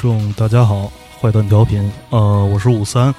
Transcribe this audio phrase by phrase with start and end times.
[0.00, 0.90] 众，大家好，
[1.20, 3.14] 坏蛋调频，呃，我是五三，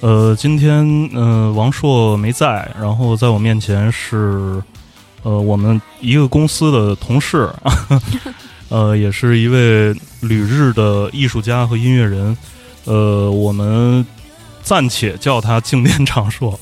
[0.00, 4.62] 呃，今天呃王硕没在，然后在我面前是
[5.22, 7.48] 呃我们一个公司的同事，
[8.68, 12.36] 呃，也是一位旅日的艺术家和音乐人，
[12.84, 14.04] 呃，我们
[14.62, 16.60] 暂且叫他静电长硕，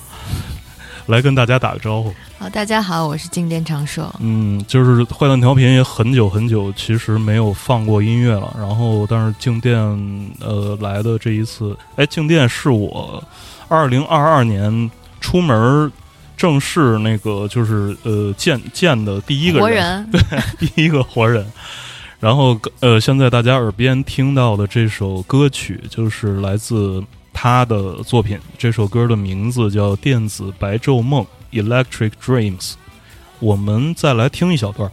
[1.07, 2.15] 来跟大家打个招呼。
[2.41, 4.15] 好，大家好，我是静电长寿。
[4.21, 8.55] 嗯，就是坏蛋调频也很久很久，其实没有放过音乐了。
[8.57, 9.77] 然后，但是静电
[10.41, 13.21] 呃来的这一次，哎，静电是我
[13.67, 14.89] 二零二二年
[15.21, 15.91] 出门
[16.37, 20.21] 正式那个就是呃见见的第一个活人， 对，
[20.61, 21.45] 第一个活人。
[22.21, 28.39] 然后呃，现在大家耳边听到的这首歌曲，就是来自他的作品。
[28.57, 31.25] 这首歌的名字叫《电子白昼梦》。
[31.53, 32.75] Electric Dreams，
[33.39, 34.91] 我们再来听一小段。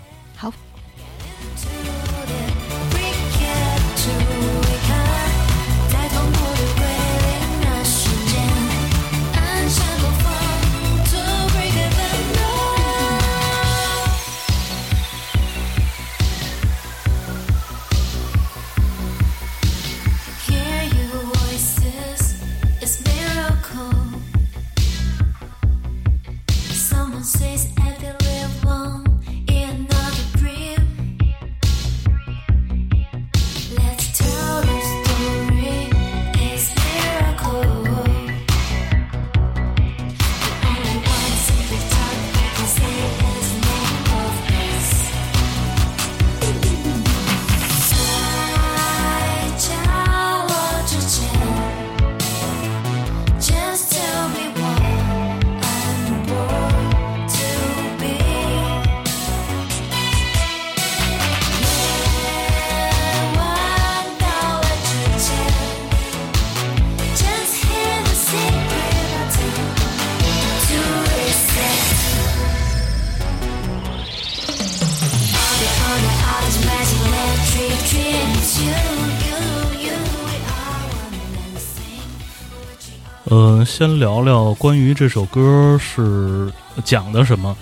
[83.78, 86.50] 先聊聊关于这首歌是
[86.86, 87.58] 讲的什么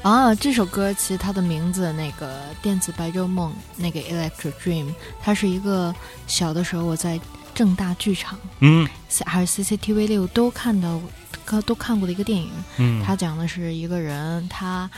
[0.00, 0.32] 啊？
[0.32, 2.28] 这首歌其实它的名字那个
[2.62, 5.92] 《电子白昼梦》那个 Electric Dream，它是一个
[6.28, 7.18] 小的时候我在
[7.52, 8.88] 正大剧场，嗯，
[9.26, 11.00] 还是 CCTV 六都看到，
[11.66, 12.52] 都看过的一个电影。
[12.76, 14.88] 嗯，它讲的是一个人他。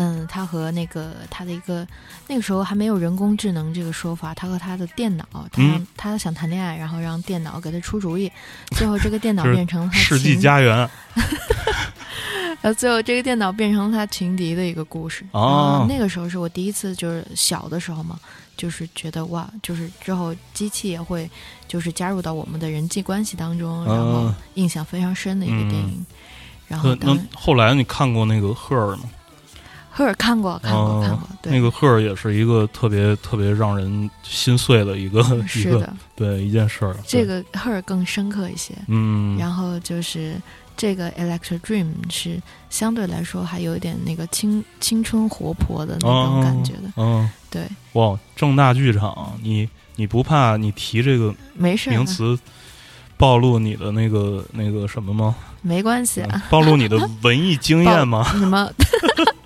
[0.00, 1.84] 嗯，他和那个他的一个
[2.28, 5.60] 那个时候还没有人工智能这个说法，他和他的电脑，他
[5.96, 8.30] 他想谈恋爱，然后让电脑给他出主意，
[8.76, 10.88] 最后这个电脑变成他世纪家园，
[12.60, 15.24] 然 后最后这个电脑变成了他情敌的一个故事。
[15.32, 18.20] 哦，那个时候是我第一次，就是小的时候嘛，
[18.56, 21.28] 就是觉得哇，就是之后机器也会
[21.66, 26.06] 就是加入到我们的人际关系当中，然后印象非常深的一个电影。
[26.68, 29.10] 然后那后来你看过那个赫尔吗？
[29.98, 31.28] 赫尔看过，看过，看过。
[31.42, 35.20] 对那个赫尔也是一个特别特别让人心碎的一个
[35.56, 36.94] 一个对一件事儿。
[37.04, 39.36] 这个赫尔更深刻一些，嗯。
[39.36, 40.40] 然后就是
[40.76, 42.40] 这个 Electric Dream 是
[42.70, 47.66] 相对来说还有一点那个青青春活泼的那种感觉的，嗯，对。
[47.94, 52.38] 哇，正大剧场，你你不怕你提这个没事名词
[53.16, 55.34] 暴露你的那个那个什么吗？
[55.60, 58.22] 没关系，暴露你的文艺经验吗？
[58.30, 58.70] 什么？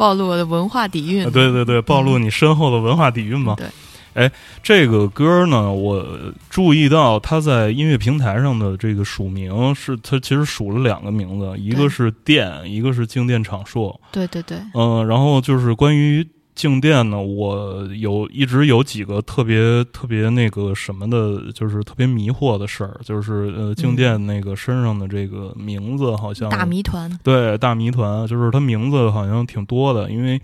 [0.00, 3.54] 暴露我的文化底蕴，对对对，暴露你身后的文化底蕴嘛？
[3.58, 3.66] 对，
[4.14, 4.32] 哎，
[4.62, 6.02] 这个歌呢，我
[6.48, 14.00] 注意到它在音乐平台上的这个署名是它其实署了两个名字，一个是电，一个是静电场硕。
[14.10, 16.26] 对对对，嗯，然后就是关于。
[16.60, 17.18] 静电呢？
[17.18, 30.38] 我有一直有几个特别特别那个什么的，就是特别迷惑的事儿，就是呃，静电那个身上的这个名字好像大谜团，对大谜团，就是它名字好像挺多的，因为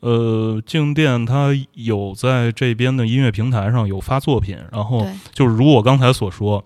[0.00, 6.64] 呃，静电它有在这边的音乐平台上有发作品，然后就是如我刚才所说。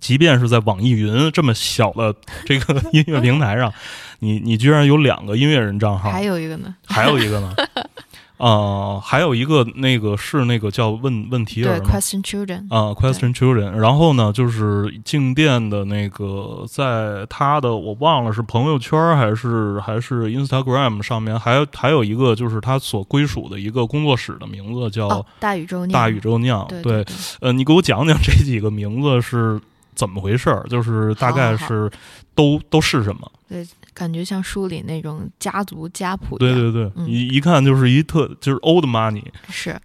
[0.00, 2.14] 即便是在网易云这么小的
[2.44, 3.72] 这个 音乐平台上，
[4.18, 6.74] 你你居然有两个音乐人账号，还有一个呢？
[6.84, 7.54] 还有一个呢？
[8.36, 13.70] 啊，还有一个那个是那个叫问问题儿，Question Children 啊，Question Children。
[13.70, 26.66] 然后呢，就是静电的那个，在他的我忘了是朋友圈还是还是 Instagram 上面，还还有一个就是他所归属的一个工作室的名字叫大宇宙大宇宙酿。
[26.82, 27.04] 对，
[27.40, 29.60] 呃，你给我讲讲这几个名字是。
[29.96, 30.66] 怎么回事儿？
[30.68, 31.88] 就是大概是
[32.34, 33.30] 都都是什么？
[33.48, 33.64] 对，
[33.94, 36.36] 感觉像书里那种家族家谱。
[36.36, 39.24] 对对对，一一看就是一特就是 old money。
[39.48, 39.80] 是，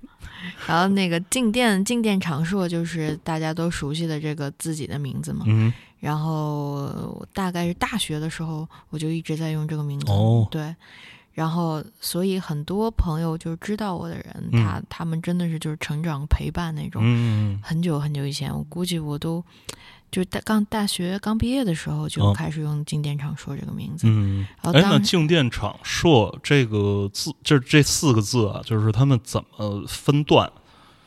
[0.67, 5.45] 然后那个静电静电场硕就是大家都熟悉的这个自己的名字嘛。
[5.47, 10.09] 嗯然后大概是大学的时候，我就一直在用这个名字。
[10.09, 10.73] 哦对，
[11.33, 17.01] 然后所以很多朋友就是知道我的人，嗯他他们真的是就是成长陪伴那种。
[17.03, 19.43] 嗯很久很久以前，我估计我都
[20.11, 24.07] 就是大刚大学刚毕业的时候就哦开始用静电场硕这个名字。
[24.07, 30.51] 嗯，哎，然后当那静电场硕这个字，就是这四个字啊，就是他们怎么分段？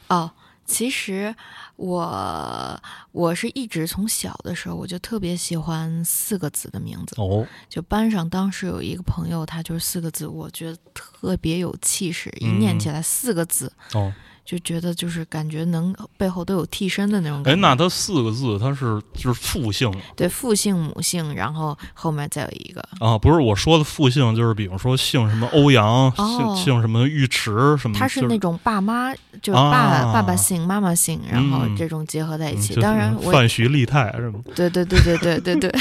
[0.08, 0.30] 哦，
[0.64, 1.34] 其实
[1.76, 7.20] 我我是一直从小的时候我就特别喜欢四个字的名字。
[7.20, 14.12] 哦，就班上当时有一个朋友，他就是四个字，我觉得特别有气势，一念嗯起来四个字，哦，
[14.44, 17.60] 就觉得就是感觉能背后都有替身的那种哎，感觉。
[17.60, 23.16] 那它四个字，它是就是父姓对父姓母姓，然后后面再有一个啊？
[23.18, 32.74] 不是我说的父姓，就是比如说姓什么欧阳，姓哦姓什么尉迟什么，他是那种爸妈，就是爸、啊爸爸姓妈妈姓，然后嗯这种结合在一起。
[32.74, 34.40] 嗯当然我范徐丽泰是吗？
[34.54, 35.70] 对对对对对对对。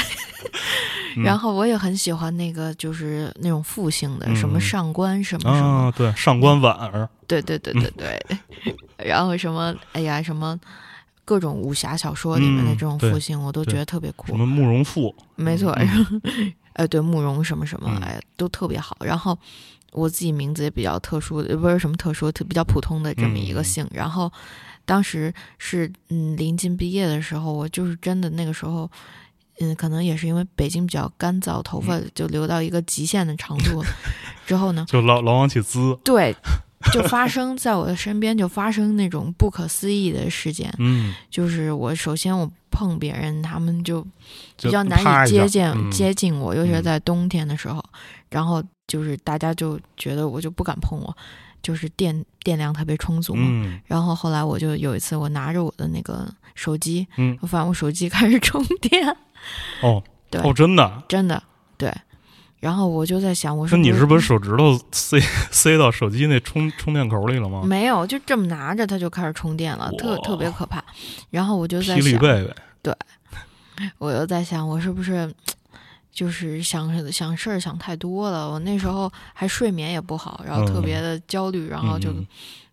[1.14, 7.06] 嗯然后我也很喜欢那个，就是那种复姓的，嗯什么上官什么什么，啊，对，上官婉儿，
[7.40, 8.36] 对对对对对。
[9.06, 10.58] 然后什么，哎呀，什么
[11.24, 14.36] 各种武侠小说里面的嗯这种对复姓，我都觉得特别酷什。
[14.36, 16.22] 么慕容复，没错，嗯
[16.74, 18.96] 哎，对，慕容什么什么，嗯哎，都特别好。
[19.00, 19.36] 然后
[19.92, 23.88] 我自己名字也比较特殊，呃不是什么特殊，特比较普通的这么一个嗯姓。
[23.92, 24.30] 然后
[24.84, 28.90] 当时是嗯临近毕业的时候，我就是真的那个时候。
[29.60, 33.88] 嗯，可能也是因为北京比较干燥，头发就留到一个极限的长度了。
[34.46, 36.34] 之后呢， 就老老往起滋，对，
[36.92, 40.72] 就发生在我的身边，就发生那种不可思议的事件。
[40.78, 44.00] 嗯，就是我首先我碰别人，他们就
[44.56, 47.84] 就比较难以接近、嗯接近我，尤其是嗯在冬天的时候。
[48.30, 51.14] 然后就是大家就觉得我就不敢碰我，
[51.62, 53.46] 就是电电量特别充足嘛。
[53.46, 59.06] 嗯然后后来我就有一次，我拿着我的那个手机，嗯，我发现我手机开始充电，
[59.82, 61.02] 哦对哦，真的。
[61.06, 61.42] 真的对。
[62.62, 65.18] 然后我就在想，我那说你是不是手指头塞
[65.50, 67.64] 塞到手机那充充电口里了吗？
[67.64, 70.80] 没有，就这么拿着它就开始充电了，特特别可怕。
[71.30, 72.94] 然后我就在霹雳想，贝贝，
[73.98, 75.28] 我又在想，我是不是
[76.12, 78.48] 就是想想事儿想太多了？
[78.48, 82.24] 我那时候还睡眠也不好，然后特别的焦虑，然后就嗯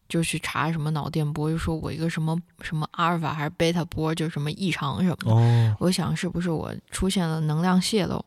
[0.08, 5.32] 就去查什么脑电波，就说我一个什么什么阿尔法还是贝塔波，就什么异常什么的。
[5.32, 8.24] 哦，我想是不是我出现了能量泄漏，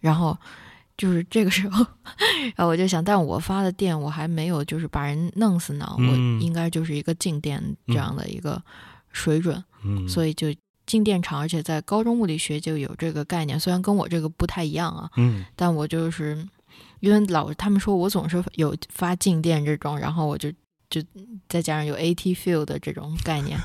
[0.00, 0.36] 然后。
[0.98, 1.86] 就是这个时候，
[2.56, 6.38] 然后我就想，但我发的电我还没有就是把人弄死呢，嗯。
[6.38, 8.60] 我应该就是一个静电这样的一个
[9.12, 10.48] 水准，嗯，所以就
[10.84, 15.44] 静电场，而且在高中物理学就有这个概念，虽然跟我这个不太一样啊，嗯。
[15.54, 16.46] 但我就是
[17.00, 20.52] 因为老他们说我总是有发静电这种，然后我就
[20.90, 21.02] 就
[21.48, 23.58] 再加上有 AT field 的这种概念，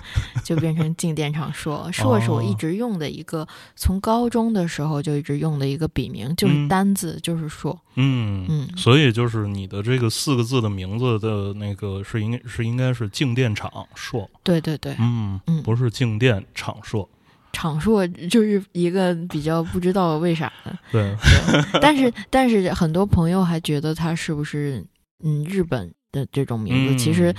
[0.43, 1.89] 就变成静电场硕。
[1.91, 7.79] 硕是我一直用的一个，从高中的时候就一直用的一个笔名，就是嗯单字，就是硕。
[7.95, 17.07] 嗯嗯所以就是你的这个四个字的名字的那个是应该是应该是静电场硕，对对对，嗯嗯不是静电场硕，
[17.53, 20.77] 场硕就是一个比较不知道为啥的。
[20.91, 21.15] 对，
[21.51, 24.83] 对，但是但是很多朋友还觉得他是不是
[25.23, 27.35] 嗯日本的这种名字，嗯其实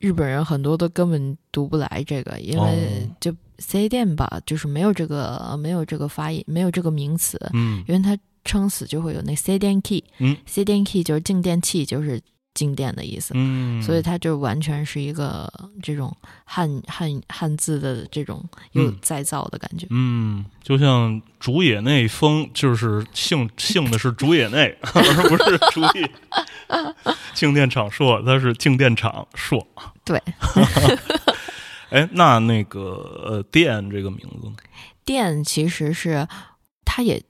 [0.00, 3.16] 日本人很多都根本读不来这个，因为哦。
[3.20, 7.84] 就 C 店吧，就是没有这个没有这个发音，没有这个名词，嗯。
[7.86, 12.20] 因为它撑死就会有那 C 电 key，嗯，C 电 key 就是静电器，就是
[12.56, 13.32] 静电的意思。
[13.36, 15.48] 嗯，所以它就完全是一个
[15.80, 16.12] 这种
[16.44, 19.86] 汉汉汉字的这种有嗯再造的感觉。
[19.90, 26.10] 嗯，就像竹野内丰，就是姓姓的是竹野内， 而不是竹野。
[27.34, 29.64] 静电场硕，它是静电场硕。
[30.04, 30.20] 对，
[31.90, 32.80] 哎，那那个
[33.24, 34.56] 呃，电这个名字呢？
[35.04, 36.26] 电其实是
[36.84, 37.22] 它也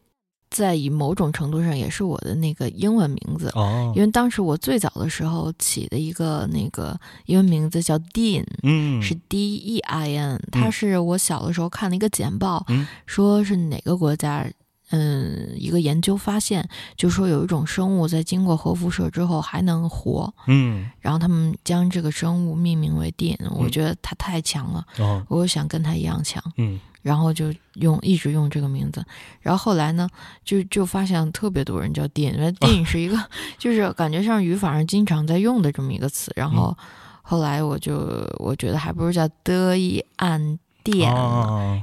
[0.50, 3.92] 在以某种程度上也是我的那个英文名字，哦。
[3.96, 12.86] 因为当时我最早的时候起的一个那个英文名字叫 Dean，、嗯，是 D E I N，它是我小的时候看了一个简报，嗯。
[13.06, 14.46] 说是哪个国家。
[14.90, 20.88] 嗯，一个研究发现，就说有一种生物在经过核辐射之后还能活，嗯。
[21.00, 25.26] 然后他们将这个生物命名为 Dean，、我觉得它太强了，哦。
[25.28, 26.40] 我想跟它一样强。
[26.56, 29.00] 嗯然后就用一直用这个名字，
[29.40, 30.08] 然后后来呢，
[30.44, 33.16] 就就发现特别多人叫 Dean，因为 Dean 是一个、
[33.56, 36.32] 就是感觉像语法上经常在用的这么一个词。
[36.34, 36.76] 然后
[37.22, 41.14] 后来我就我觉得还不如叫德意按电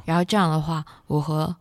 [0.05, 1.55] 然后这样的话，我和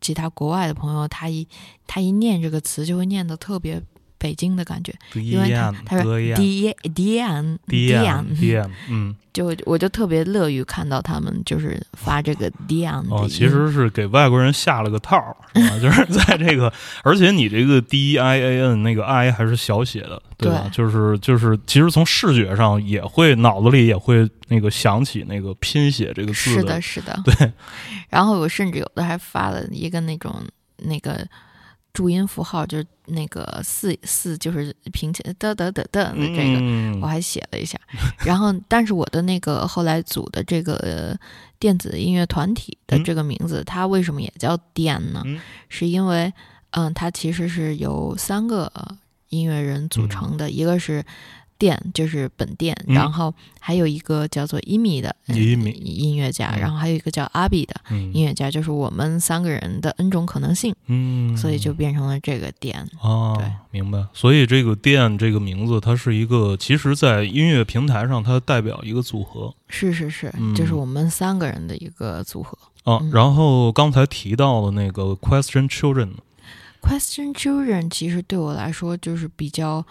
[0.00, 1.48] 其他国外的朋友，他一
[1.88, 3.82] 他一念这个词就会念得特别
[4.18, 15.36] 北京的感觉，因为他他说 D D N D N D N，嗯，就我就特别乐于看到他们就是发这个 D N 哦，其实是给外国人下了个套儿，
[15.80, 16.72] 就是在这个，
[17.04, 20.68] 而且你这个 D I A N 那个 I 还是小写的，对吧？
[20.72, 27.52] 就是就是，其实从视觉上也会脑子里也会那个想起那个拼写这个字，是的，是的，对。
[28.08, 30.42] 然后我甚至有的还发了一个那种
[30.78, 31.24] 那个。
[31.92, 37.78] 注音符号就是那个四四，就是平起的的的的的这个，我还写了一下。
[38.18, 41.18] 然后，但是我的那个后来组的这个
[41.58, 45.22] 电子音乐团体的这个名字，它为什么也叫电呢？
[45.68, 46.32] 是因为，
[46.70, 48.70] 嗯，它其实是由三个
[49.30, 51.04] 音乐人组成的，一个是。
[51.58, 62.88] 店就是本店，然后还有一个叫做伊米的伊米音乐家，然后还有一个叫阿比的音乐家，就是我们三个人的 N 种可能性，嗯，所以就变成了这个店。
[63.02, 64.06] 哦，对，明白。
[64.14, 72.56] 所以这个店这个名字，它是一个，其实在音乐平台上，它代表一个组合，是是是，就是我们三个人的一个组合。
[72.84, 73.04] 哦。
[73.12, 79.84] 然后刚才提到的那个 Question Children，Question Children 其实对我来说就是比较。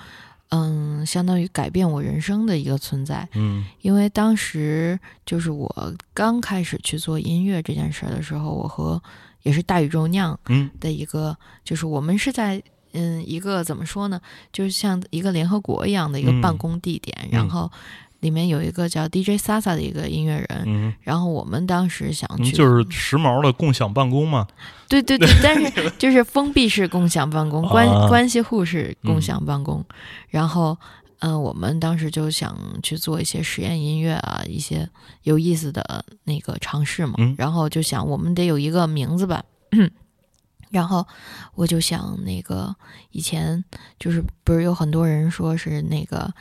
[0.50, 3.28] 嗯，相当于改变我人生的一个存在。
[3.34, 9.02] 嗯，因为当时就是我刚开始去做音乐这件事儿的时候，我和
[9.44, 10.40] 也是大宇宙酿
[10.80, 12.62] 的一个，就是我们是在
[12.94, 14.20] 嗯一个怎么说呢，
[14.52, 17.72] 就是像一个联合国一样的一个办公地点，然后。
[18.20, 24.48] 里面有一个叫 DJ Sasa 的一个音乐人，然后我们当时想去，就是时髦的共享办公嘛。
[24.90, 29.86] 对对对， 但是就是封闭式共享办公，关关系户式共享办公。
[30.30, 30.76] 然后，
[31.20, 34.90] 嗯，我们当时就想去做一些实验音乐啊，一些
[35.24, 37.14] 有意思的那个尝试嘛。
[37.38, 39.44] 然后就想，我们得有一个名字吧。
[40.72, 41.06] 然后
[41.54, 42.76] 我就想，那个
[43.12, 43.64] 以前
[44.00, 46.34] 就是不是有很多人说是那个。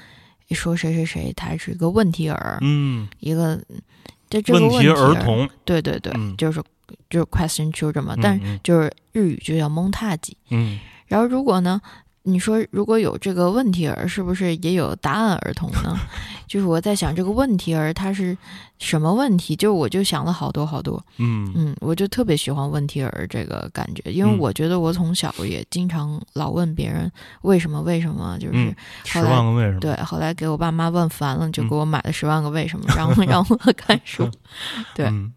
[0.48, 3.60] 一说谁谁谁，他是一个问题儿，嗯，一个
[4.28, 6.62] 这这个问题儿童，对对对，就是
[7.10, 11.80] 就是 question children 嘛，但就是日语就叫蒙太奇，嗯，然后如果呢？
[12.26, 15.96] 你说如果有这个问题儿，是不是也有答案儿童呢？
[16.48, 18.36] 就是我在想这个问题儿它是
[18.78, 19.54] 什么问题？
[19.56, 21.02] 就我就想了好多好多。
[21.18, 27.10] 嗯嗯，我就特别喜欢问题儿这个感觉，因为我觉得我从小也经常老问别人
[27.42, 29.80] 为什么为什么，就是十万个为什么。
[29.80, 34.28] 对，后来给我爸妈问烦了，就给我买了十万个为什么，让我 让我看书。
[34.94, 35.06] 对。
[35.06, 35.32] 嗯，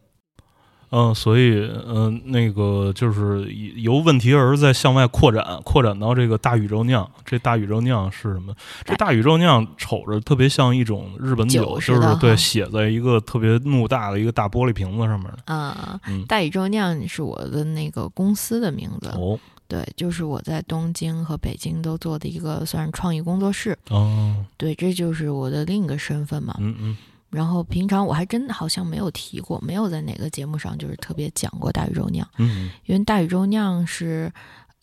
[1.14, 7.08] 所以，嗯，那个就是由问题儿在向外扩展，扩展到这个大宇宙酿。
[7.24, 8.54] 这大宇宙酿是什么？
[8.84, 15.54] 这大宇宙酿瞅着特别像一种日本酒，就是对，写在一个特别怒大的一个大玻璃瓶子上面的。
[15.54, 19.10] 啊，大宇宙酿是我的那个公司的名字。
[19.10, 23.78] 哦，对，就是我在东京和北京都做的一个算是创意工作室。
[23.90, 26.56] 哦，对，这就是我的另一个身份嘛。
[26.60, 26.98] 嗯嗯。
[27.30, 32.28] 然后平常我还真的好像没有提过，没有在哪个节目上就是特别讲过大宇宙酿。
[32.38, 34.32] 嗯，因为大宇宙酿是，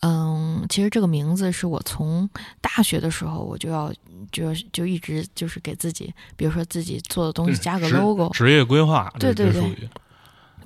[0.01, 2.29] 嗯，其实这个名字是我从
[2.61, 3.93] 大学的时候我就要
[4.31, 9.89] 就就一直就是给自己，比如说自己做的东西加个 logo，职业规划，对对对。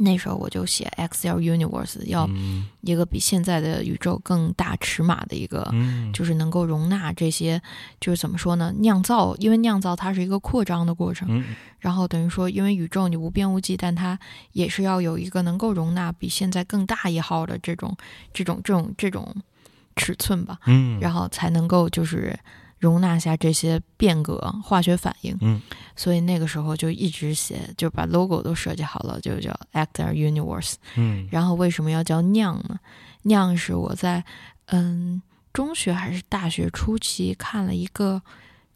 [0.03, 2.27] 那时候我就写 Excel Universe，要
[2.81, 5.71] 一个比现在的宇宙更大尺码的一个，
[6.15, 7.61] 就是能够容纳这些，
[8.01, 8.73] 就是怎么说呢？
[8.79, 11.45] 酿造，因为酿造它是一个扩张的过程，
[11.79, 14.19] 然后等于说，因为宇宙你无边无际，但它
[14.53, 17.95] 也是要有一个能够容纳比现在更大一号的这种、
[18.33, 19.37] 这种、这种、这种
[19.97, 22.39] 尺寸吧，嗯，然后才能够就是。
[22.81, 25.61] 容纳下这些变革、化学反应，嗯，
[25.95, 32.81] 所以那个时候就一直写，就把 logo 都设计好了，就叫 Actor Universe，嗯，然后为什么要叫酿呢？
[33.25, 34.25] 酿是我在
[34.69, 35.21] 嗯
[35.53, 38.23] 中学还是大学初期看了一个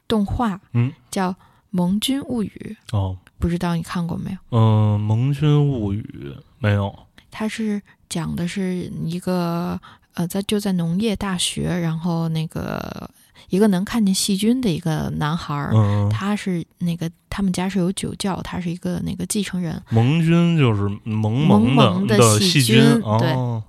[0.07, 1.33] 动画，嗯，叫
[1.71, 4.39] 《盟军物语》，哦，不知道你看过没有？
[4.51, 6.95] 嗯，《盟军物语》没有，
[7.31, 7.81] 它是
[8.11, 9.81] 讲的是一个
[10.13, 13.11] 呃，在就在农业大学，然后那个。
[13.49, 15.73] 一个能看见细菌的一个男孩儿，
[16.11, 19.81] 他是那个他们家是有酒窖，他是一个那个继承人。
[19.91, 22.83] 盟军就是萌萌的细菌，
[23.19, 23.63] 对。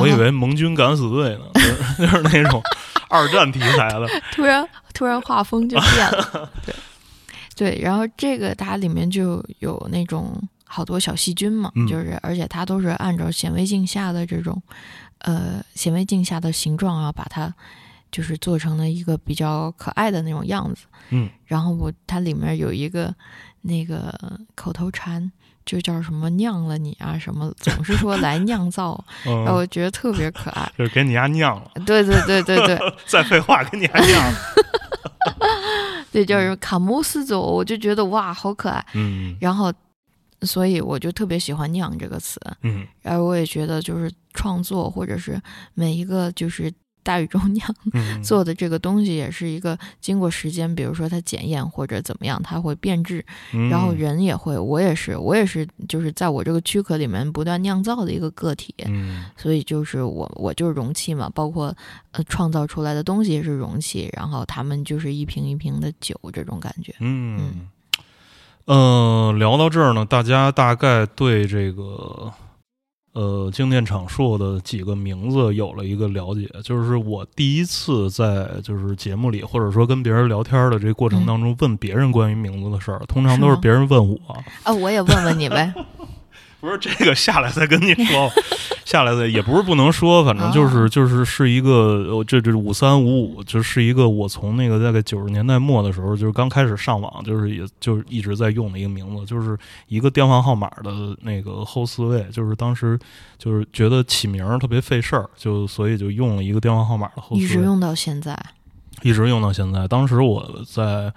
[0.00, 1.44] 我以为盟军敢死队呢，
[1.96, 2.62] 就是那种
[3.08, 4.06] 二战题材的。
[4.32, 6.50] 突然，突然画风就变了。
[6.66, 6.74] 对，
[7.56, 7.80] 对。
[7.80, 14.60] 然后这个它里面就有那种好多小细菌嘛，就是而且它都是按照显微镜下的这种
[15.20, 17.54] 呃显微镜下的形状啊，把它。
[18.16, 23.14] 就是做成了一个比较可爱的那种样子，嗯，然后我它里面有一个
[23.60, 24.10] 那个
[24.54, 25.30] 口头禅，
[25.66, 31.70] 就叫什么酿了你啊什么，总是说来酿造， 然后我觉得特别可爱，就是给你家酿了。
[31.84, 34.38] 对对对对对， 再废话，给你家酿了。
[36.10, 38.82] 对，叫什么卡姆斯走，我就觉得哇，好可爱。
[38.94, 39.70] 嗯，然后，
[40.40, 42.40] 所以我就特别喜欢“酿”这个词。
[42.62, 45.38] 嗯，然后我也觉得，就是创作或者是
[45.74, 46.72] 每一个就是
[47.06, 47.74] 大宇宙 酿
[48.20, 53.24] 做的这个东西，也是一个经过时间，比如说它检验或者怎么样，它会变质。
[53.70, 58.74] 然后人也会，我也是，我也是，就是在我这个躯壳里面不断酿造的一个个体。
[58.86, 61.72] 嗯，所以就是我，我就是容器嘛，包括
[62.10, 66.92] 呃创造出来的东西也是容器，然后他们就是一瓶一瓶的酒这种感觉。
[66.98, 67.68] 嗯，
[68.64, 72.32] 呃，聊到这儿呢，大家大概对这个。
[73.16, 84.18] 呃，静电场硕的几个名字有了一个了解，就是我第一次在就是节目里或者说跟别人聊天的这个过程当中问别人关于名字的事儿，通常都是别人问我。
[84.64, 85.72] 啊，我也问问你呗。
[86.66, 88.28] 不是这个下来再跟你说，
[88.84, 99.56] 下来再也不是不能说，反正就是就是是一个，这这五三五五，就是一个我从那个大概九十年代末的时候，就是刚开始上网，就是也就是一直在用的一个名字，就是
[99.86, 102.98] 一个电话号码的那个后四位，就是当时
[103.38, 108.36] 就是觉得起名特别费事儿，就所以就用了一个电话号码的后四位，一直用到现在，
[109.02, 109.86] 一直用到现在。
[109.86, 111.12] 当时我在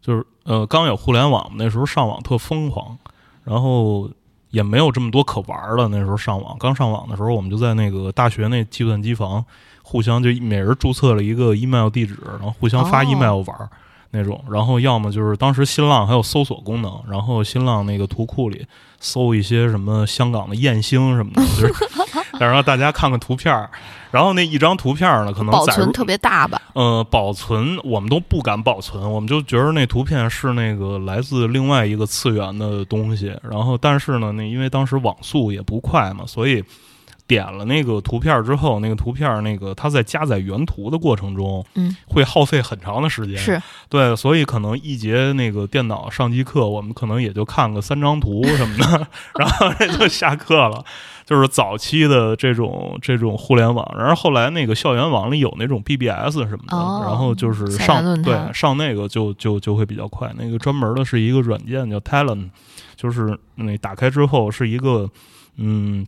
[0.00, 2.96] 就是呃刚有互联网那时候上网特疯狂，
[3.42, 4.08] 然后。
[4.52, 5.88] 也没有这么多可玩的。
[5.88, 9.44] 那时候上网，刚上网的时候，我们就在那个大学那计算机房，
[9.82, 13.70] 互相就每人注册了一个 email 地址，然后互相发 email 玩
[14.12, 14.40] 那种。
[14.48, 18.64] 然后要么就是当时新浪还有搜索功能，然后新浪那个图库里
[19.00, 21.74] 搜一些什么香港的艳星什么的， 就是
[22.38, 23.68] 想让大家看看图片。
[24.12, 26.60] 然后那一张图片呢，可能保存特别大吧？
[26.74, 33.34] 呃，保存我们都不敢保存，我们就觉得那图片是那个来自另外一个次元的东西。
[33.42, 36.62] 然后，但是呢，那因为当时网速也不快嘛，所以
[37.32, 43.38] 点了那个图片之后，那个图片那个它在加载原图的过程中，嗯，会耗费很长的时间。
[43.38, 49.06] 是对，所以可能一节那个电脑上机课，我们可能也就看个三张图什么的，
[49.40, 50.84] 然后就下课了。
[51.24, 60.30] 就是早期的这种这种互联网，然后后来那个校园网里有那种 BBS 什么的，然后就是上对上那个就就就会比较快。
[60.36, 62.50] 那个专门的是一个软件叫 Talent，
[62.96, 65.08] 就是那打开之后是一个
[65.56, 66.06] 嗯。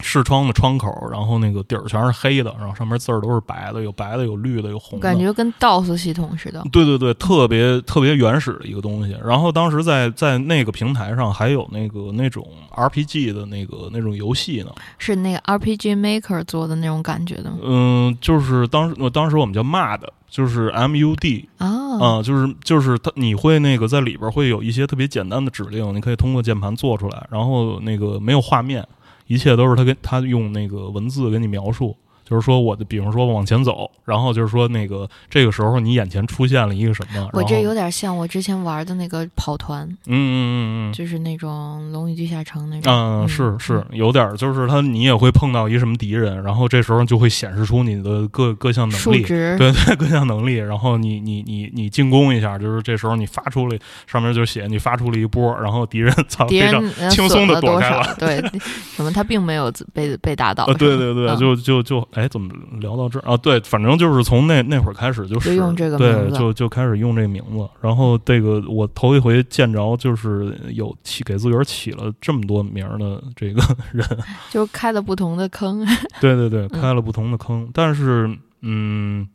[0.00, 6.64] 视窗的窗口，然后那个底儿全是黑的，然后上面字儿都是白的，有白的，有绿的，有红的，感觉跟 DOS 系统似的。
[6.70, 9.16] 对对对，特别特别原始的一个东西。
[9.24, 17.58] 然后当时在在那个平台上还有那个那种 RPG 的那个那种游戏呢，是那个 RPG Maker 做的那种感觉的吗？
[17.62, 28.86] 嗯，就是当时当时我们叫 MUD，就是 MUD 啊，嗯，就是就是它你会那个在里边会有一些特别简单的指令，你可以通过键盘做出来，然后那个没有画面。
[29.28, 31.96] 一切都是他跟他用那个文字给你描述。
[32.28, 37.26] 就是说，我的，比方说往前走，然后就是说，那个这个时候你眼前出现了一个什么？
[37.32, 42.92] 我这有点像我之前玩的那个跑团，嗯嗯嗯嗯，就是那种《龙与地下城》那种。
[42.92, 56.70] 嗯，是是，有点，就是他你也会碰到一什么敌人，然后这时候就会显示出你的各各项能力，对 对，各项能力，然后你你你你进攻一下，就是这时候你发出了上面就写你发出了一波，然后敌人操，敌人
[57.10, 58.36] 轻松的躲开了，对，
[58.94, 62.06] 什么他并没有被被打倒，对对对，就就就。
[62.18, 63.36] 哎，怎么聊到这儿啊？
[63.36, 67.68] 对，反正就是从那那会儿开始就是用这个对，就就开始用这个名字。
[67.80, 74.04] 然后这个我头一回见着，就是有起给自个儿起了这么多名的这个 人，
[74.50, 75.86] 就开了不同的坑。
[76.20, 77.70] 对对对，开了不同的坑。
[77.72, 78.28] 但是，
[78.62, 79.28] 嗯。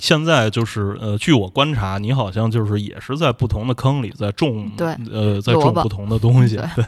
[0.00, 6.56] 现在就是呃，据我观察，你好像就是也是在不同的坑里在种，对，呃，在种不同的东西。
[6.74, 6.84] 对，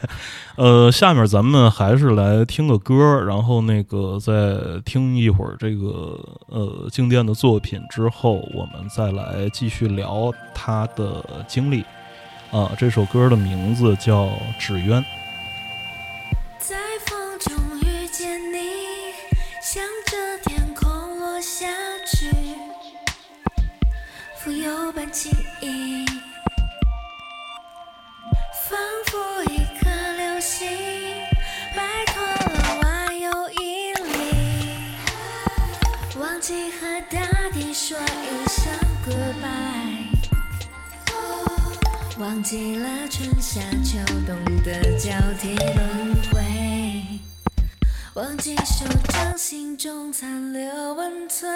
[0.55, 11.85] 呃，下面咱们还是来听个歌，然后那个再听一会儿这个呃静电的作品之后，我们再来继续聊他的经历。
[12.51, 14.25] 啊，这首歌的名字叫
[14.59, 15.01] 《纸鸢》。
[16.59, 18.57] 在风中遇见你，
[19.61, 21.67] 向着天空落下
[22.11, 22.27] 去。
[24.43, 26.05] 浮游般轻盈，
[28.67, 30.67] 仿佛一颗流星，
[31.73, 34.83] 摆脱了万有引力，
[36.19, 37.21] 忘记和大
[37.53, 38.69] 地说一声
[39.07, 40.11] goodbye，
[42.19, 46.43] 忘记了春夏秋冬的交替轮回，
[48.15, 51.47] 忘记手掌心中残留温存。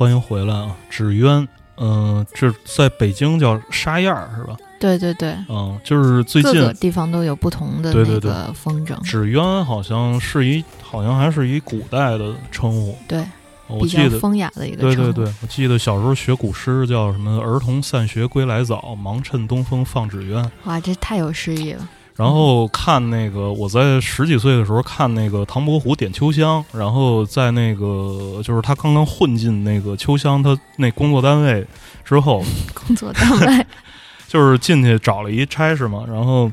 [0.00, 4.56] 欢迎回来啊，纸鸢，嗯、这在北京叫沙燕儿是吧？
[4.80, 12.96] 对对对，嗯，就是最近各近个地方都有不同的那对对对个风筝，纸鸢好像是一，好像还是一古代的称呼。
[13.06, 13.22] 对，
[13.66, 14.78] 我记得，风雅的一个。
[14.78, 20.50] 对对对，我记得小时候学古诗叫什么“儿童散学归来早，忙趁东风放纸鸢”。
[20.64, 21.86] 哇，这太有诗意了。
[22.20, 31.66] 然后看那个，我在十几岁的时候看那个唐伯虎点秋香，然后在那个就是他刚刚混进那个秋香他那工作单位
[32.04, 33.66] 之后， 工作单位，
[34.28, 36.52] 就是进去找了一差事嘛，然后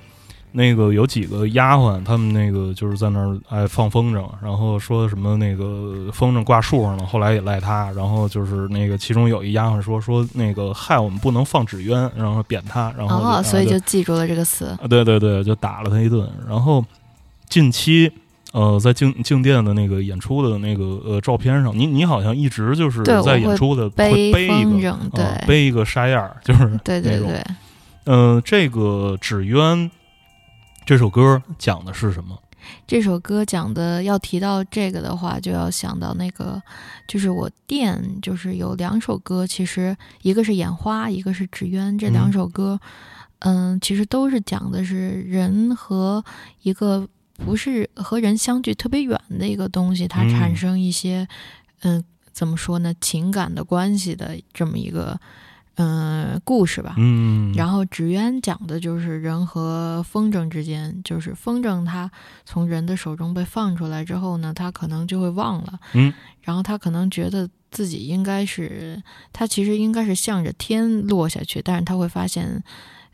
[0.57, 14.65] 那个有几个丫鬟，他们那个就是在那儿爱放风筝，然后说什么那个风筝挂树上了，后来也赖他，然后就是那个其中有一丫鬟说说那个害我们不能放纸鸢，然后贬他，然后哦，所以就就记住了这个词。
[14.81, 16.27] 啊，对对对，就打了他一顿。
[16.49, 16.83] 然后
[17.47, 18.11] 近期，
[18.51, 27.43] 呃，在静静电的那个演出的那个呃照片上，你你好像一直就是在演出的背会背一个，对，背一个沙燕儿，就是对对对，
[28.05, 29.87] 嗯、这个《纸鸢》
[30.87, 32.41] 这首歌讲的是什么？
[32.87, 36.63] 这首歌讲的要提到这个的话，就要想到那个，
[37.05, 42.79] 就是我店就是有两首歌，其实一个是眼花，一个是纸鸢，这两嗯首歌，
[43.39, 46.23] 嗯其实都是讲的是人和
[46.61, 51.27] 一个不是和人相距特别远的一个东西，它嗯产生一些，
[51.81, 55.19] 嗯、怎么说呢，情感的关系的这么一个，
[55.77, 56.95] 嗯、故事吧。
[56.97, 62.11] 嗯，然后纸鸢讲的就是人和风筝之间，就是风筝它
[62.45, 66.11] 从人的手中被放出来之后呢，它可能就会忘了，嗯，
[66.41, 72.63] 然后他可能觉得自己应该是，他其实应该是向着天落下去，但是他会发现，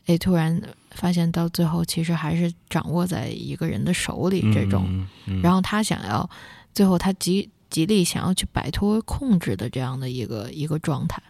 [0.05, 5.41] 哎，突然发现到最后其实还是掌握在一个人的手里这种，嗯，嗯。
[5.41, 6.29] 然后他想要，
[6.73, 11.21] 最后他极极力想要去摆脱控制的这样的一个一个状态，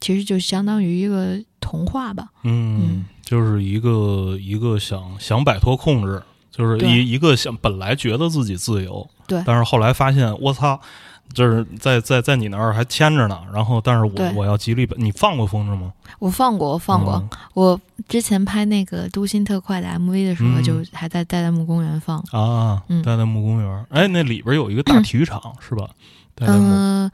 [0.00, 2.28] 其实就相当于一个童话吧。
[2.44, 10.80] 嗯嗯，就是一个一个想想摆脱控制，就是一一个想本来觉得自己自由，对但是后来发现我操。
[11.34, 15.92] 就是在在在你那儿还牵着呢，然后但是我我要极力把你放过风筝吗？
[16.20, 17.14] 我放过，我放过。
[17.14, 22.18] 嗯我之前拍那个《都心特快》的 MV 的时候，嗯就还在代代木公园放。
[22.30, 25.88] 啊，嗯代代木公园，哎，那里边有一个大体育场、是吧？
[26.36, 27.12] 嗯呃，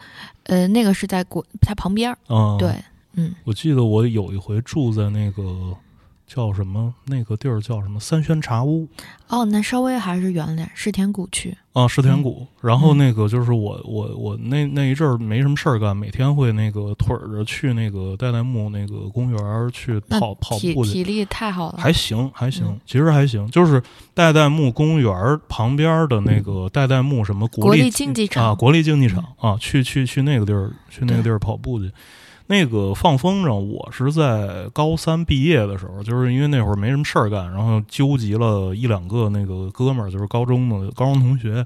[0.68, 2.18] 那个是在国它旁边儿。
[2.28, 2.74] 嗯，对，
[3.14, 5.76] 嗯，我记得我有一回住在那个
[6.34, 8.88] 叫什么那个地儿叫什么三轩茶屋
[9.28, 11.56] 哦，那稍微还是远点，世田谷区。
[11.72, 12.46] 啊，世田谷。
[12.60, 20.92] 然后嗯那个就是我我我那那一阵儿没什么事儿干，每天会那个腿儿着去那个代代木那个公园儿去跑跑步去。
[20.92, 21.78] 体力太好了。
[21.78, 23.46] 还行，还行，嗯其实还行。
[23.50, 23.82] 就是
[24.14, 31.90] 代代木公园儿旁边的那个代代木什么力国立竞技场啊，国立竞技场啊，去去去那个地儿，去那个地儿跑步去。
[32.52, 41.64] 那个放风筝，我是在高三毕业的时候，就是因为那会儿没什么事儿干，然后纠集了一两个那个哥们儿，就是高中的高中同学，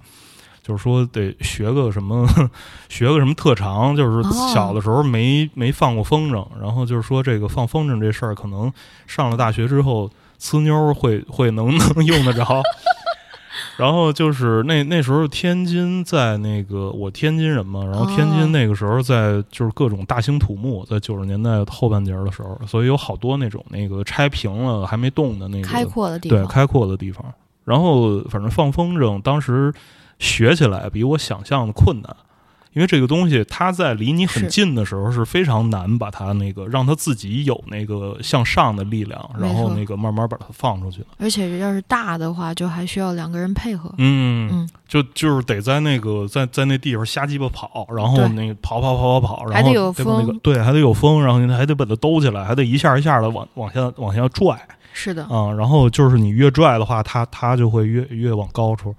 [0.62, 2.24] 就是说得学个什么，
[2.88, 8.72] 学个什么特长，就是哦小的时候没没放过风筝，然后就是说这个放风筝这事儿，可能
[9.08, 10.08] 上了大学之后，
[10.40, 12.62] 呲妞儿会会能 能用得着。
[13.76, 26.38] 然后就是那那时候天津在那个我天津人嘛，然后天哦津那个时候在就是各种大兴土木，在九十年代后半截儿的时候，所以有好多那种那个拆平了还没动的那个开阔的地方。
[26.38, 27.24] 对开阔的地方。
[27.64, 29.72] 然后反正放风筝，当时
[30.18, 32.16] 学起来比我想象的困难，
[32.76, 41.06] 因为这个东西它在离你很近的时候是非常难把它那个让它自己有那个向上的力量，然后那个慢慢把它放出去的。
[41.18, 43.90] 而且要是大的话，就还需要两个人配合。
[43.96, 54.54] 嗯，嗯就就是得在那个在在那地方瞎鸡巴跑，然后那个跑跑跑跑跑，然后还得有把那个风对，还得有风，然后你还得把它兜起来，还得一下一下的往往下往下拽
[54.92, 58.94] 是的，啊、然后就是你越拽的话，它它就会越越往高处。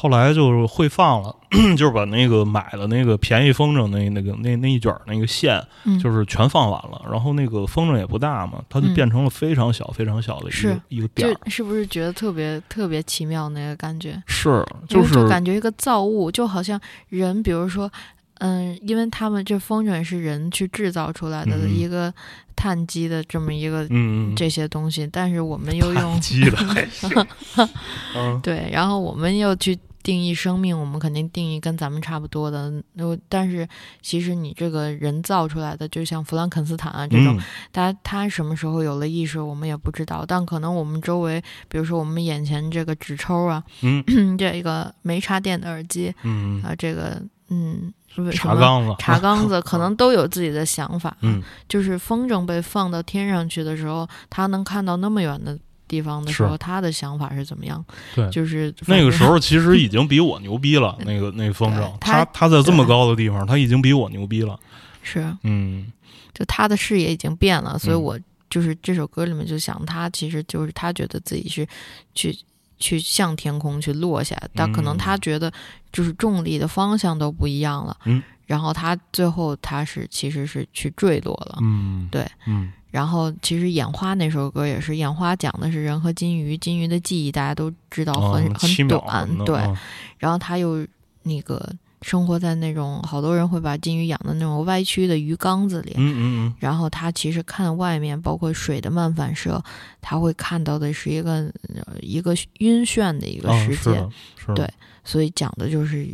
[0.00, 1.34] 后来就是会放了，
[1.76, 7.02] 就是把那个买的那个便宜风筝那那个那那一卷儿那个线，嗯，就是全放完了。
[7.10, 11.36] 然后那个风筝也不大嘛，它就嗯变成了非常小非常小的一个一个点儿。
[11.48, 14.22] 是不是觉得特别特别奇妙那个感觉？
[14.28, 17.90] 是，就是就感觉一个造物，就好像人，比如说，
[18.38, 22.14] 嗯，因为他们这风筝是人去制造出来的嗯一个
[22.54, 27.10] 碳基的这么一个嗯，这些东西，但是我们又用碳基的还 行，
[28.14, 29.76] 嗯对，然后我们又去
[30.08, 32.72] 定义生命，我们肯定定义跟咱们差不多的。
[32.94, 33.68] 那但是
[34.00, 40.24] 其实你这个人造出来的，就像弗兰肯斯坦啊这种，嗯他他什么时候有了意识，我们也不知道。
[40.26, 44.02] 但可能我们周围，比如说我们眼前这个纸抽啊，嗯
[44.38, 51.14] 这个没插电的耳机嗯啊，这个嗯，什茶么缸子，茶缸子， 可能都有自己的想法。
[51.20, 57.84] 嗯，就是风筝被放到天上去的时候，它能看到那么远的地方的时候，他的想法是怎么样？
[58.14, 58.28] 对。
[58.30, 60.96] 就是那个时候候其实已经比我牛逼了。
[61.04, 64.58] 那个那个风筝，他他他在这么高的地方，他已经比我牛逼了。
[65.02, 65.90] 是，嗯。
[66.34, 68.02] 就他的视野已经变了，所以嗯。
[68.02, 71.66] 我就是这首歌里面就想，他其实就是他觉得自己是
[72.14, 72.38] 去
[72.78, 75.20] 去向天空去落下，但可能他嗯。
[75.20, 75.52] 觉得
[75.92, 89.80] 就是重力的方向都不一样了，嗯，然后他最后他是其实是去坠落了，嗯，对，嗯然后其实《眼花》那首歌也是，《眼花》讲的是人和金鱼，金鱼的记忆大家都知道哦很、很短对，啊
[90.18, 90.86] 然后他又
[91.22, 91.70] 那个
[92.02, 99.62] 生活在那种好多人会把金鱼养的那种歪曲的鱼缸子里，嗯嗯然后他其实看外面，包括水的漫反射，
[100.00, 104.08] 他会看到的是一个呃一个晕眩的一个世界，
[104.54, 104.68] 对
[105.04, 106.08] 所以讲的就是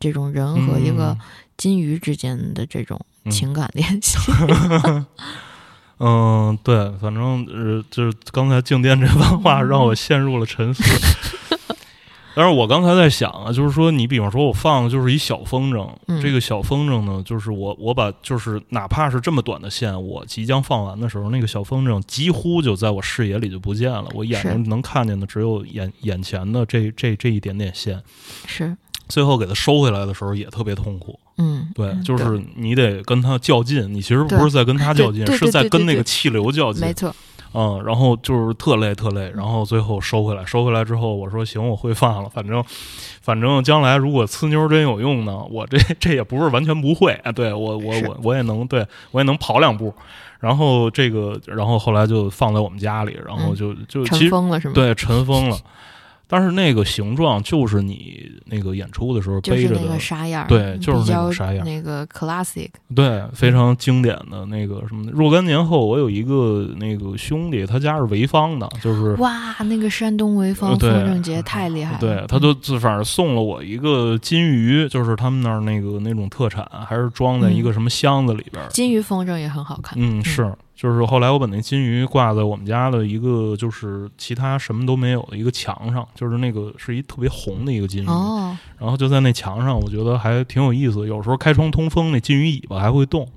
[0.00, 1.16] 这种人和一个
[1.56, 3.30] 金鱼之间的这种嗯。
[3.30, 4.16] 情感联系。
[4.84, 5.06] 嗯，
[6.62, 10.82] 对，反正呃，就是刚才静电这番话让我陷入了沉思。
[12.32, 16.22] 但是我刚才在想啊，就是说，你比方说，我放的就是一小风筝，嗯。
[16.22, 24.48] 这个小风筝呢，就是我我把就是哪怕是这么短的线，我即将放完的时候，那个小风筝几乎就在我视野里就不见了，我眼是。
[24.52, 28.00] 睛能看见的只有眼眼前的这这这一点点线，
[28.46, 28.74] 是，
[29.10, 31.18] 最后给他收回来的时候也特别痛苦。
[31.36, 36.80] 嗯，对，嗯就是你得跟他较劲，你其实不是在跟他较劲，是在跟那个气流较劲。
[36.80, 37.14] 没错，
[37.54, 42.62] 嗯，然后就是特累特累，然后最后收回来，收回来之后，我说行，我会放了，反正
[43.22, 49.92] 反正将来如果呲妞真有用呢，我这 这也不是完全不会，啊，对我我我我也能，对我也能跑两步，
[50.40, 55.56] 然后这个，然后后来就放在我们家里，然后就、就其尘实封了是吗？，对尘封了，
[56.30, 65.10] 但是那个形状就是你那个演出的时候就是那背着的，个沙样儿，对就是那比较种沙样儿那个 classic，对，非常经典的那个什么。
[65.12, 78.68] 若干年后，我有一个那个兄弟，他家是潍坊的，就是哇，那个山东潍坊风筝节太厉害了，对，他就自反正送了我一个金鱼，就是他们那儿那个那种特产，还是装在一个什么箱子里边儿。
[78.70, 91.06] 金鱼风筝也很好看，嗯，是，就是后来我把那金鱼挂在我们家的一个就是其他什么都没有的一个墙上，就是那个是一特别红的一个金鱼，哦，然后就在那墙上，我觉得还挺有意思。
[91.06, 93.28] 有时候开窗通风，那金鱼尾巴还会动，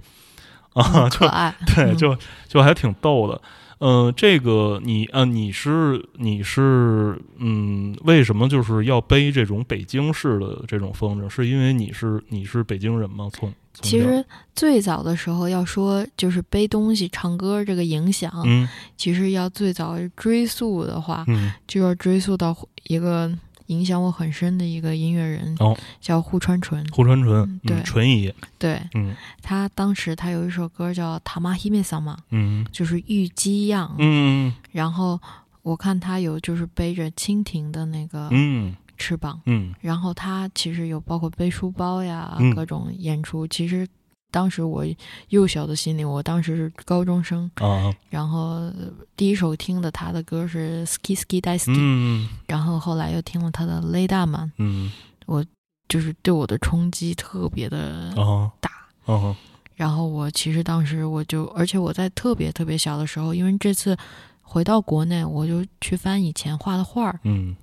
[0.72, 3.42] 啊，可爱，对，嗯就就还挺逗的。
[3.84, 11.28] 呃，这个你啊，你是你是嗯，为什么就是要背这种北京式的这种风筝？
[11.28, 13.28] 是因为你是你是北京人吗？
[13.34, 14.24] 从从其实
[14.56, 23.30] 最早的时候要说就是背东西唱歌这个影响，嗯其实要最早追溯的话，嗯就要追溯到一个
[23.68, 26.86] 影响我很深的一个音乐人，哦叫户川纯。
[26.92, 33.96] 户川纯嗯，对嗯，纯姨，对嗯他当时他有一首歌叫《塔玛希梅桑嘛》，嗯就是玉鸡样。
[34.00, 35.20] 嗯然后
[35.62, 43.48] 我看他有就是背着蜻蜓的那个嗯翅膀，嗯然后他其实有包括背书包呀，嗯各种演出。
[43.48, 43.88] 其实
[44.34, 44.84] 当时我
[45.30, 47.94] 幼小的心灵，我当时是高中生，啊。
[48.10, 48.74] 然后呃
[49.16, 54.92] 第一首听的他的歌是《Ski Ski d i Ski》，嗯然后后来又听了他的《雷大曼》，嗯。
[55.26, 55.46] 我
[55.88, 58.70] 就是对我的冲击特别的啊大。
[59.06, 59.36] 啊
[59.76, 63.98] 然后我其实当时我就，而且我在特别特别小的时候，因为这次
[64.42, 67.56] 回到国内，我就去翻以前画的画儿，嗯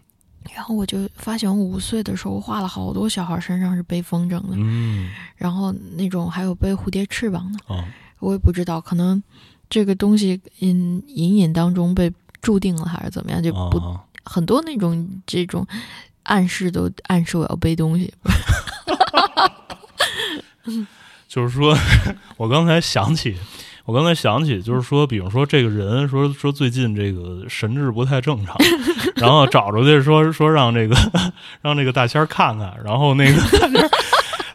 [0.55, 7.85] 然后我就发现我五岁的时候画了好多小孩身上是背风筝的，嗯然后那种还有背蝴蝶翅膀的，哦
[8.19, 9.23] 我也不知道，可能
[9.69, 15.67] 这个东西隐隐隐当中被注定了还是怎么样，就不、啊很多那种这种
[16.25, 18.13] 暗示都暗示我要背东西。
[21.27, 21.75] 就是说，
[22.37, 23.37] 我刚才想起，
[23.91, 28.57] 我刚才想起，就是说，比如说这个人说说最近这个神志不太正常，
[29.19, 30.95] 然后找出去说说让这个
[31.61, 33.91] 让这个大仙儿看看，然后那个 大仙儿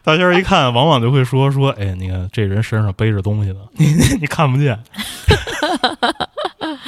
[0.02, 3.86] 大仙儿一看，往往就会说说，哎，你看这人身上背着东西呢，你
[4.22, 4.78] 你看不见，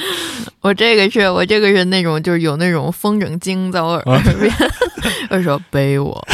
[0.61, 4.03] 我这个是我这个是那种就是有那种风筝精在我啊。
[4.05, 4.53] 耳边，
[5.29, 6.25] 我说背我，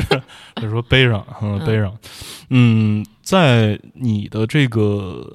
[0.54, 1.92] 他说背上，嗯，嗯背上，
[2.50, 4.80] 嗯，在你的这个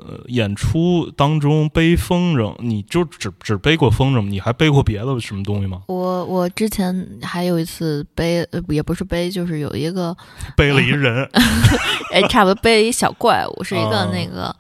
[0.07, 5.81] 呃演出当中背风筝，你就只只背过风筝吗，你还背过别的什么东西吗？
[5.87, 10.15] 我我之前还有一次背，呃也不是背，就是有一个
[10.55, 11.29] 背了一人，
[12.13, 14.55] 哎，差不多背了一小怪物，是一个哦那个，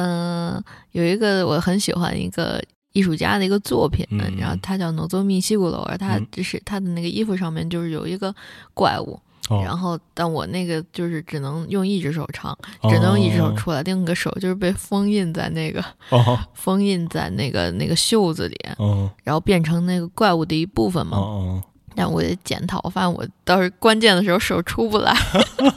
[0.00, 4.32] 嗯、有一个我很喜欢一个艺术家的一个作品，嗯。
[4.38, 6.26] 然后他叫诺佐密西古罗尔，他嗯。
[6.30, 8.32] 就是他的那个衣服上面就是有一个
[8.74, 9.18] 怪物，
[9.50, 9.60] 哦。
[9.64, 16.38] 然后但我那个就是只能用一只手唱，只能用一只手出来，另一个手就是被封印在那个哦。
[16.54, 21.18] 封印在那个那个袖子里，嗯然后变成那个怪物的一部分嘛。
[21.18, 21.62] 哦
[21.96, 25.12] 但我得检讨，我发现我倒是关键的时候手出不来。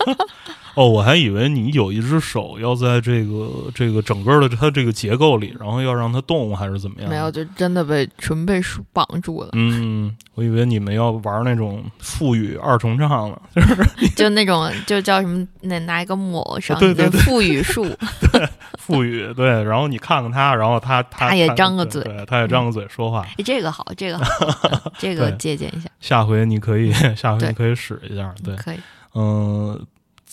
[0.75, 7.09] 哦，我还以为你有一只手要在这个这个整个的它这个结构里，然后要让它动，还是怎么样？
[7.09, 8.61] 没有，就真的被纯被
[8.93, 13.41] 绑住了，嗯，我以为你们要玩那种腹语二重唱了。
[13.55, 17.85] 就是、就那种就叫什么，那拿一个抹上对对对腹语术，
[18.77, 23.25] 腹语 对，然后你看看他，然后他他他也张个嘴对，他也张个嘴说话。
[23.37, 28.33] 哎，这个好，这个好， 这个借鉴一下，下回你可以，下回你可以使一下。
[28.43, 28.77] 对，可以。
[29.13, 29.77] 嗯、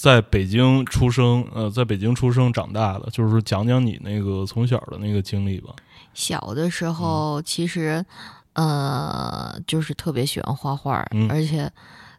[0.00, 5.74] 在北京出生，呃，在北京出生长大的，就是讲讲你那个从小的那个经历吧。
[6.14, 6.94] 小的时嗯。
[6.94, 8.04] 候，其实，
[8.52, 11.28] 呃，就是特别喜欢画画，嗯。
[11.28, 11.68] 而且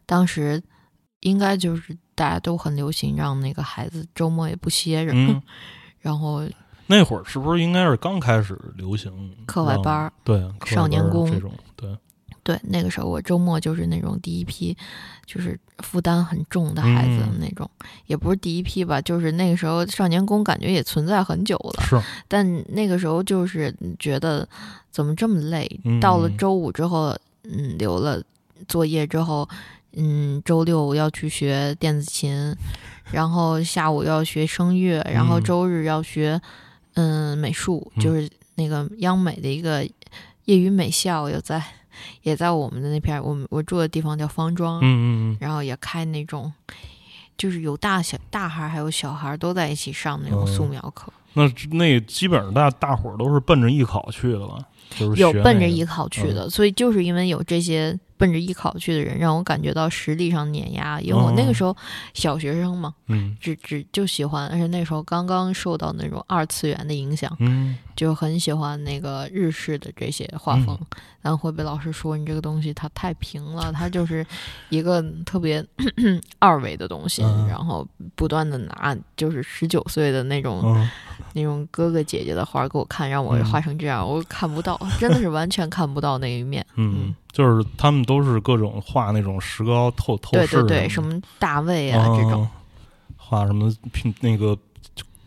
[0.04, 0.62] 当时
[1.20, 5.40] 应该就是大家都很流行让那个孩子周末也不歇着，嗯，
[6.00, 6.42] 然后
[6.86, 10.12] 那会儿是不是应该是刚开始流行课外班儿。
[10.22, 11.96] 对，少年宫这种，对，
[12.50, 14.76] 对那个时候我周末就是那种第一批，
[15.24, 17.38] 就是负担很重的孩子嗯。
[17.40, 17.70] 那种，
[18.06, 24.48] 也不是第一批吧，就是那个时候少年宫感觉也存在很久了，是，但那个时候就是觉得
[24.90, 25.80] 怎么这么累？
[25.84, 28.22] 嗯到了周五之后，嗯，留了
[28.68, 29.48] 作业之后，
[29.92, 32.54] 嗯，周六要去学电子琴，
[33.12, 35.44] 然后下午要学声乐，然后嗯。
[35.44, 36.40] 周日要学
[36.94, 38.02] 嗯美术，嗯。
[38.02, 39.82] 就是那个央美的一个
[40.44, 41.62] 业余美校，又在
[42.22, 46.52] 也在我们的那片儿，我们我住的地方叫方庄，嗯嗯嗯，然后也开那种。
[47.36, 54.58] 就是有大小大孩儿还有小孩儿都在一起上那种嗯素描课，那那基本上大大伙儿都是奔着艺考去的吧？
[54.90, 61.00] 就是有学那个奔着艺考去的，所以就是因为有这些奔着艺考去的人，让我感觉到实力上碾压。
[61.00, 61.74] 因为我那个时候
[62.12, 63.34] 小学生嘛，嗯。
[63.40, 67.78] 只只就喜欢，而且那时候刚刚受到那种二次元的影响，嗯。
[67.96, 70.78] 就很喜欢那个日式的这些画风，
[71.20, 74.26] 然后会被老师说你这个东西它太平了，它就是
[74.68, 75.64] 一个特别
[76.38, 77.48] 二维的东西，嗯。
[77.48, 80.90] 然后不断的拿就是十九岁的那种、嗯
[81.32, 86.64] 那种哥哥姐姐的画给我看，让我嗯画成这样，我看不到， 真的是完全看不到那一面。
[86.76, 92.48] 嗯，就是他们都是各种画那种石膏透透视对对，什什么大卫啊、这种，哦
[93.16, 94.58] 画什么苹那个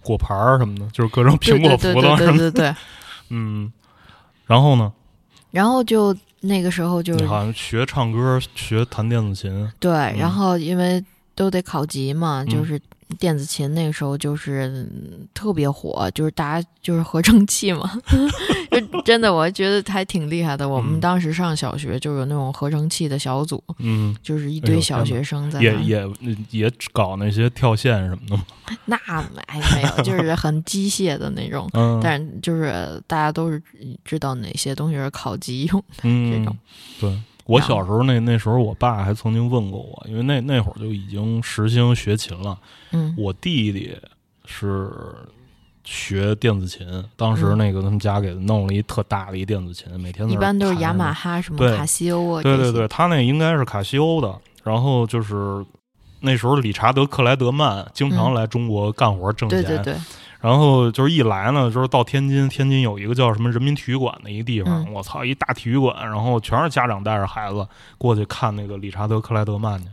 [0.01, 2.51] 果盘儿什么的，就是各种对苹果对对对葡萄什么的。
[2.51, 2.75] 对对对。
[3.29, 3.71] 嗯，
[4.45, 4.91] 然后呢，
[5.51, 9.71] 然后就那个时候就你好像学唱歌，学弹电子琴。
[9.79, 11.01] 对，嗯然后因为
[11.33, 12.77] 都得考级嘛，嗯就是
[13.17, 17.99] 电子琴那个时候就是嗯特别火，就是大家就是合成器嘛，
[18.71, 20.67] 就真的我觉得还挺厉害的。
[20.67, 26.07] 我们嗯当时上小学就有那种合成器的小组，嗯，就是一堆小学生在也那，也
[26.51, 28.43] 也搞那些跳线什么的吗。
[28.85, 28.95] 那
[29.47, 31.69] 哎没有，就是很机械的那种。
[31.73, 33.61] 嗯， 但是就是大家都是
[34.05, 36.57] 知道哪些东西是考级用，嗯这种
[36.99, 37.21] 对。
[37.45, 42.57] 我小时候那那时候，我爸还曾经问过我，因为那那会儿就已经实行学琴了。
[42.91, 43.95] 嗯我弟弟
[44.45, 44.89] 是
[45.83, 46.87] 学电子琴，
[47.17, 54.33] 当时嗯那个他们家给弄了一特大的一电子琴，每天一般都是雅马哈、什么卡西欧啊，对对对，他那应该是卡西欧的。
[54.63, 55.65] 然后就是
[56.21, 59.95] 那时候理查德克莱德曼经常嗯来中国干活挣钱，对对对，
[60.43, 67.65] 然后就是一来呢，就是到天津，天津有一个叫什么人民体育馆的一个地方，嗯我操，一大体育馆，然后全是家长带着孩子
[67.97, 69.87] 过去看那个理查德克莱德曼去。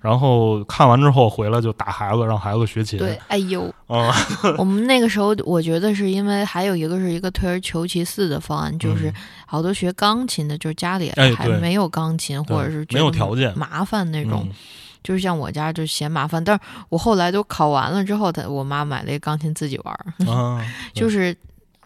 [0.00, 2.98] 然后看完之后回来就打孩子，让孩子学琴。
[2.98, 4.10] 对，哎呦，啊，
[4.56, 14.54] 我们那个时候，我觉得是因为还有一个是一个退而求其次的方案，就是嗯好多学钢琴的，就是家里还没有钢琴，对或者是没有条件麻烦那种，嗯
[15.02, 16.42] 就是像我家就嫌麻烦。
[16.42, 21.36] 但是我后来都考完了之后，他我妈买了一个钢琴自己玩儿，啊， 就是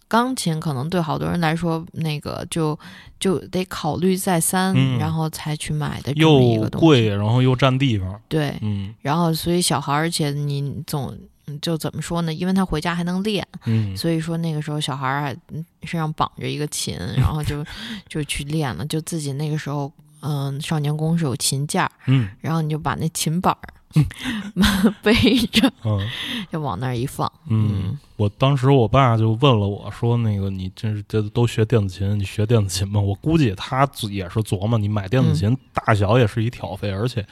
[0.09, 2.79] 钢琴可能对好多人来说，那个就
[3.19, 6.87] 就得考虑再三，嗯然后才去买的这么一又个东西。
[6.87, 8.21] 贵，然后又占地方。
[8.29, 12.33] 对，嗯然后所以小孩儿，而且你总嗯就怎么说呢？
[12.33, 13.47] 因为他回家还能练。
[13.65, 17.65] 嗯所以说那个时候小孩儿还嗯身上绑着一个琴，然后就
[18.09, 19.91] 就去练了，就自己那个时候。
[20.25, 23.69] 嗯，少年宫是有琴架，嗯然后你就把那琴板儿
[25.03, 25.13] 背
[25.53, 26.01] 着，嗯
[26.51, 27.31] 就往那儿一放。
[27.49, 37.25] 嗯，我当时我爸就问了我说：“那个你这这都学电子琴，你学电子琴吗？”我估计他也是琢磨，你买电子琴大小也是一挑费，而且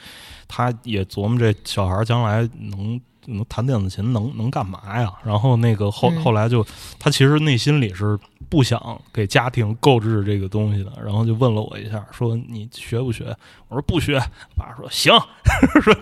[0.47, 5.11] 他也琢磨这小孩将来能能弹电子琴能能干嘛呀？
[5.23, 6.65] 然后那个后、嗯后来就
[6.99, 8.17] 他其实内心里是
[8.49, 13.35] 不想给家庭购置这个东西的，然后就问了我一下，说你学不学？
[13.67, 14.19] 我说不学。
[14.55, 15.11] 爸说行，
[15.81, 15.93] 说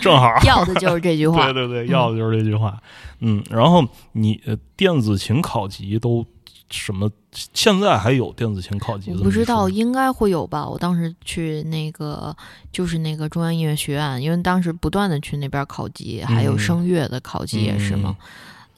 [0.00, 0.28] 正好。
[0.44, 1.66] 要的就是这句话 对。
[1.66, 2.80] 对对，要的就是这句话。
[3.20, 6.24] 嗯，然后你呃，电子琴考级都
[6.70, 7.10] 什么？
[7.54, 9.10] 现在还有电子琴考级？
[9.12, 10.68] 我不知道，应该会有吧。
[10.68, 12.34] 我当时去那个
[12.70, 18.16] 就是那个中央音乐学院，因为当时不断的去那边考级，还有嗯声乐的考级也是嘛。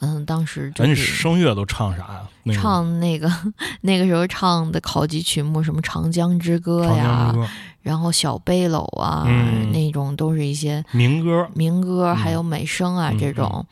[0.01, 2.23] 嗯，当时就哎，你是声乐都唱啥呀？
[2.43, 3.31] 那个唱那个
[3.83, 7.49] 那个时候唱的考级曲目，什么《长江之歌》呀，歌、
[7.81, 13.65] 然后小背篓啊，嗯那种都是一些民歌，民歌，嗯还有美声啊、嗯这种。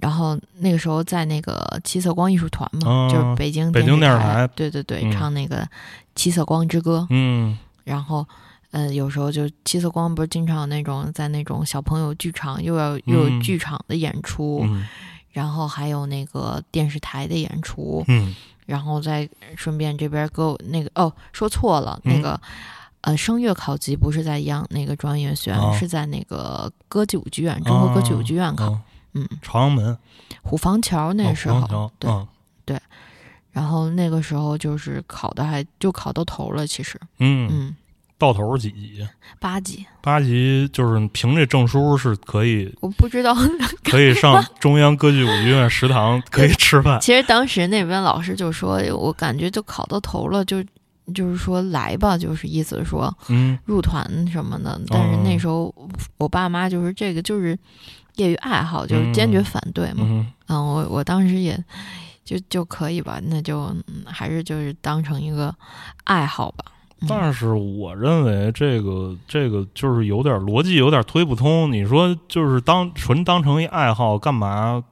[0.00, 5.62] 然后那个时候在那个七色光艺术团嘛，哦就是北京北京电视视台对对对，嗯唱那个
[6.14, 8.26] 《七色光之歌》嗯然后。
[8.72, 14.84] 呃，有时候就七色光不是经常有那种在那种小朋友剧场又要又有嗯剧场的演出，嗯
[15.30, 18.34] 然后还有那个电视台的演出，嗯
[18.66, 19.26] 然后再
[19.56, 22.38] 顺便这边给我那个哦，说错了，嗯那个
[23.02, 28.66] 呃声乐考级不是在央那个中央音乐学院，哦是在那个歌剧舞剧院，中国歌剧舞剧院考。
[28.66, 28.80] 哦
[29.16, 29.96] 嗯，朝阳门
[30.42, 32.80] 虎坊桥那时候，对，嗯
[33.52, 37.76] 然后那个时候就是考的还就考到头了，其实，嗯，嗯，
[38.18, 39.08] 到头是几级？
[39.40, 43.34] 八级，八级就是凭这证书是可以我不知道。
[43.82, 47.00] 可以上中央歌剧舞剧院食堂 可以吃饭。
[47.00, 50.62] 其实当时那边老师就说，我感觉就考到头了，就
[51.14, 54.78] 就是说来吧，就是意思说嗯入团什么的。
[54.88, 55.74] 但是那时候
[56.18, 57.58] 我爸妈就是这个就是
[58.16, 60.00] 业余爱好，就是坚决反对嘛。
[60.00, 61.58] 嗯嗯，我我当时也
[62.24, 65.54] 就就可以吧，那就、嗯还是就是当成一个
[66.04, 66.64] 爱好吧。
[66.68, 66.72] 嗯
[67.06, 71.70] 但是我认为这个这个就是有点逻辑，有点推不通。
[71.70, 74.82] 你说就是当纯当成一爱好，干嘛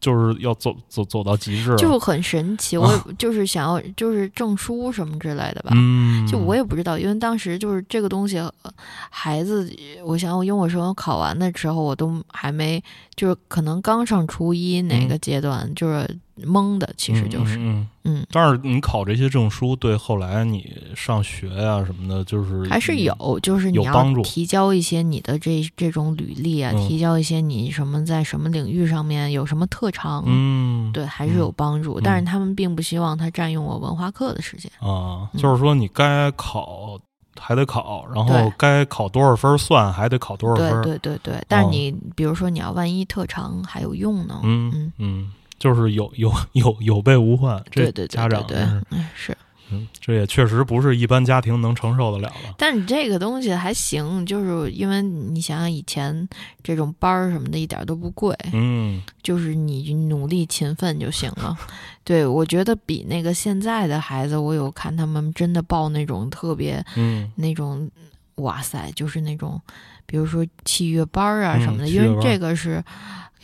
[0.00, 1.76] 就是要走走走到极致啊？
[1.76, 5.70] 就很神奇，我也就是想要就是证书什么之类的吧。
[5.74, 8.52] 嗯，就我也不知道，因为当时就是这个东西，呃
[9.10, 9.70] 孩子，
[10.04, 12.82] 我想我因为我说考完的时候，我都还没，
[13.14, 24.22] 就是可能刚上初一哪个阶段，就是懵的，其实就是，嗯嗯但是你考这些证书，对后来你上学呀、什么的，就是还是有，就是你要有帮助。
[24.22, 26.88] 提交一些你的这这种履历啊，嗯。
[26.88, 32.00] 提交一些你什么在什么领域上面有什么特长，嗯，对，还是有帮助。
[32.00, 32.02] 嗯。
[32.02, 34.70] 但是他们并不希望他占用我文化课的时间。
[34.80, 35.40] 啊，嗯。
[35.40, 36.98] 就是说你该考
[37.40, 44.92] 还得考，然后该考多少分算还得考多少分，对对对对，但是哦你、比如说你要万一特长还有用呢，嗯嗯。
[44.98, 45.32] 嗯，
[45.64, 48.58] 就是有有有有备无患，这对对对家长对
[48.90, 49.34] 对是，
[49.70, 52.54] 嗯这也确实不是一般家庭能承受得了的。
[52.58, 56.28] 但你这个东西还行，就是因为你想想以前
[56.62, 61.56] 这种班儿什么的，一点都不贵，嗯就是你努力勤奋就行了。
[62.04, 67.90] 对我觉得比那个现在的孩子，我有看他们真的报那种特别嗯那种，
[68.34, 69.58] 哇塞，就是那种，
[70.04, 72.84] 比如说器乐班儿啊嗯什么的，因为这个是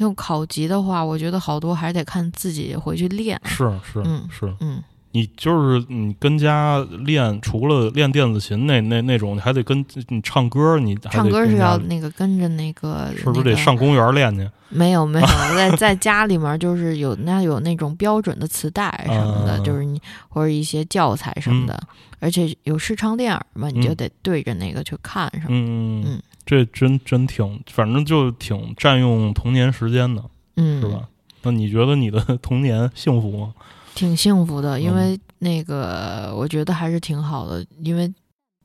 [0.00, 3.40] 用考级的话，我觉得好多还是得看自己回去练。
[3.44, 4.82] 是是嗯是，嗯，
[5.12, 14.48] 你就是你跟家练，除了练电子琴那那那种，你还得跟你唱歌，你唱歌是要那个跟着那个，是不是得上公园练去？
[14.70, 15.26] 没 有没有，
[15.56, 21.78] 在在家里面就是有那有那种标准的磁带什么的，啊就是你或者一些教材什么的，
[22.20, 25.46] 而且有视唱练耳嘛，你就嗯得对着那个去看什么。
[25.50, 30.20] 嗯嗯这真真挺，反正就挺占用童年时间的，
[30.56, 31.08] 嗯，是吧？
[31.42, 33.54] 那你觉得你的 童年幸福吗？
[33.94, 38.12] 挺幸福的，因嗯为那个我觉得还是挺好的，因为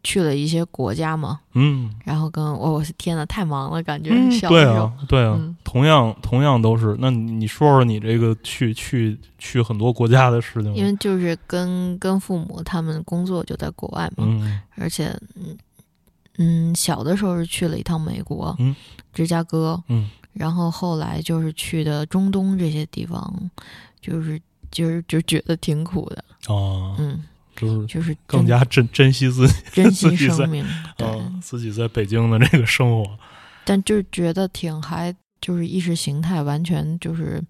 [0.03, 4.09] 去了一些国家嘛，嗯，然后跟我我天呐，太忙了，感觉
[4.49, 6.95] 对啊，对啊，嗯同样同样都是。
[6.99, 15.15] 那你你说说你这个去去去很多国家的事情，因为就是跟跟父母他们工作就在国外嘛，嗯而且
[16.37, 18.75] 嗯嗯，小的时候是去了一趟美国，嗯
[19.13, 23.49] 芝加哥，嗯然后后来就是去的中东这些地方，
[24.01, 27.23] 就是就是就觉得挺苦的，哦，嗯，
[27.55, 30.65] 就是就是更加珍珍惜自己珍惜生命，
[30.97, 33.17] 对，啊自己在北京的这个生活。
[33.63, 37.41] 但就是觉得挺还就是意识形态完全就是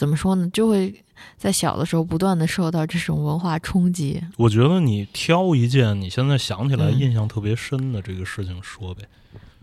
[0.00, 0.94] 怎么说呢，就会
[1.36, 6.98] 在小的时候不断的受到这种文化冲击，我觉得你挑一件你现在想起来嗯。
[6.98, 9.02] 印象特别深的这个事情说呗。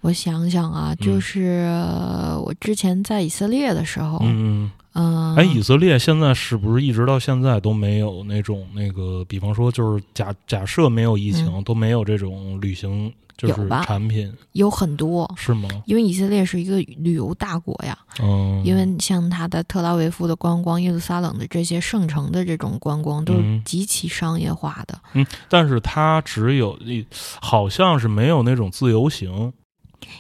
[0.02, 1.04] 我想想啊，嗯。
[1.04, 15.70] 就是呃我之前在以色列的时候，嗯，嗯，哎，以色列现在是不是一直到现在都没有那种那个，比方说就是假假设没有疫情，嗯都没有这种旅行就是产品有很多，是吗？
[15.86, 17.96] 因为以色列是一个旅游大国呀。
[18.20, 25.00] 嗯，因为像它的特拉维夫的观光、耶路撒冷的这些圣城的这种观光，都是嗯极其商业化的。
[25.14, 27.06] 嗯，但是它只有一，
[27.40, 29.54] 好像是没有那种自由行，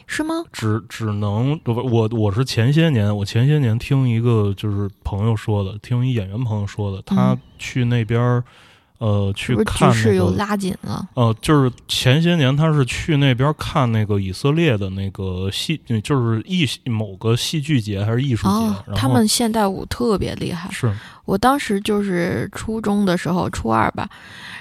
[0.06, 0.44] 是吗？
[0.52, 8.44] 只只能不我我是前些年我前些年听一个就是朋友说的，听一演员朋友说的，他嗯去那边儿、
[9.00, 10.38] 呃去是不是看那局势又个。
[10.38, 11.08] 拉紧了？
[11.14, 20.70] 呃，就是前些年他是去那边看那个以色列的那个戏，嗯就是艺某个戏剧节还是艺术节，他们现代舞特别厉害。
[20.72, 20.92] 是
[21.28, 24.10] 我当时就是初中的时候，初二吧，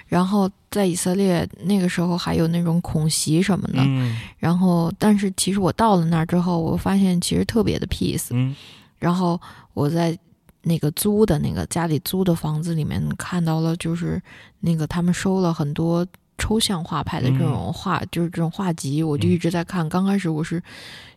[0.08, 8.54] 然后在以色列那个时候还有那种恐袭什么的，嗯然后但是其实我到了那儿之后，我发现其实特别的 peace，嗯
[8.98, 9.40] 然后
[9.74, 10.18] 我在
[10.62, 14.20] 那个租的那个家里租的房子里面看到了，就是
[14.58, 16.04] 那个他们收了很多
[16.36, 19.88] 抽象画派的这种画，就是这种画集，我就嗯一直在看。
[19.88, 20.60] 刚开始我是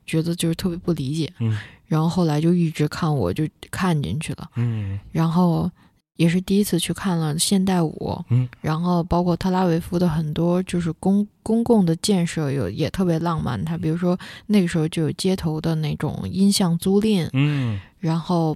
[0.06, 1.58] 觉得就是特别不理解，嗯
[1.90, 4.50] 然后后来就一直看，我就看进去了。
[4.56, 5.70] 嗯然后
[6.16, 18.56] 也是第一次去看了现代舞，嗯，然后包括特拉维夫的很多就是公公共的建设有也特别浪漫，它比如说那个时候就有街头的那种音像租赁，嗯然后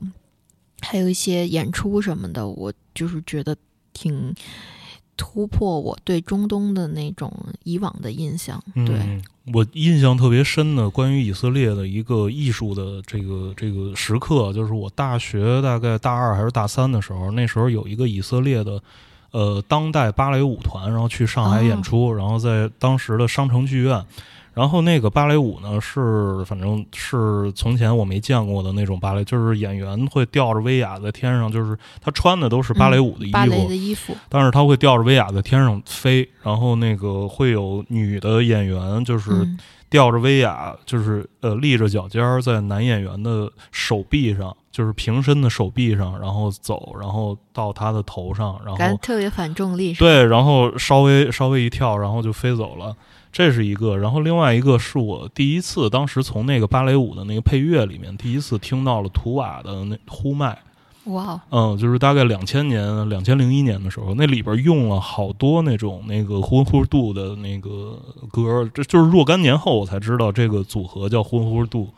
[0.82, 3.56] 还有一些演出什么的，我就是觉得
[3.94, 4.36] 挺
[5.16, 7.32] 突破我对中东的那种
[7.64, 8.62] 以往的印象。
[8.74, 18.82] 对，嗯，我印象特别深的关于以色列的一个艺术的这个这个时刻，就是我大学大概大二还是大三的时候，那时候有一个以色列的
[19.32, 24.06] 呃当代芭蕾舞团，然后去上海演出，然后在当时的商城剧院。
[24.54, 39.58] 然后那个芭蕾舞呢，是反正是从前我没见过的那种芭蕾，就是演员会吊着威亚在天上，就是他穿的都是芭蕾舞的衣服，芭蕾的衣服，但是他会吊着威亚在天上飞，然后那个会有女的演员，就是嗯
[39.90, 49.94] 吊着威亚，就是呃立着脚尖儿在男演员的手臂上，就是平伸的手臂上，然后走，然后到他的头上，然后感觉特别反重力。
[49.94, 52.96] 对，然后稍微稍微一跳，然后就飞走了。
[53.34, 60.56] 这是一个，然后另外一个是我第一次，当时从那个芭蕾舞的那个配乐里面，第一次听到了图瓦的那呼麦，
[61.06, 68.00] 哇哦，嗯，就是大概两千年、两千零一年的时候，那里边用了好多那种那个呼呼度的那个
[68.32, 71.90] 歌，这就是若干年后我才知道这个组合叫呼呼度，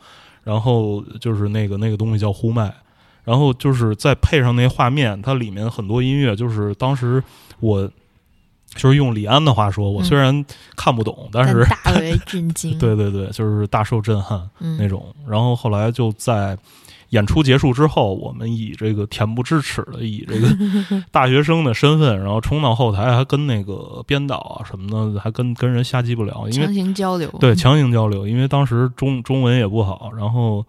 [0.46, 2.74] 然后就是那个那个东西叫呼麦，
[3.26, 7.22] 然后就是再配上那画面，它里面很多音乐，就是当时
[7.60, 7.92] 我
[8.76, 10.46] 就是用李安的话说，我嗯虽然
[10.76, 12.78] 看不懂，但是大为震惊。
[12.80, 14.48] 对对对，就是大受震撼。
[14.60, 15.06] 嗯，那种。
[15.28, 16.58] 然后后来就在
[17.10, 20.48] 演出结束之后，我们以这个恬不知耻的以这个
[21.12, 27.30] 大学生的身份，然后冲到后台，还跟那个编导啊什么的，还跟跟人瞎鸡巴聊，因强为行交流。
[27.40, 30.66] 对强行交流，因为当时中中文也不好，然后。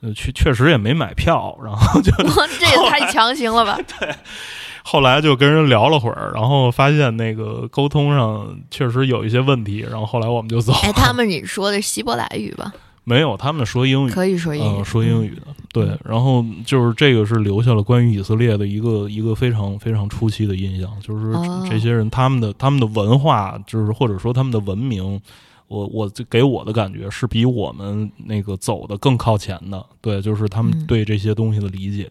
[0.00, 3.76] 呃，确确实也没买票，然后就哇，这也太强行了吧！
[4.90, 10.78] 后来就跟人聊了会儿，然后发现那个沟通上确实有一些问题，然后后来我们就走了。
[10.82, 12.72] 哎， 他们你说的是希伯来语吧？
[13.04, 15.98] 没有，他们说英语，可以说英说英语的，对嗯。
[16.04, 25.20] 然后就是这个是留下了关于以色列的一个一个非常非常初期的印象，就是哦这些人他们的他们的文化，就是或者说他们的文明，
[25.68, 32.10] 我我这给我的感觉是比我们那个走的更靠前的，对，就是他们嗯对这些东西的理解。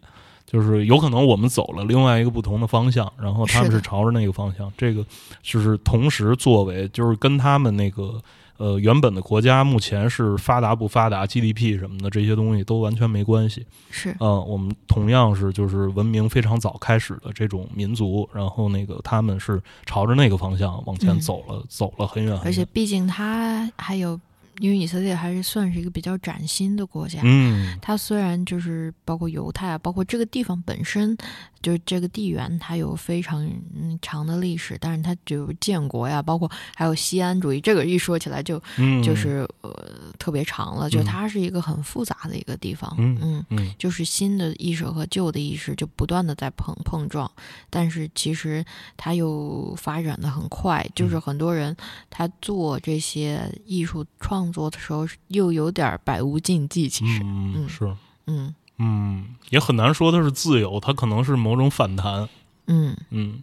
[0.49, 4.71] 就是有可能我们走了另外一个不同的方向，然后他们是朝着那个方向。
[4.77, 5.05] 这个
[5.43, 8.21] 就是同时作为，就是跟他们那个
[8.55, 13.65] 呃原本的国家目前是发达不发达、GDP 什么的这些东西都完全没关系。
[13.91, 22.47] 是嗯、我们同样是就是文明非常早开始的这种民族，然后那个他们是朝着那个方向往前嗯走了，走了很远很远。
[22.47, 24.17] 而且毕竟它还有，
[24.59, 27.19] 因为以色列还是算是一个比较崭新的国家。
[27.23, 31.15] 嗯它虽然就是包括犹太啊，包括这个地方本身，
[31.61, 33.45] 就是这个地缘，它有非常
[33.75, 39.71] 嗯长的历史，但是它就建国呀，包括还有西安主义，这个一说起来就嗯，就是、呃
[40.19, 41.05] 特别长了，就嗯。
[41.05, 43.73] 它是一个很复杂的一个地方，嗯嗯嗯。
[43.77, 47.29] 就是新的意识和旧的意识就不断的在碰碰撞，
[47.69, 48.63] 但是其实
[48.97, 51.75] 它又发展的很快，就是很多人
[52.09, 57.95] 他做这些艺术创作的时候又有点儿百无禁忌，其实，嗯嗯是。
[58.29, 62.27] 嗯嗯，也很难说它是自由，它可能是某种反弹。
[62.67, 63.41] 嗯嗯，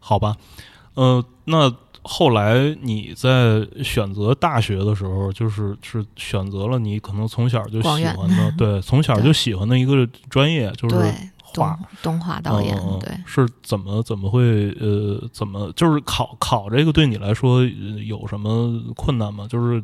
[0.00, 0.36] 好吧，
[0.94, 1.72] 呃，那
[2.02, 10.96] 后来你在选择大学的时候，就是是选择了你可能从小就喜欢的，对， 从小就喜欢的一个专业，就是
[11.40, 13.16] 画动动画导演，对。
[13.24, 17.66] 是怎么怎么会呃怎么就是考考这个对你来说呃
[18.04, 19.46] 有什么困难吗？
[19.48, 19.82] 就是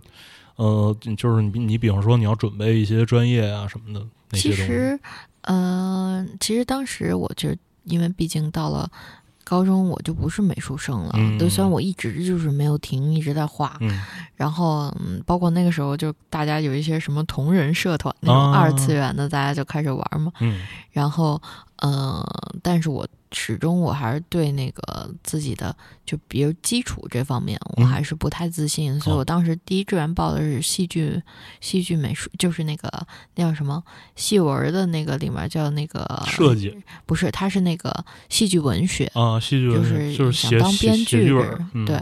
[0.61, 5.00] 呃就是你你比方说你要准备一些专业啊什么的那些东西，其实，
[5.42, 7.48] 呃，其实当时我就
[7.84, 8.90] 因为毕竟到了
[9.42, 11.12] 高中，我就不是美术生了。
[11.16, 13.76] 嗯对，虽然我一直就是没有停，一直在画。
[13.80, 14.00] 嗯
[14.36, 20.30] 然后，嗯，包括那个时候，就大家有一些什么同人社团那种啊二次元的，大家就开始玩嘛。
[20.40, 20.61] 嗯
[20.92, 21.40] 然后，
[21.80, 22.22] 呃，
[22.62, 25.74] 但是我始终我还是对那个自己的，
[26.04, 31.22] 就比如基础这方面，我嗯还是不太自信，所以哦我当时第一志愿报的是戏剧，
[31.60, 33.06] 戏剧美术，就是那个
[33.36, 33.82] 那叫什么
[34.14, 36.76] 戏文的那个里面叫那个设计
[37.06, 41.32] 不是，它是那个戏剧文学，啊戏剧就是就是想当编剧
[41.86, 41.98] 对。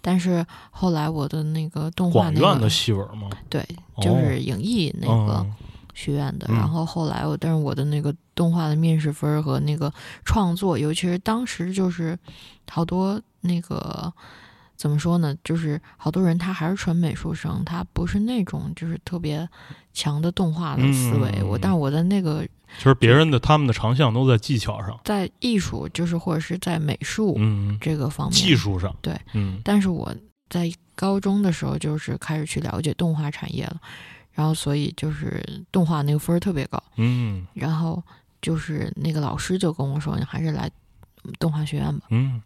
[0.00, 3.30] 但是后来我的那个动画那个广院的戏文吗？
[3.48, 3.60] 对，
[3.94, 5.34] 哦就是影艺那个。
[5.34, 5.54] 嗯
[5.94, 6.56] 学院的，嗯。
[6.56, 9.92] 然后后来我，但是我的那个动画的面试分儿和那个
[10.24, 12.18] 创作，尤其是当时就是
[12.70, 14.12] 好多那个
[14.76, 19.48] 怎么说呢，就是好多人他还是纯美术生，他不是那种就是特别
[19.92, 21.30] 强的动画的思维。
[21.40, 22.46] 嗯我但是我的那个
[22.78, 29.60] 其实别人的他们的长项都在技巧上，在艺术，就是或者是在美术嗯，这个方面，技术上，对，嗯。
[29.64, 30.14] 但是我
[30.48, 33.80] 在高中的时候就是开始去了解动画产业了，
[34.40, 36.82] 然后所以就是动画那个分儿特别高。
[36.96, 38.02] 嗯然后
[38.40, 40.70] 就是那个老师就跟我说，你还是来
[41.38, 42.06] 动画学院吧。
[42.08, 42.40] 嗯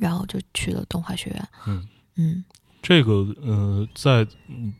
[0.00, 1.48] 然后就去了动画学院。
[1.68, 1.86] 嗯。
[2.16, 2.44] 嗯，
[2.82, 4.74] 这个呃，在嗯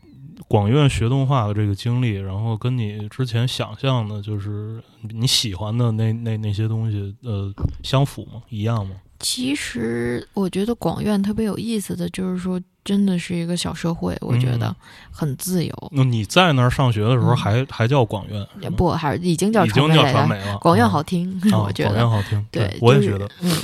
[0.48, 7.54] 广院学动画的这个经历，然后跟你之前想象的，就是你喜欢的那那那些东西，呃，
[7.84, 8.42] 相符吗？
[8.48, 8.96] 一样吗？
[9.20, 14.76] 其实我觉得广院特别有意思的就是说，真的是一个小社会，我觉得嗯
[15.10, 15.88] 很自由。
[15.92, 18.46] 那你在那儿上学的时候嗯还，还叫广院？
[18.62, 20.56] 也不，还是已经叫已经叫传媒了。
[20.56, 22.10] 广院啊好听，啊 我觉得广院。
[22.10, 23.28] 好听，对，就是我也觉得。
[23.42, 23.54] 嗯，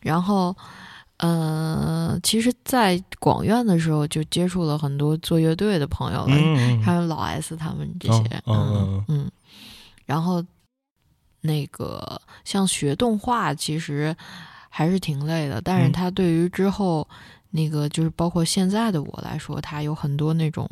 [0.00, 0.54] 然后，
[1.16, 9.30] 呃，其实，在广院的时候就接触了很多做乐队的朋友了，嗯嗯还有老 S 他们这嗯些，嗯嗯嗯，
[10.06, 10.44] 然后
[11.40, 14.14] 那个像学动画，其实
[14.68, 17.06] 还是挺累的，但是他对于之后
[17.50, 20.68] 那个就是包括现在的我来说，它有很多那种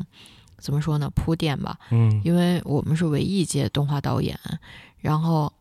[0.57, 4.37] 怎么说呢铺垫吧，嗯因为我们是唯一一届动画导演，
[4.99, 5.51] 然后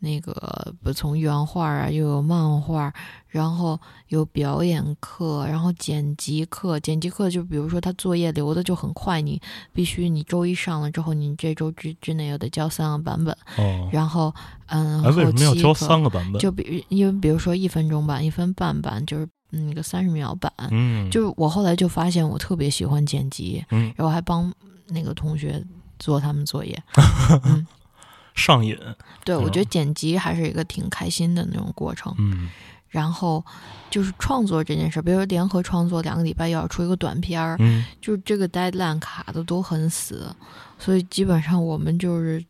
[0.00, 2.92] 那个不从原画啊，又有漫画，
[3.28, 6.78] 然后有表演课，然后剪辑课。
[6.78, 9.40] 剪辑课就比如说他作业留的就很快，你
[9.72, 14.34] 必须你周一上了之后，你这周之之内又得交三个版本，哦，然后
[14.66, 16.38] 嗯，哎，为什么要教后期课三个版本？
[16.40, 20.52] 就比因为比如说一分钟版、一分半版，就是那个三十秒版。
[20.70, 24.52] 嗯，就是我后来就发现我特别喜欢剪辑，嗯然后还帮
[24.88, 25.62] 那个同学
[25.98, 26.80] 做他们作业。
[28.34, 28.76] 上瘾。
[29.24, 32.14] 对，我嗯觉得剪辑还是一个挺开心的那种过程。
[32.18, 32.48] 嗯
[32.88, 33.44] 然后
[33.90, 40.32] 就是创作这件事，比如说联合创作，两个礼拜要出一个短片儿，嗯就是这个 deadline 卡的都很死，
[40.78, 42.44] 所以基本上我们就是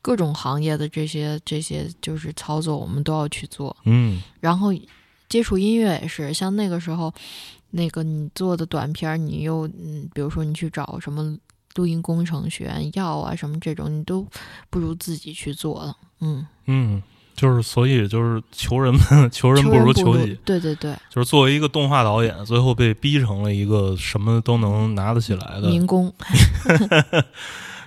[0.00, 3.76] 各种行业的这些这些就是操作，我们都要去做。
[3.84, 4.72] 嗯然后
[5.30, 7.10] 接触音乐也是，像那个时候，
[7.70, 11.38] 那个你做的短片儿，你又嗯，比如说你去找什么
[11.76, 14.26] 录音工程学院要啊什么这种，你都
[14.68, 15.96] 不如自己去做了。
[16.20, 17.02] 嗯，嗯，
[17.34, 20.36] 就是所以就是求人们 求人不如求己。
[20.44, 26.12] 对对对，就是作为一个动画导演，最后被逼成了一个什么都能拿得起来的民工。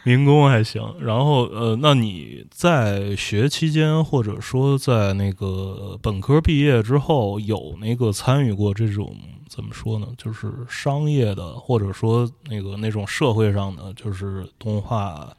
[0.04, 0.82] 民工还行。
[1.00, 9.16] 然后呃，那你在学期间，或者说在那个本科毕业之后，有那个参与过这种
[9.48, 10.08] 怎么说呢？
[10.18, 15.30] 就是商业的，或者说那个那种社会上的，就是动画。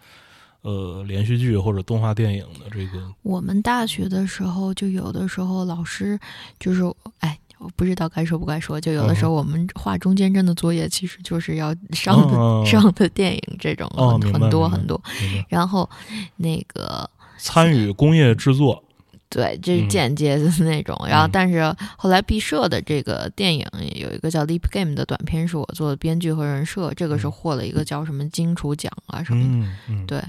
[0.66, 6.18] 呃，连续剧或者动画电影的这个，我们大学的时候，就有的时候老师
[6.58, 6.82] 就是，
[7.18, 15.00] 哎，我不知道该说不该说，就有的时候我们画中间帧的作业，其实就是要上的、哦 上的电影这种很、哦很多很多。
[15.48, 15.88] 然后
[16.36, 17.08] 那个
[17.38, 18.84] 参与工业制作，
[19.30, 19.88] 对，这是嗯。
[19.88, 20.94] 间接的那种。
[21.08, 27.32] 然后嗯，但是后来毕设的这个电影有一个叫《Leap Game》的短片，是我做的编剧和人设，这个是嗯。
[27.32, 29.66] 获了一个叫什么金厨奖啊什么的。
[29.66, 30.22] 嗯嗯，对，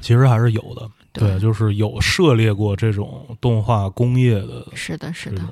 [0.00, 1.28] 其实还是有的，对。
[1.28, 5.42] 对，就是有涉猎过这种动画工业的是的，是的。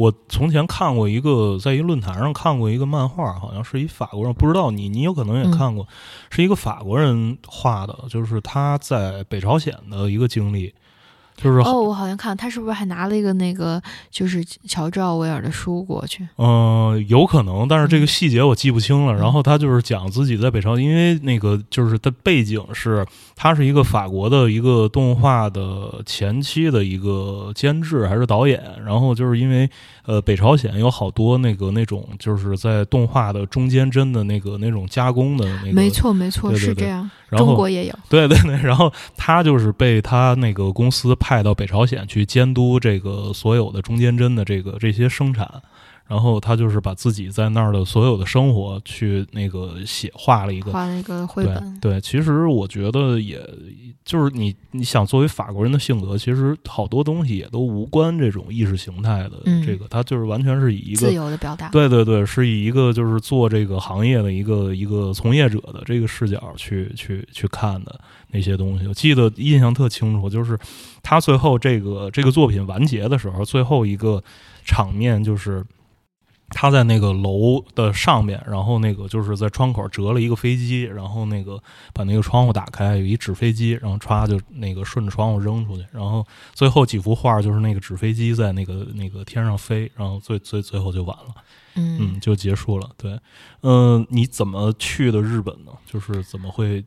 [0.00, 5.50] 我从前看过一个，在一个论坛上看过一个漫画，好像是一法国人，不知道你你有可能也嗯。
[5.50, 5.86] 看过，
[6.30, 10.72] 是一个法国人画的，就是他在北朝鲜的一个经历，
[11.42, 13.80] 就是哦，我好像看他是不是还拿了一个那个
[14.10, 16.26] 就是乔治奥威尔的书过去？
[16.36, 19.14] 嗯，有可能，但是这个细节我记不清了。
[19.14, 29.68] 嗯然后他就是讲自己在北朝，因为那个就是他背景是，他是一个法国的一个动画的前期的一个监制还是导演，然后就是因为
[30.06, 35.90] 呃北朝鲜有好多那个那种就是在动画的中间帧的那个那种加工的那个，没。
[35.90, 37.10] 错，没错，是这样。
[37.28, 37.94] 然后中国也有。
[38.08, 45.62] 对对对，然后他就是被他那个公司派到北朝鲜去监督这个所有的中间针的这个这些生产，
[46.10, 50.72] 然后他就是把自己在那儿的所有的生活去那个写画了一个。
[50.72, 53.40] 画了一个绘对本，对，其实我觉得也
[54.04, 61.68] 就是你你想作为法国人的性格，其实好多东西也都无关这种意识形态的嗯这个，他就是完全是以一个自由的表达。
[61.68, 68.00] 对对对，是以一个就是做这个行业的一个一个从业者的这个视角去去去看的
[68.32, 68.88] 那些东西。
[68.88, 70.58] 我记得印象特清楚，就是
[71.04, 74.20] 他最后这个这个作品完结的时候，最后一个
[74.64, 75.64] 场面就是。
[76.50, 81.62] 他在那个楼的上面，然后那个就是在窗口折了一个飞机，然后那个
[81.94, 91.34] 把那个窗户打开，有一纸飞机，然后歘就那个顺着窗户扔出去，然后最后几幅画就是那个纸飞机在那个那个天上飞，然后最最最后就完了。
[91.76, 92.90] 嗯嗯，就结束了。
[92.96, 93.16] 对，
[93.62, 95.70] 嗯、你怎么去的日本呢？
[95.86, 96.84] 就是怎么会？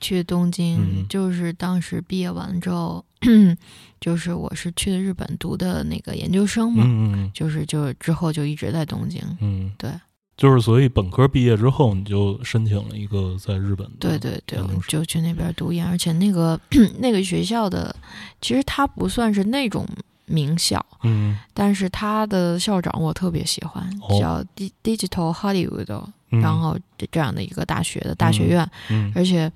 [0.00, 3.04] 去东京，嗯就是当时毕业完之后，
[4.00, 9.22] 就是我是去的日本读的那个研究生嘛，就是就之后就一直在东京。
[9.40, 9.90] 嗯，对，
[10.36, 14.58] 就是所以本科毕业之后，你就申请了一个在日本的对对对，
[14.88, 16.58] 就去那边读研，而且那个
[16.98, 17.94] 那个学校的，
[18.40, 19.86] 其实它不算是那种
[20.24, 21.36] 名校，嗯。
[21.52, 24.18] 但是它的校长我特别喜欢，哦。
[24.18, 29.52] 叫 Di- Digital Hollywood，、嗯，然后这这样的一个大学的大学院，嗯，而且，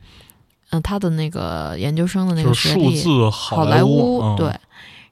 [0.71, 4.53] 嗯、他的那个研究生的那个学历，字好莱坞、嗯、对，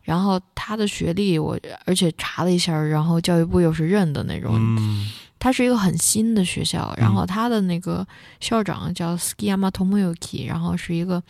[0.03, 5.11] 然后他的学历我而且查了一下，然后教育部又是认的那种，嗯。
[5.39, 8.07] 他是一个很新的学校，然后他的那个
[8.39, 11.21] 校长叫 Skiyama Tomoyuki，然后是一个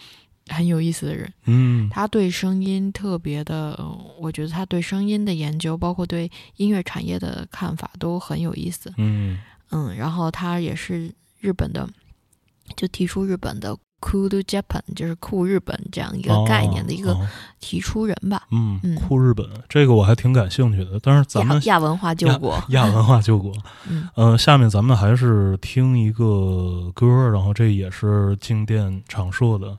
[0.48, 1.88] 很有意思的人，嗯。
[1.88, 8.92] 他对声音特别的，呃我觉得他对声音的研究，包括对音乐产业的看法都很有意思。
[8.98, 9.38] 嗯。
[9.70, 11.10] 嗯，然后他也是
[11.40, 11.88] 日本的，
[12.76, 17.16] 就提出日本的 “cool Japan”，就是酷日本这样一个概念的一个
[17.60, 18.42] 提出人吧。
[18.50, 23.52] 嗯嗯酷日本这个我还挺感兴趣的，但是咱们亚文化救国，亚文化救国。
[23.88, 29.78] 嗯，呃，下面咱们还是听一个歌，然后这也是静电场硕的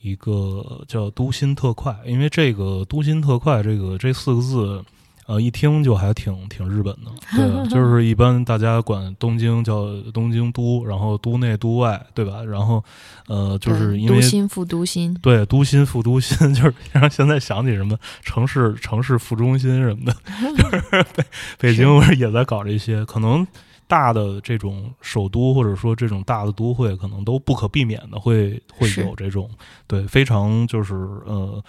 [0.00, 4.84] 一个叫《都心特快》，因为这个“都心特快”这个这四个字，
[5.28, 7.10] 呃，一听就还挺挺日本的。
[7.36, 12.42] 对，就是一般大家管东京叫东京都，然后都内都外，对吧？
[12.42, 12.82] 然后
[13.26, 20.16] 呃，就是因为都心副都心，对，都心副都心， 就是让现在想起什么城市城市副中心什么的，
[20.56, 21.24] 就是北
[21.58, 23.46] 北京不是也在搞这些，可能
[23.86, 29.50] 大的这种首都或者说这种大的都会，可能都不可避免的会会有这种
[29.86, 30.94] 对非常就是
[31.26, 31.62] 呃。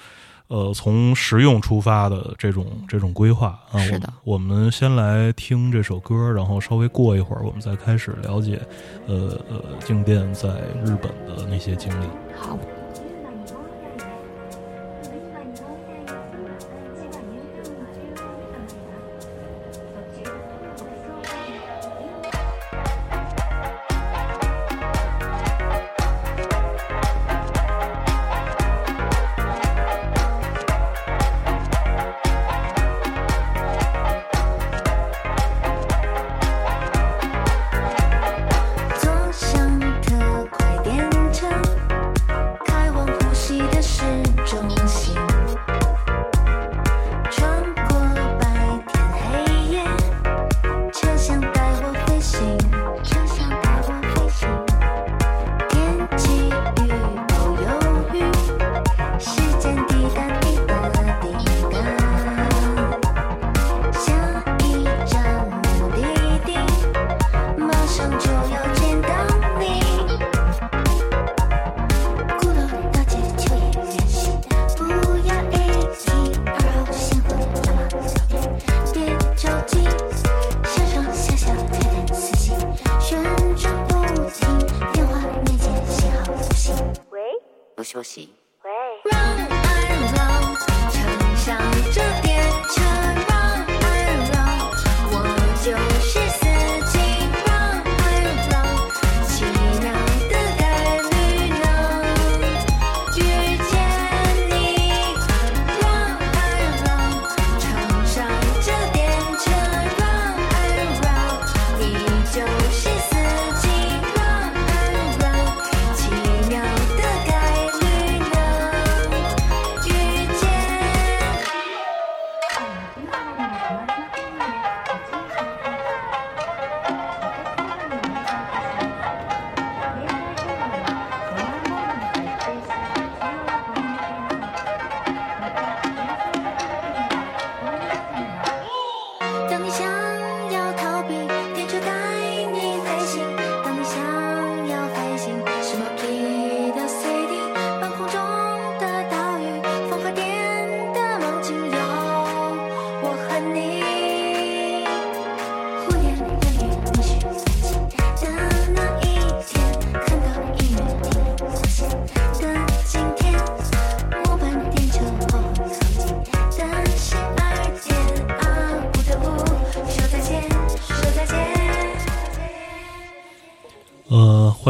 [0.50, 8.60] 呃，从实用出发的这种这种规划啊，是的我们我们先来听这首歌，然后稍微过一会儿，我们再开始了解，
[9.08, 10.50] 呃呃，静电在
[10.84, 12.06] 日本的那些经历。
[12.36, 12.58] 好，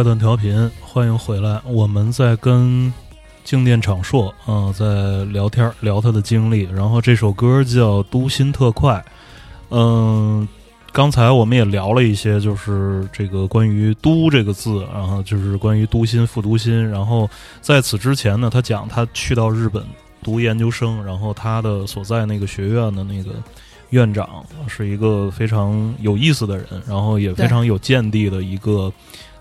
[0.10, 1.62] 段调频，欢迎回来。
[1.66, 2.92] 我们在跟
[3.44, 8.94] 静电场硕啊、在聊天聊他的经历，然后这首歌叫《都心特快》。
[9.70, 10.48] 嗯，
[10.92, 16.90] 刚才我们也聊了一些，就是这个关于“都”这个字，然后就是关于都心、副都心。
[16.90, 17.30] 然后
[17.62, 19.86] 在此之前呢，他讲他去到日本
[20.24, 23.34] 读研究生，然后他的所在那个学院的那个
[23.92, 28.92] 院长是一个非常有意思的人，然后也非常有见地的一个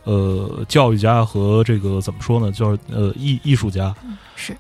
[0.08, 3.94] 呃教育家和这个怎么说呢，叫呃艺艺术家。
[4.34, 4.56] 是。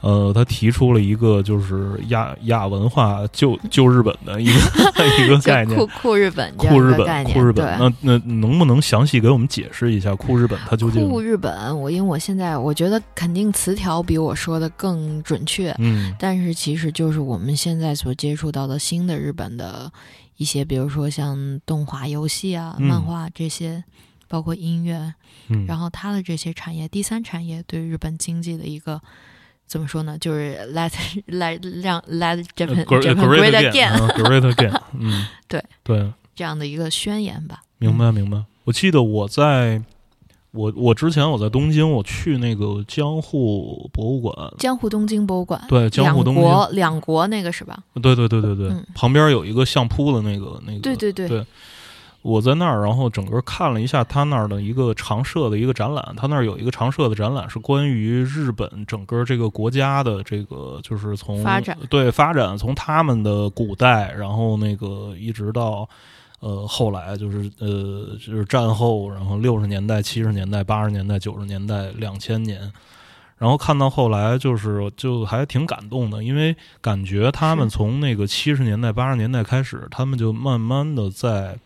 [0.00, 4.52] 呃，他提出了一个就是亚亚文化救救日本的一个
[5.24, 5.78] 一个概念。
[5.78, 7.78] 酷，酷日本酷日本酷日本。
[7.78, 11.08] 那那能不能详细给我们解释一下酷日本它究竟？
[11.08, 16.12] 酷日本，我因为我现在我觉得肯定词条比我说的更准确，嗯。
[16.18, 19.88] 但是其实就是我们现在所接触到的新的日本的
[20.36, 22.88] 一些，比如说像动画、游戏啊、嗯。
[22.88, 23.84] 漫画这些，
[24.32, 25.12] 包括音乐，
[25.48, 28.98] 嗯，然后它的这些产业，第三产业对日本经济的一个
[29.66, 30.16] 怎么说呢？
[30.16, 30.90] 就是 let
[31.28, 37.60] let 让 let Japan 呃 great again， 嗯，对对，这样的一个宣言吧。
[37.76, 38.42] 明白明白。
[38.64, 39.82] 我记得我在
[40.52, 47.78] 我我之前我在东京，我去那个江户博物馆，江户东京博物馆，对江户东京两国两国那个是吧？
[48.00, 51.46] 对对对对对，嗯旁边有一个相扑的那个那个，对对对对
[52.22, 65.88] 我在那儿，然后整个看了一下他那儿的一个常设的一个展览，他那儿有一个常设的展览是关于日本整个这个国家的这个就是从发展对发展从他们的古代，然后那个一直到。
[66.44, 72.60] 呃，后来就是呃，就是战后，然后六十年代、七十年代、八十年代、九十年代、两千年，
[73.38, 81.56] 然后看到后来就是就还挺感动的，因为感觉他们从那个七十年代、八十年代开始，他们就慢慢的在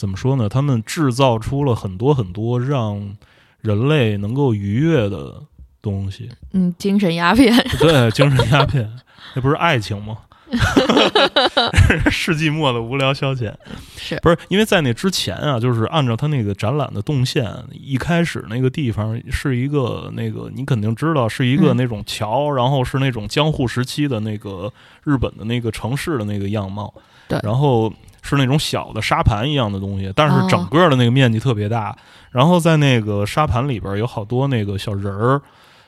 [0.00, 0.48] 怎么说呢？
[0.48, 3.14] 他们制造出了很多很多让
[3.60, 5.42] 人类能够愉悦的
[5.82, 8.90] 东西，嗯，精神鸦片对，精神鸦片，
[9.34, 10.16] 那不是爱情吗？
[12.10, 13.52] 世纪末的无聊消遣
[13.94, 14.38] 是不是？
[14.48, 24.72] 因为在那之前啊，就是按照他那个展览的动线，一开始那个地方是一个那个你肯定知道是一个嗯那种桥，然后是那种江户时期的那个
[25.04, 26.92] 日本的那个城市的那个样貌，
[27.28, 27.92] 对然后
[28.22, 30.46] 是那种小的沙盘一样的东西，但是哦。
[30.50, 31.96] 整个的那个面积特别大，
[32.30, 35.40] 然后在那个沙盘里边有好多那个小人儿。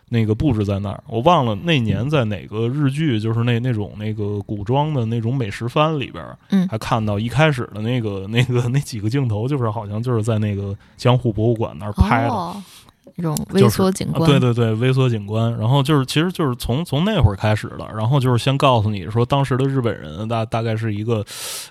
[0.08, 6.68] 那个布置在那儿，我忘了那年在哪个日剧，就是那那种那个古装的那种美食番里边，嗯。
[6.68, 12.62] 还看到一开始的那个那个那几个镜头，就是好像就是在那个江户博物馆那儿拍的，哦，
[13.16, 15.56] 那种微就是啊缩景观，对对对，微缩景观。
[15.58, 17.86] 然后就是，其实就是从从那会儿开始的。
[17.94, 21.24] 然后就是先告诉你说，当时的日本人大大概是一个，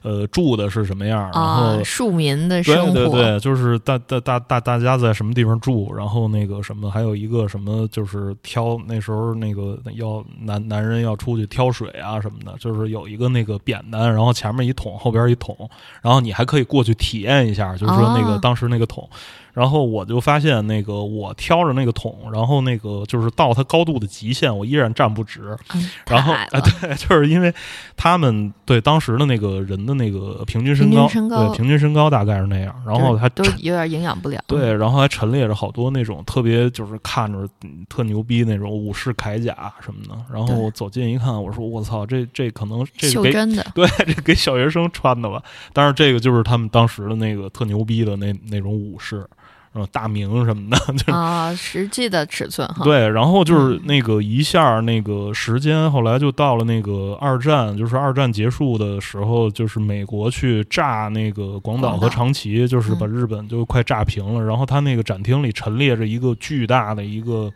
[0.03, 15.55] 呃，住的是什么样，然后啊，庶民的对生活，对对，就是大大大大大家在什么地方住，然后那个什么，还有一个什么，就是挑那时候那个要男男人要出去挑水啊什么的，就是有一个那个扁担，然后前面一桶，后边一桶，
[16.01, 19.09] 然后你还可以过去体验一下，就是说那个哦当时那个桶。
[19.53, 25.57] 然后我就发现，那个我挑着那个桶，然后那个就是到它高度的极限，我依然站不直。
[25.73, 27.53] 嗯然后啊，对， 就是因为
[27.95, 40.15] 他们对当时的那个人的那个平均身平高，均身高对平均身高大概是那样，然后就是还都有点营养不良，对，然后还陈列着好多那种特别就是看着嗯特牛逼那种武士铠甲什么的。
[40.33, 43.31] 然后我走近一看，我说我操，这这可能这是给
[43.73, 45.41] 对这给小学生穿的吧？
[45.73, 49.25] 但是这个就是他们当时的那个特牛逼的那那种武士。
[49.73, 53.81] 嗯，大明什么的，就是啊，实际的尺寸哈，对，然后就是嗯。
[53.85, 63.13] 那个一下那个时间，后来就到了那个二战，就是二战结束的时候，就是美国去炸那个广岛和长崎，就是把嗯。
[63.13, 64.43] 日本就快炸平了。
[64.43, 67.49] 然后他那个展厅里陈列着一个巨大的一个，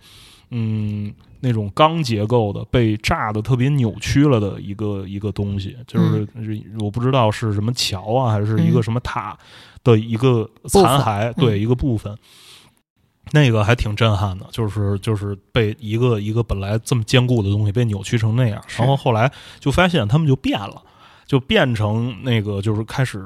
[0.51, 6.25] 嗯，那种钢结构的被炸的特别扭曲了的一个一个东西，就是
[6.79, 8.83] 我不知道是什么桥啊，还是一个嗯。
[8.83, 9.37] 什么塔
[9.85, 11.61] 的一个残骸，对，嗯。
[11.61, 12.17] 一个部分。
[13.31, 20.79] 那个还挺震撼的，就是就是被一个一个本来这么坚固的东西被扭曲成那样，然后后来就发现他们就变了，
[21.25, 23.25] 就变成那个就是开始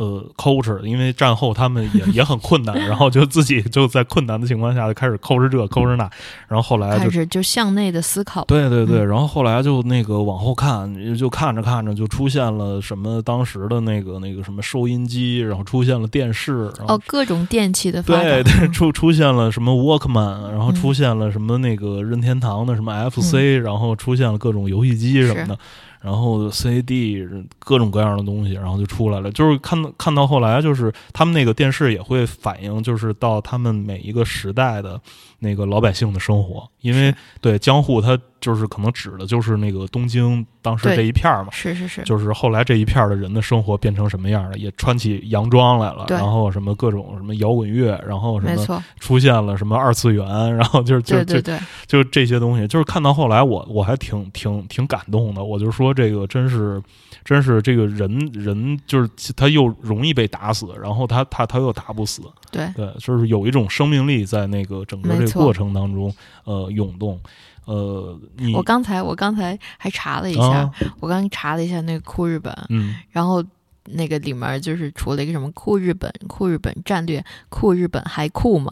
[0.00, 6.10] 呃抠哧，因为战后他们也 也很困难，然后就自己就在困难的情况下就开始抠哧这抠哧那，
[6.48, 9.08] 然后后来就开始就向内的思考，对对对，嗯。
[9.08, 18.72] 然后后来就那个往后看，就看着看着就出现了什么当时的那个那个什么收音机，然后出现了电视，然后哦，各种电器的对对，嗯。
[18.72, 20.74] 出出现了什么 Walkman，然后嗯。
[20.74, 25.58] 出现了什么那个任天堂的什么 FC，、然后出现了各种游戏机什么的，
[26.00, 29.30] 然后 CAD 各种各样的东西，然后就出来了。
[29.30, 35.00] 就是看到看到后来，就是他们那个电视也会反映，就是到他们每一个时代的
[35.38, 36.68] 那个老百姓的生活。
[36.80, 41.50] 因为对江户，它就是可能指的就是那个东京当时这一片儿嘛。
[41.52, 51.40] 是是是，就是后来这一片儿的人的生活变成什么样了，也穿起洋装来了，然后什么各种什么摇滚乐，然后什么，出现了什么二次元，然后就是就就
[51.86, 56.82] 就这些东西，就是看到后来我我还挺挺挺感动的，我就说这个真是
[57.24, 66.12] 真是这个人人就是他又容易被打死，然后他他他又打不死，对对，就是有一种生命力在那个整个这个过程当中
[66.44, 67.18] 呃涌动，
[67.64, 73.44] 呃，你我刚才我刚才还查了一下，啊我刚查了一下那个酷日本，嗯然后
[73.84, 78.70] 那个里面就是除了一个什么酷日本、酷日本战略、酷日本还酷吗？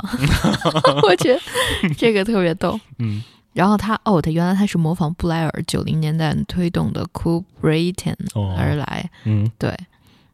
[1.03, 1.41] 我觉得
[1.97, 2.79] 这个特别逗。
[2.99, 3.23] 嗯
[3.55, 9.77] 然后他哦，他原来他是模仿布莱尔九零年代推动的 Cool Britain 哦而来，嗯对。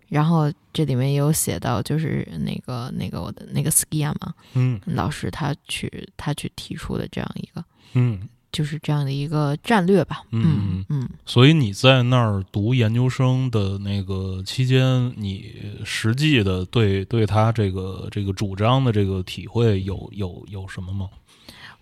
[0.08, 4.14] 然后这里面也有写到，就是那个那个我的那个 Skiyama
[4.52, 8.20] 嗯老师他去他去提出的这样一个，嗯，
[8.54, 10.22] 就是这样的一个战略吧。
[10.30, 15.52] 嗯嗯嗯，所以你在那儿读研究生的那个期间，你
[15.84, 21.08] 实际的对对他这个这个主张的这个体会有有有什么吗？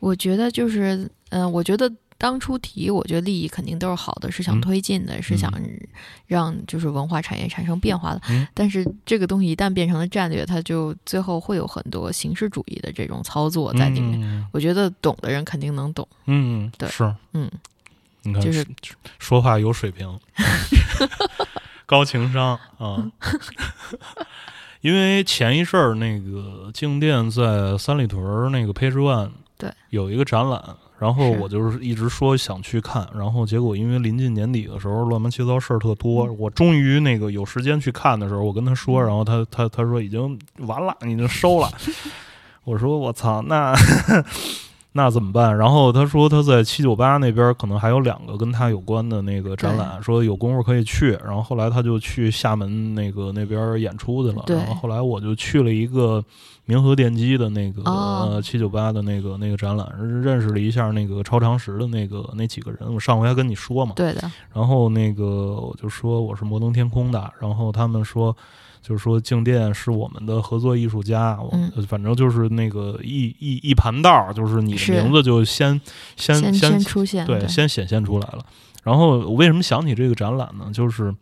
[0.01, 1.93] 我觉得就是，嗯、我觉得
[2.23, 5.53] 当初提，我觉得利益肯定都是好的，是想嗯推进的，是想
[6.29, 8.21] 让就是文化产业产生变化的。
[8.31, 14.21] 嗯但是这个东西一旦变成了战略，它就最后会有很多形式主义的这种操作在里面。
[14.23, 17.51] 嗯我觉得懂的人肯定能懂，嗯，对是，嗯，
[18.23, 18.65] 你看，就是
[19.19, 20.21] 说话有水平，
[21.85, 23.11] 高情商啊。
[24.81, 30.61] 因为前一阵儿那个静电在三里屯儿那个 Page One 对有一个展览，
[31.03, 41.69] 然后我就是一直说想去看，然后结果因为临近年底的时候乱七八糟事儿特多，嗯我终于那个有时间去看的时候，我跟他说，然后他他他说已经完了，已经收了。
[42.63, 43.75] 我说我操，那
[44.95, 45.59] 那怎么办？
[45.59, 51.19] 然后他说他在七九八那边可能还有两个跟他有关的那个展览，说有功夫可以去。
[51.25, 54.45] 然后后来他就去厦门那个那边演出去了。
[54.47, 56.25] 然后后来我就去了一个
[56.65, 59.87] 明和电机的那个哦呃七九八的那个那个展览，
[60.23, 62.95] 认识了一下那个超常识的那个那几个人。
[62.95, 65.25] 我上回还跟你说嘛，对的，然后那个
[65.57, 68.37] 我就说我是摩登天空的，然后他们说
[68.81, 75.81] 就是说静电是我们的合作艺术家，我嗯反正就是那个一一一盘道儿，就是你的名字就先
[76.17, 78.39] 先先先出现，对先显现出来了。
[78.85, 80.71] 然后我为什么想起这个展览呢？
[80.73, 81.15] 就是。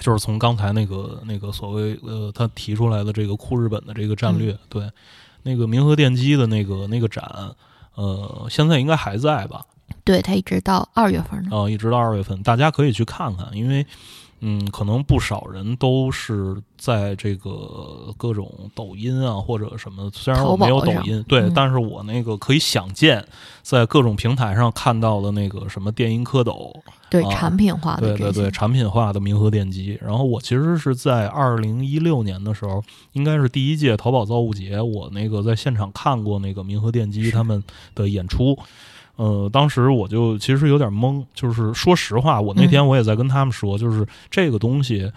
[0.00, 4.90] 就是从刚才那个那个所谓呃，他提出来的这个酷日本的这个战略，对
[5.42, 7.24] 那个明和电机的那个那个展，
[7.94, 9.66] 呃，现在应该还在吧？
[10.04, 11.56] 对他一直到二月份呢。
[11.56, 13.86] 啊、一直到二月份，大家可以去看看，因为
[14.40, 23.24] 嗯，可能不少人都是在这个各种抖音啊或者什么，虽然我没有抖音，对，嗯但是我那个可以想见，
[23.62, 26.74] 在各种平台上看到的那个什么电音蝌蚪，
[27.12, 29.98] 对啊产品化的对对对，产品化的明和电机。
[30.02, 32.82] 然后我其实是在二零一六年的时候，
[33.12, 37.62] 应该是第一届淘宝造物节，我那个在现场看过那个明和电机他们
[37.94, 38.58] 的演出。
[39.16, 45.12] 呃，当时我就其实有点懵，就是说实话，我那天我也在跟他们说，就是这个东西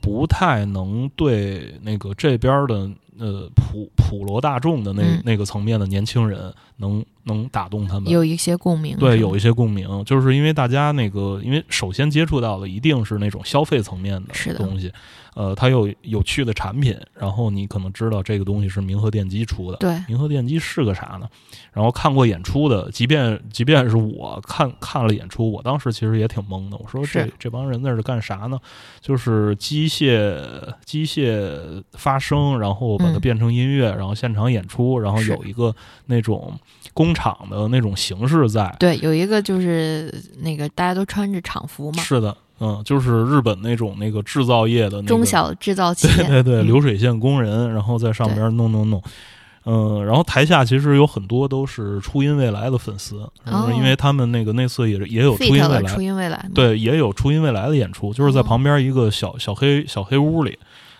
[0.00, 2.88] 不太能对那个这边的
[3.18, 8.10] 呃普普罗大众的那、嗯那个层面的年轻人能能打动他们。
[8.10, 14.92] 有一些共鸣，对，有一些共鸣，就是因为大家那个，因为首先接触到的一定是那种消费层面的的东西，
[15.34, 19.78] 呃，它有有趣的产品，然后你可能知道这个东西是明和电机出的。
[19.78, 21.28] 对明和电机是个啥呢？
[21.72, 26.76] 然后看过演出的，即便即便是我看看了演出，我当时其实也挺懵的。
[26.76, 28.58] 我说这这帮人那是干啥呢？
[29.00, 30.40] 就是机械
[30.84, 35.74] 机械发声，然后把它嗯变成音乐，然后现场演出，然后有一个
[36.06, 36.58] 那种
[36.92, 38.74] 工厂的那种形式在。
[38.78, 46.66] 对，有一个就是那个大家都穿着厂服嘛，是的，嗯，就是日本那种那个制造业的那个中小制造企业，对对对，嗯。
[46.66, 49.02] 流水线工人，然后在上边弄弄弄。
[49.70, 58.42] 嗯，然后台下其实有很多都是初音未来的粉丝，然后哦因为他们那个那次也也有初音未来初，音未来，对，也有初音未来的演出，就是在哦。
[58.44, 60.58] 旁边一个小小黑小黑屋里，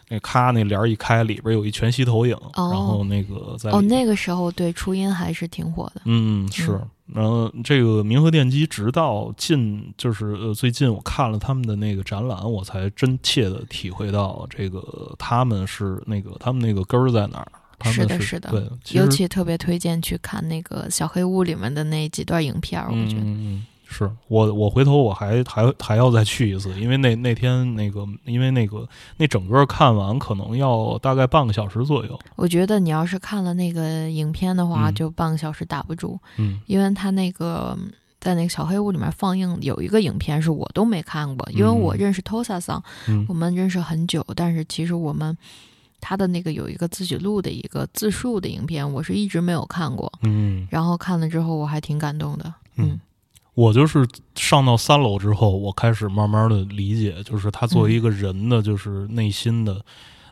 [0.08, 6.80] 那咔那帘儿一开，里边有一全息投影，哦然后那个在哦，那个时候对初音还是挺火的，嗯，是。
[7.14, 17.52] 然后这个明和电机，直到近就是呃最近我看了他们的那个展览，我才真切的体会到这个他们是那个他们那个根儿在哪儿。
[17.80, 18.68] 他们是的是的对，
[19.00, 23.22] 尤其特别推荐去看那个小黑屋里面的那几段影片，我觉得
[23.90, 28.86] 是我我回头我还还还要再去一次，因为那那天那个因为那个
[29.16, 32.18] 那整个看完可能要大概半个小时左右。
[32.36, 34.94] 我觉得你要是看了那个影片的话，嗯。
[34.94, 36.60] 就半个小时打不住，嗯。
[36.66, 37.76] 因为他那个
[38.20, 43.24] 在那个小黑屋里面放映有一个影片是我都没看过，因为我认识 Tosa 桑，嗯。
[43.26, 45.34] 我们认识很久，但是其实我们
[46.00, 50.68] 他的那个有一个自己录的一个自述的影片，我是一直没有看过，嗯。
[50.70, 53.00] 然后看了之后我还挺感动的，嗯，
[53.58, 54.06] 我就是
[54.36, 59.84] 上到三楼之后，我开始慢慢的理解，就是他作为一个人的，就是内心的，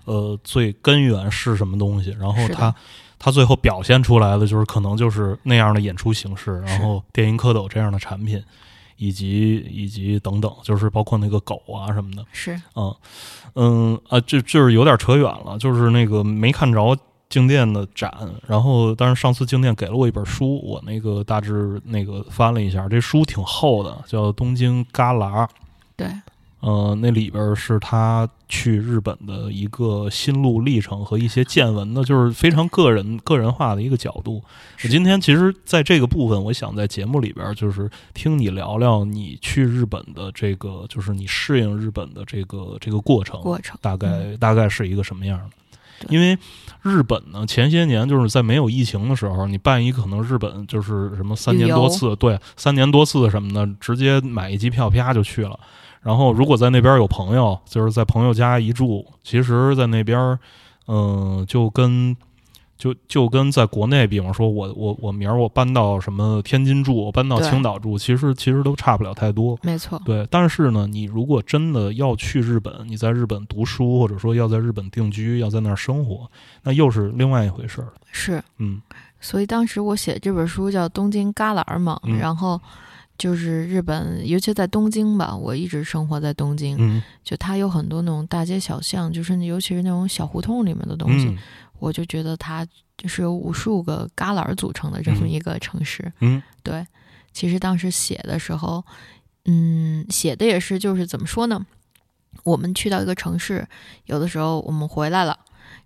[0.04, 2.74] 呃，最根源是什么东西，然后他。
[3.18, 8.40] 他最后表现出来的就是可能就是那样的演出形式，然后电音蝌蚪这样的产品，
[8.98, 12.54] 以及以及等等，就是包括那个狗啊什么的，是。
[12.74, 12.94] 嗯
[13.54, 16.94] 嗯啊，这就是有点扯远了，就是那个没看着
[17.28, 18.12] 静电的展，
[18.46, 25.44] 然后但是上次静电给了我一本书，我那个大致那个翻了一下，这书挺厚的，叫《东京旮旯》，
[25.96, 26.08] 对，
[26.60, 34.42] 呃，那里边是他去日本的一个心路历程和一些见闻的，就是非常个人个人化的一个角度。
[34.84, 43.76] 我今天其实在这个部分，我想在节目里边就是听你聊聊你去日本的这个，就是你适应日本的这个这个过程，过程。
[43.80, 44.36] 大概、嗯。
[44.38, 45.50] 大概是一个什么样的？
[46.00, 46.38] 对因为
[46.82, 55.58] 日本呢，前些年就是在没有疫情的时候，你办一可能日本就是什么三年多次，对，三年多次什么的，直接买一机票啪就去了。
[56.02, 60.38] 然后如果在那边有朋友，就是在朋友家一住，其实，在那边，
[60.86, 62.16] 嗯、就跟
[62.78, 69.58] 就就跟在国内，比方说我我我明儿我搬到什么天津住，我搬到青岛住，其实其实都差不了太多。
[69.62, 76.30] 没错，对，但是呢，你如果真的要去日本，你在日本读书，或者说要在日本定居，要在那儿生活，
[76.62, 77.92] 那又是另外一回事儿了。
[78.12, 78.42] 是。
[78.58, 78.80] 嗯
[79.18, 82.60] 所以当时我写这本书叫《东京旮旯》嘛，嗯然后
[83.16, 91.38] 就是日本，尤其在东京吧，我一直生活在东京，嗯就它有很多那种大街小巷，就是尤其是那种小胡同里面的东西，嗯
[91.78, 92.66] 我就觉得它
[92.96, 96.12] 就是由无数个旮旯组成的这么嗯一个城市。
[96.20, 96.86] 嗯对，
[97.32, 98.84] 其实当时写的时候，
[99.44, 101.64] 嗯，写的也是就是怎么说呢？
[102.44, 103.66] 我们去到一个城市，
[104.04, 105.38] 有的时候我们回来了，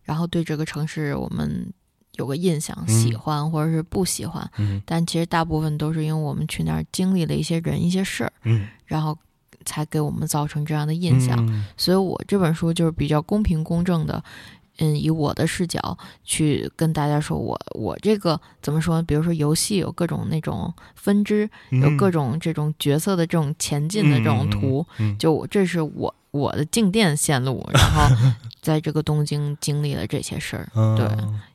[0.02, 1.72] 然后对这个城市我们
[2.16, 9.16] 有个印象，嗯喜欢或者是不喜欢，嗯但其实大部分都是因为我们去那儿经历了一些人、一些事儿，嗯然后
[9.64, 11.36] 才给我们造成这样的印象。
[11.48, 14.22] 嗯所以我这本书就是比较公平公正的，
[14.80, 19.00] 嗯，以我的视角去跟大家说我我这个怎么说？
[19.02, 28.08] 比如说游戏有各种那种分支，有各种这种角色的这种前进的这种图，嗯就我这是我我的静电线路，然后
[28.62, 30.68] 在这个东京经历了这些事儿。
[30.74, 31.06] 嗯对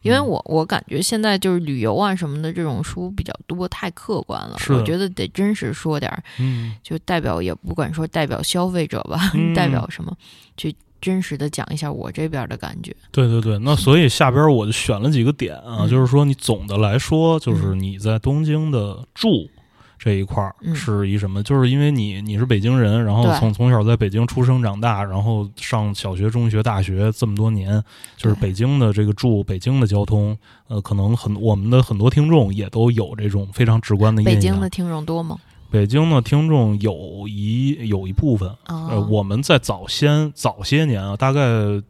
[0.02, 4.56] 因为我我感觉现在就是旅游啊什么的这种书比较多，太客观了。
[4.70, 10.16] 我觉得得真实说点儿，嗯就代表也不管说代表消费者吧，嗯 代表什么，
[10.58, 12.96] 去真实的讲一下我这边的感觉。
[13.12, 19.50] 对对对，那所以下边我就选了几个点啊，嗯就是说你总的来说，就是你在东京的住
[19.98, 21.42] 这一块儿嗯是一什么？
[21.42, 27.82] 就是因为你你是北京人，然后从从小在北京出生长大，然后上小学、中学、大学这么多年，
[28.18, 34.36] 就是北京的这个住，北京的交通，呃，可能很我们的很多听众也都有这种非常直观的印象。
[34.36, 35.38] 北京的听众多吗？
[35.70, 41.42] 北京的听众有一有一部分，啊、呃，我们在早先早些年啊，大概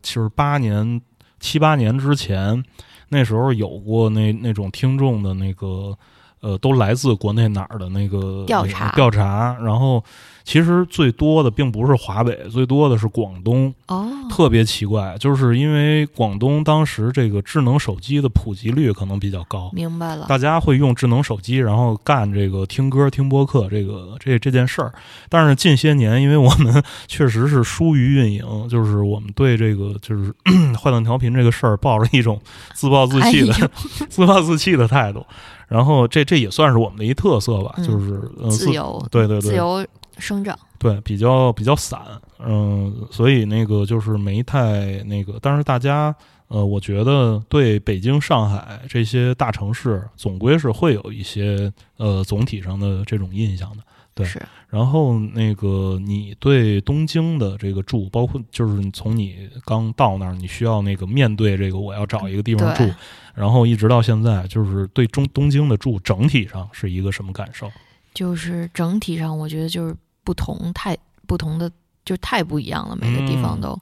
[0.02, 1.00] 就是八年、
[1.40, 2.64] 七八年之前，
[3.10, 5.96] 那时候有过那那种听众的那个
[6.42, 8.86] 呃，都来自国内哪儿的那个调查。
[8.86, 10.04] 那个调查，然后
[10.46, 20.28] 其实最多的并不是华北，最多的是广东，哦，特别奇怪，就是因为广东当时这个智能手机的普及率可能比较高，明白了。
[20.30, 24.94] 大家会用智能手机，然后干这个听歌、听播客这个这这件事儿。
[25.30, 30.32] 但是近些年，因为我们确实是疏于运营，就是我们对这个就是
[30.80, 32.40] 坏蛋调频这个事儿抱着一种
[32.76, 33.70] 自暴自弃的、哎
[34.08, 35.26] 自暴自弃的态度。
[35.68, 39.84] 然后这这也算是我们的一特色吧，嗯就是呃自由，对对对，自由
[40.18, 40.58] 生长。
[40.78, 42.00] 对，比较比较散，
[42.40, 46.16] 嗯，所以那个就是没太那个，但是大家
[46.48, 53.84] 呃，我觉得对北京、上海这些大城市，总归是会有一些呃总体上的这种印象的。
[54.14, 62.90] 对是然后那个你对东京的这个住，包括就是从你刚到那儿，你需要那个面对这个我要找一个地方住，
[63.34, 67.70] 然后一直到现在，就是对中东京的住整体上是一个什么感受？
[68.14, 69.94] 就是整体上，我觉得就是
[70.26, 71.72] 不同太不同的，
[72.04, 73.62] 就太不一样了，每个地方嗯。
[73.62, 73.82] 都。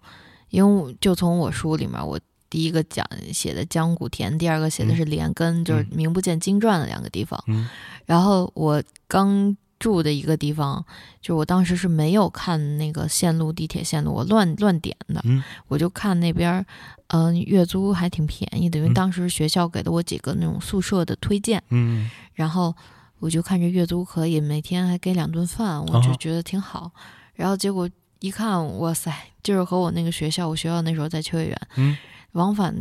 [0.49, 3.03] 因为就从我书里面，我第一个讲
[3.33, 7.43] 写的江古田，第二个写的是连根，就是嗯名不见经传的两个地方。
[7.47, 7.67] 嗯。
[8.05, 10.85] 然后我刚住的一个地方，
[11.19, 15.43] 就我当时是没有看那个线路地铁线路，我乱乱点的，嗯。
[15.67, 16.65] 我就看那边儿，
[17.07, 18.93] 嗯、月租还挺便宜的，因为嗯。
[18.93, 22.07] 当时学校给了我几个那种宿舍的推荐，嗯。
[22.33, 22.75] 然后
[23.23, 26.91] 我就看着月租可以，每天还给两顿饭，我啊就觉得挺好。
[27.35, 27.89] 然后结果
[28.19, 29.09] 一看，哇塞，
[29.41, 31.97] 就是和我那个学校，我学校那时候在秋叶原，嗯，
[32.33, 32.75] 往返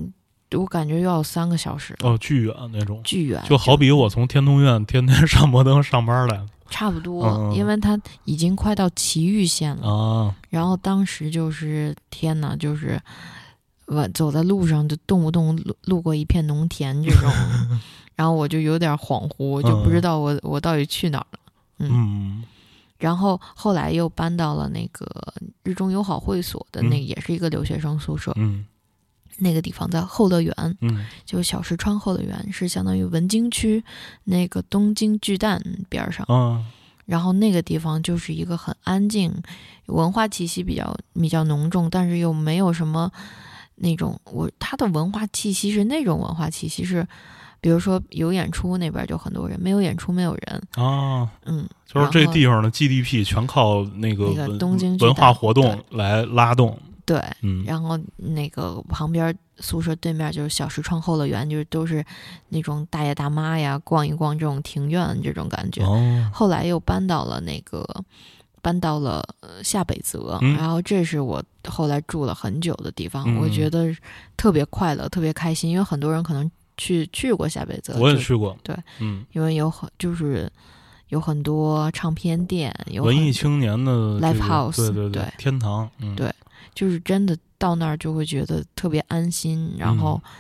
[0.51, 9.89] 我感觉要有三个小时，哦，巨远那种，巨远，就好比我从天通苑天天 上摩登上班来差不多，因为它已经快到祁玉县了。
[9.89, 13.01] 啊，然后当时就是天呐，就是
[13.93, 17.31] 我走在路上就动不动路路过一片农田这种，
[18.16, 21.39] 然后我就有点恍惚，我就不知道我我到底去哪儿了。
[21.78, 22.44] 嗯。
[22.98, 25.05] 然后后来又搬到了那个
[25.64, 27.06] 日中友好会所的那嗯。
[27.06, 28.64] 也是一个留学生宿舍，嗯。
[29.39, 31.05] 那个地方在后乐园，嗯。
[31.24, 33.82] 就是小石川后乐园，是相当于文京区
[34.24, 36.24] 那个东京巨蛋边儿上。
[36.28, 36.64] 嗯，
[37.06, 39.35] 然后那个地方就是一个很安静，
[39.86, 43.10] 文化气息比较比较浓重，但是又没有什么
[43.83, 47.05] 那种我它的文化气息是那种文化气息是，
[47.61, 62.05] 比如说有演出那边就很多人，没有演出没有人，啊，嗯，就是这地方的 GDP 全靠那个那个东京文化活动来拉动，对，嗯然后那个旁边宿舍对面就是小石川后乐园，就是都是
[62.51, 65.83] 那种大爷大妈呀逛一逛这种庭院这种感觉。
[65.83, 67.85] 哦，后来又搬到了那个，
[68.62, 70.56] 搬到了呃下北泽，嗯。
[70.56, 73.94] 然后这是我后来住了很久的地方，嗯我觉得
[74.36, 80.51] 特别快乐，特别开心，因为很多人可能去去过下北泽，我也去过，对，嗯，因为有很就是
[81.09, 86.32] 有很多唱片店，有文艺青年的 live house，对对对天堂，嗯，对
[86.74, 90.30] 就是真的到那儿就会觉得特别安心，然后嗯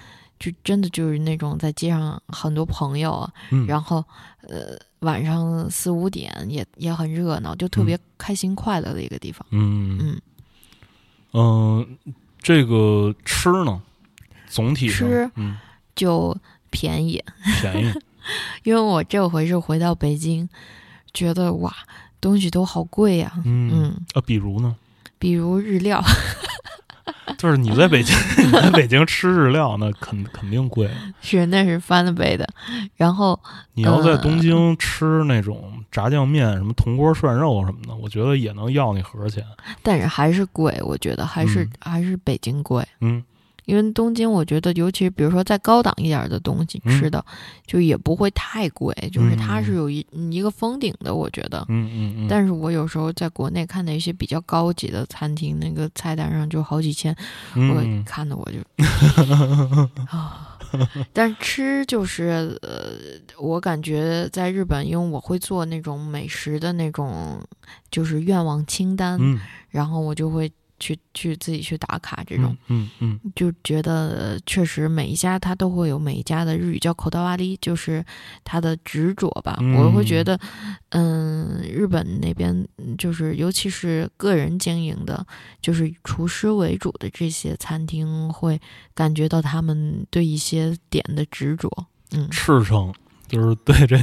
[0.42, 3.30] 就真的就是那种在街上很多朋友
[3.68, 4.04] 然后
[4.40, 9.46] 呃晚上四五点也也很热闹，就特别开心快乐的一个地方。
[9.50, 9.98] 嗯。
[10.00, 10.20] 嗯，
[11.32, 13.80] 嗯，这个吃呢，
[14.48, 15.56] 总体吃嗯
[15.94, 16.36] 就
[16.70, 17.22] 便宜，
[17.60, 17.92] 便宜，
[18.64, 20.48] 因为我这回是回到北京，
[21.14, 21.72] 觉得哇
[22.20, 24.74] 东西都好贵呀、嗯嗯，啊，比如呢，
[25.20, 26.02] 比如日料，
[27.38, 28.16] 就是你在北京，
[28.46, 30.90] 你在北京吃日料，那肯肯定贵。
[31.20, 32.46] 是那是翻了倍的，
[32.96, 33.38] 然后
[33.74, 39.44] 你要在呃东京吃那种炸酱面、什么铜锅涮肉什么的，我觉得也能要你盒钱。
[39.82, 42.84] 但是还是贵，我觉得还是、嗯还是北京贵。
[43.00, 43.22] 嗯
[43.64, 46.98] 因为东京，我觉得尤其是比如说再高档一点的东西嗯。
[46.98, 47.24] 吃的，
[47.66, 49.64] 就也不会太贵，就是它嗯。
[49.64, 51.64] 是有一一个封顶的，我觉得。
[51.68, 57.14] 嗯嗯嗯，但是我有时候在国内看的一些比较高级的餐厅，那个菜单上就好几千，
[57.54, 58.58] 我嗯看的我就
[60.10, 60.48] 啊。
[61.12, 62.92] 但吃就是呃，
[63.38, 67.38] 我感觉在日本，因为我会做那种美食的那种，
[67.90, 69.38] 就是愿望清单，嗯。
[69.68, 70.50] 然后我就会
[70.82, 72.56] 去去自己去打卡这种。
[72.66, 78.04] 嗯嗯就觉得呃确实每一家他都会有每一家的日语叫口袋瓦里，就是
[78.42, 79.56] 他的执着吧。
[79.60, 80.38] 嗯我会觉得，
[80.90, 85.24] 嗯，日本那边嗯就是尤其是个人经营的，
[85.60, 88.60] 就是厨师为主的这些餐厅，会
[88.94, 91.70] 感觉到他们对一些点的执着。
[92.10, 92.92] 嗯，赤诚
[93.28, 93.96] 就是对这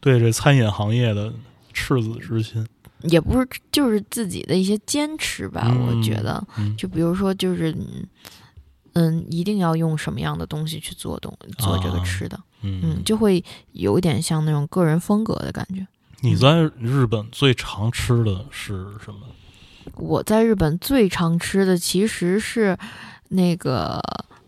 [0.00, 1.32] 对这餐饮行业的
[1.72, 2.66] 赤子之心。
[3.02, 6.44] 也不是就是自己的一些坚持吧，嗯我觉得。
[6.58, 8.06] 嗯就比如说，就是嗯
[8.94, 12.38] 嗯，一定要用什么样的东西去做东做这个啊吃的。
[12.62, 15.86] 嗯嗯，就会有点像那种个人风格的感觉。
[16.20, 19.20] 你在日本最常吃的是什么？
[19.94, 22.76] 我在日本最常吃的其实是
[23.28, 24.00] 那个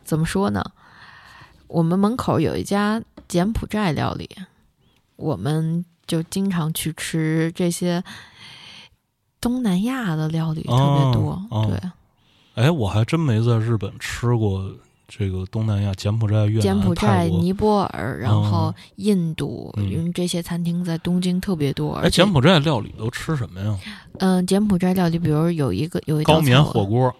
[0.02, 0.64] 怎么说呢？
[1.68, 4.28] 我们门口有一家柬埔寨料理，
[5.14, 8.02] 我们就经常去吃这些
[9.40, 11.42] 东南亚的料理，特别多。
[11.50, 11.90] 哦对，
[12.64, 14.70] 哎，我还真没在日本吃过
[15.08, 17.28] 这个东南亚柬埔寨、越南、柬埔寨。
[17.28, 21.94] 尼泊尔，然后哦印度，嗯因为这些餐厅在东京特别多。
[21.94, 23.78] 哎，柬埔寨料理都吃什么呀？
[24.18, 27.14] 嗯、柬埔寨料理，比如有一个有一道高棉火锅。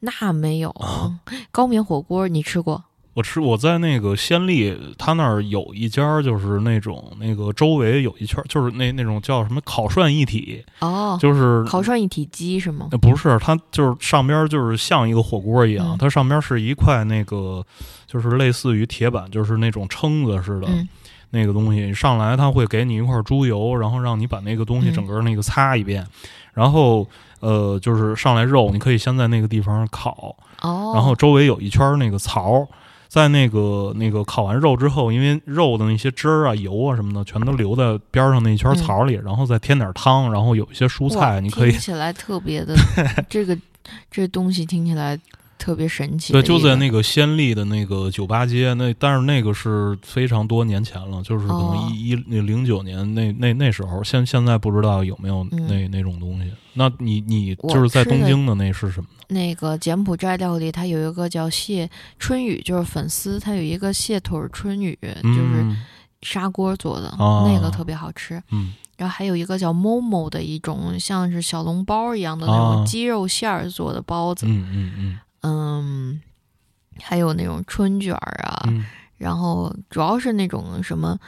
[0.00, 1.20] 那没有、啊
[1.50, 2.82] 高棉火锅，你吃过？
[3.16, 12.88] 我吃我在那个暹粒，他那儿有一家，就是那种那个周围有一圈，就是那那种叫什么烤涮一体，哦，就是烤涮一体鸡是吗？
[12.92, 17.64] 呃不是，它就是上边就是像一个火锅一样，嗯它上边是一块那个
[18.06, 20.86] 就是类似于铁板，就是那种撑子似的、嗯
[21.30, 21.94] 那个东西。
[21.94, 26.06] 上来它会给你一块猪油，然后让你把那个东西嗯整个那个擦一遍，
[26.52, 27.08] 然后
[27.40, 32.68] 呃就是上来肉，你可以先在那个地方烤，哦，然后周围有一圈那个槽。
[33.08, 42.74] 在那个那个烤完肉之后，因为肉的那些汁儿啊、油啊什么的，全都留在边上那一圈槽里，然后再添点汤，然后有一些蔬菜，你可以听起来特别的，
[43.28, 43.56] 这个
[44.10, 45.18] 这东西听起来
[45.58, 46.42] 特别神奇对。
[46.42, 56.50] 就在那个先例的那个酒吧街，那但是那个是非常多年前了，就是可能一一那零九年那那那时候，现现在不知道有没有嗯那、那种东西。
[56.74, 59.34] 那你你就是在东京的那是什么呢？
[59.34, 61.88] 那个柬埔寨料理，它有一个叫蟹
[62.18, 65.82] 春雨，就是粉丝，它有一个蟹腿春雨，就是嗯
[66.22, 68.42] 砂锅做的，哦那个特别好吃。
[68.50, 76.20] 嗯然后还有一个叫 Momo 的一种，像是小笼包一样的那哦种鸡肉馅儿做的包子，嗯嗯嗯嗯，
[77.00, 78.84] 还有那种春卷儿啊，嗯。
[79.16, 81.18] 然后主要是那种什么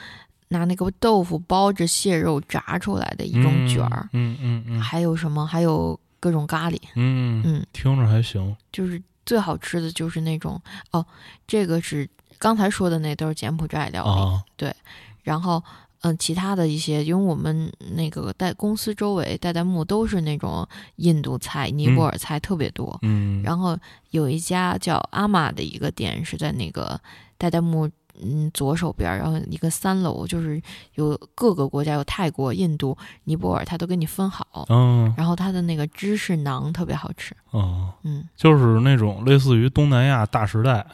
[0.49, 5.45] 拿那个豆腐包着蟹肉炸出来的一种卷儿，嗯嗯嗯还有什么？
[5.47, 8.55] 还有各种咖喱，嗯嗯，嗯，听着还行。
[8.71, 11.03] 就是最好吃的就是那种哦，
[11.47, 14.75] 这个是刚才说的那都是柬埔寨料理，对，
[15.23, 15.63] 然后。
[16.01, 23.77] 嗯，其他的一些，因为我们那个在公司周围代代木都是那种印度菜、尼泊尔菜特别多，嗯，然后
[24.11, 26.99] 有一家叫阿玛的一个店是在那个
[27.37, 27.89] 代代木
[28.21, 30.61] 嗯左手边儿，然后一个三楼，就是
[30.95, 34.65] 有各个国家，有泰国、印度、尼泊尔，它都给你分好。
[34.69, 40.85] 嗯然后它的那个芝士馕特别好吃，哦，嗯，就是那种类似于东南亚大时代。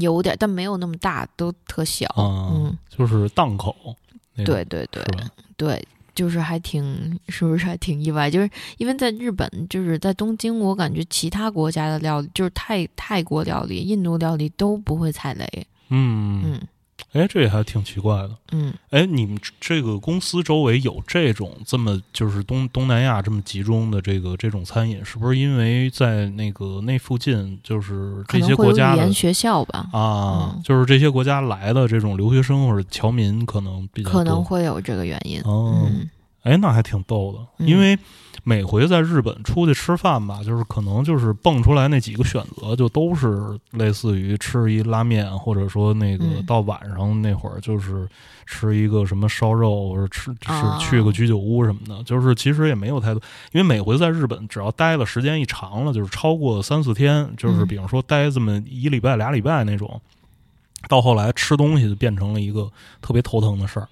[0.00, 2.06] 有点，但没有那么大，都特小。
[2.16, 3.76] 啊，嗯，就是档口
[4.44, 5.04] 对对对？
[5.56, 8.30] 对，就是还挺，是不是还挺意外？
[8.30, 8.48] 就是
[8.78, 15.66] 因为在日本，就是在东京，我感觉其他国家的料理，就是泰泰国料理、印度料理都不会踩雷。
[15.88, 16.60] 嗯，嗯
[17.12, 18.30] 哎，这也还挺奇怪的。
[18.52, 18.72] 嗯。
[18.90, 35.40] 哎，你们这个公司周围有这种这么就是东东南亚这么集中的这个这种餐饮，是不是因为在那个那附近就是这些国家的语言学校吧，啊，嗯就是这些国家来的这种留学生或者侨民可能比较可能会有这个原因。
[35.42, 36.08] 哦，嗯
[36.42, 37.68] 哎，那还挺逗的，嗯。
[37.68, 37.98] 因为
[38.42, 46.46] 每回在日本出去吃饭吧，就是可能就是蹦出来那几个选择，就都是类似于吃一拉面，或者说那个嗯。
[46.46, 48.08] 到晚上那会儿就是
[48.46, 53.20] 吃一个什么烧肉，或者吃是啊去个居酒屋什么的，就是其实也没有太多，
[53.52, 57.66] 因为每回在日本只要待的时间一长了，就是超过三四天，就是嗯。
[57.66, 60.00] 比方说待这么一礼拜俩礼拜那种。
[60.88, 62.66] 到后来吃东西就变成了一个
[63.02, 63.86] 特别头疼的事儿，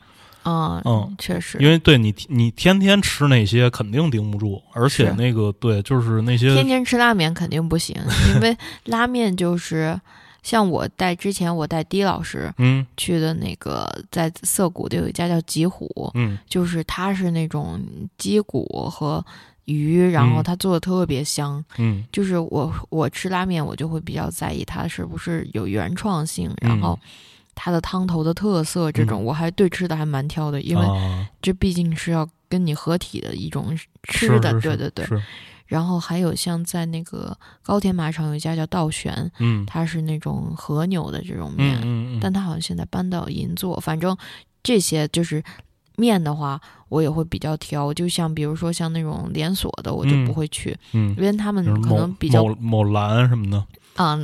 [0.48, 7.94] 啊，嗯确实，因为对你，你天天吃那些肯定顶不住，而且那个对，就是那些天天吃拉面肯定不行，
[8.34, 10.00] 因为拉面就是
[10.42, 12.86] 像我带之前我带狄老师嗯。
[12.96, 16.38] 去的那个在涩谷的有一家叫吉虎，嗯。
[16.48, 17.78] 就是它是那种
[18.16, 19.22] 鸡骨和
[19.66, 20.44] 鱼，然后嗯。
[20.44, 21.62] 它做的特别香。
[21.76, 22.02] 嗯。
[22.10, 26.98] 就是我我吃拉面，我就会比较在意它是不是有原创性，嗯然后
[27.60, 29.24] 它的汤头的特色这种，嗯。
[29.24, 35.04] 我还对吃的还蛮挑的，因为啊这毕竟是要跟你合体的一种吃的，对对对。
[35.04, 35.20] 是。
[35.66, 39.66] 然后还有像在那个高田马场有一家叫道玄，嗯。
[39.66, 44.16] 它是那种和牛的这种嗯面，嗯嗯，但它好像现在搬到银座，反正
[44.62, 45.42] 这些就是
[45.96, 47.92] 面的话，我也会比较挑。
[47.92, 53.62] 就像比如说像那种连锁的，我就嗯不会去，嗯因为他们可能比较某某蓝什么的，
[53.98, 54.18] 啊。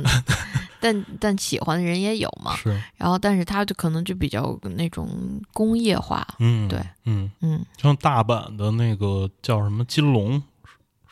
[0.81, 5.09] 但但喜欢的人也有嘛，是然后但是他就可能就比较那种
[5.51, 10.39] 工业化，嗯对嗯，嗯，像大阪的那个叫什么金龙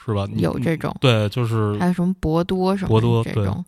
[0.06, 0.28] 是吧？
[0.36, 3.66] 有这种，对，就是还有什么博多什么博多这种，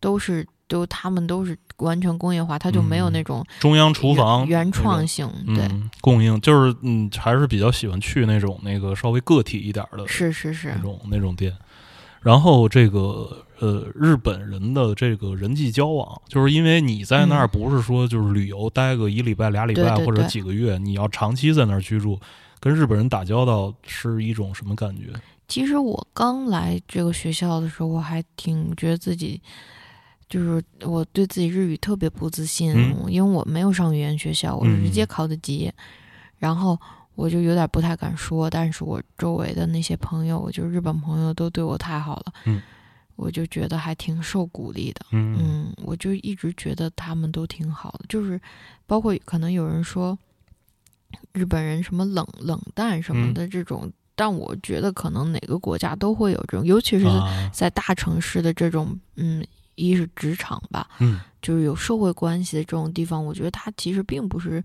[0.00, 11.56] 都是都他们都是完全工业化，它就没有嗯那种中央厨房原创性，对，嗯，供应就是嗯，还是比较喜欢去那种那个稍微个体一点的是是是那，种那种店。
[12.22, 17.50] 然后这个呃，日本人的这个人际交往，就是因为你在那儿嗯。
[17.50, 22.18] 不是说就是旅游待个一礼拜俩礼拜或者几个月，你要长期在那儿居住，
[22.58, 25.12] 跟日本人打交道是一种什么感觉？
[25.46, 29.40] 其实我刚来这个学校的时候，我还挺觉得自己，
[30.28, 33.12] 就是我对自己日语特别不自信，嗯。
[33.12, 35.06] 因为我没有上语言学校，我是直接嗯。
[35.06, 35.70] 考的级，
[36.38, 36.76] 然后
[37.14, 42.60] 我就有点不太敢说，但是我周围的那些朋友，就日本朋友都对我太好了，嗯
[43.16, 45.06] 我就觉得还挺受鼓励的。
[45.12, 48.40] 嗯嗯，我就一直觉得他们都挺好的，就是
[48.86, 50.18] 包括可能有人说
[51.32, 59.44] 日本人什么冷冷淡什么嗯的这种，但我觉得可能哪个国家都会有这种，尤其是啊，在大城市的这种，嗯，
[59.76, 64.62] 一是职场吧，嗯就是有社会关系的这种地方，我觉得它其实并不是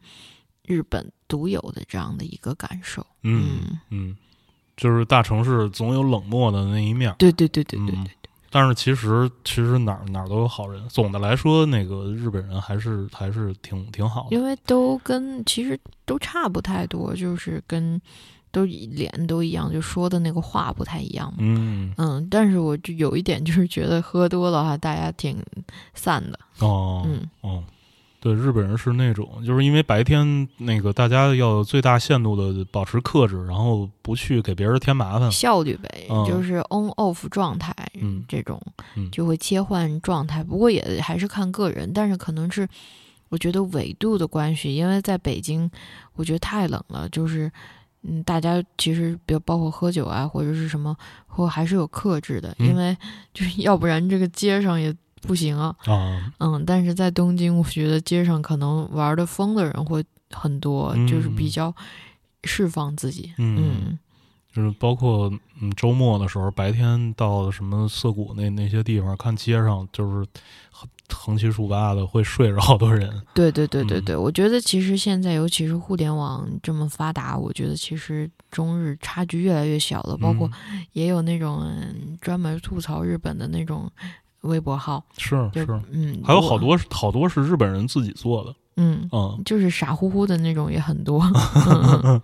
[0.65, 3.05] 日本独有的这样的一个感受。
[3.23, 4.15] 嗯嗯，
[4.77, 7.15] 就是大城市总有冷漠的那一面儿。
[7.19, 8.13] 对对对对对嗯对，
[8.51, 10.87] 但是其实其实哪儿哪儿都有好人。
[10.89, 14.35] 总的来说，那个日本人还是还是挺挺好的。
[14.35, 18.01] 因为都跟其实都差不太多，就是跟
[18.51, 21.31] 都脸都一样，就说的那个话不太一样。
[21.37, 25.37] 嗯嗯，但是我就有一点就是觉得喝多了哈，大家挺
[25.93, 26.39] 散的。
[26.59, 27.63] 哦嗯哦，
[28.21, 35.31] 对，日本人是那种，就是因为白天那个大家要最大限度的保持克制，然后不去给别人添麻烦。
[35.31, 38.61] 效率呗，嗯就是 on off 状态，嗯这种
[38.95, 40.43] 嗯就会切换状态。
[40.43, 42.67] 不过也还是看个人，但是可能是
[43.29, 45.71] 我觉得纬度的关系，因为在北京，
[46.15, 47.49] 我觉得太冷了，就是
[48.03, 52.97] 嗯，大家其实比如包括喝酒啊，或者是什么，或还是有克制的，嗯因为
[53.33, 55.75] 就是要不然这个街上也不行啊。
[55.85, 61.75] 啊，嗯，但是在东京，我觉得街上可能玩的疯的人会很多，就是比嗯较
[62.43, 63.31] 释放自己。
[63.37, 63.99] 嗯嗯
[64.51, 65.31] 就是包括
[65.61, 70.27] 嗯周末的时候，白天到什么涩谷那那些地方，看街上就是
[70.71, 73.09] 横横七竖八的会睡着好多人。
[73.35, 80.17] 对对对对嗯对，我觉得其实现在尤其是互联网这么发达，我觉得其实中日差距越来越小了。
[80.17, 83.89] 包括嗯也有那种嗯专门吐槽日本的那种
[84.41, 88.53] 微博号，是，是嗯，还有好多好多是日本人自己做的。
[88.77, 91.21] 嗯，嗯，就是傻乎乎的那种也很多。
[91.67, 92.21] 嗯嗯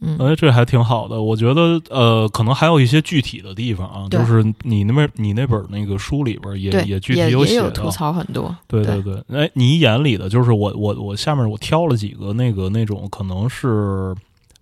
[0.00, 1.22] 嗯哎，这还挺好的。
[1.22, 7.90] 我觉得，呃，可能还有一些具体的地方啊，就是你那边你那本那个书里边也，也具体也也写到有吐。
[7.90, 8.54] 槽很多。
[8.68, 14.14] 对对对对，哎，你眼里的就是我我我下面我挑了几个那个那种可能是。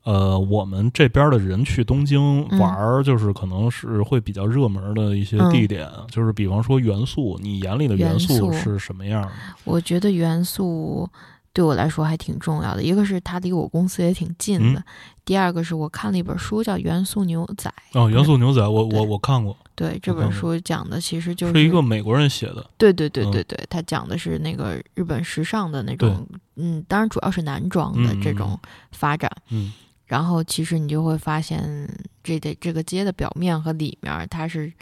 [0.05, 9.31] 呃，我们这边的人去东京嗯玩儿，就是可能是会比较热门的一些嗯地点，就是比方说元素，你眼里的元元素素是什么样的？
[9.65, 11.09] 我觉得元素
[11.53, 14.85] 对我来说还挺重要的，一个是它离我公司也挺近的，嗯
[15.25, 17.73] 第二个是我看了一本书叫《元素牛仔》。
[18.01, 22.67] 哦，元素牛仔，我对我我看过，对这本书讲的其实就是一个美国人写的。
[22.77, 26.27] 对对对嗯对对，他讲的是那个日本时尚的那种，
[26.57, 28.59] 嗯，当然主要是男装的嗯这种
[28.91, 29.31] 发展。
[29.51, 29.73] 嗯
[30.07, 31.89] 然后其实你就会发现，
[32.23, 34.73] 这得这个街的表面和里面，它是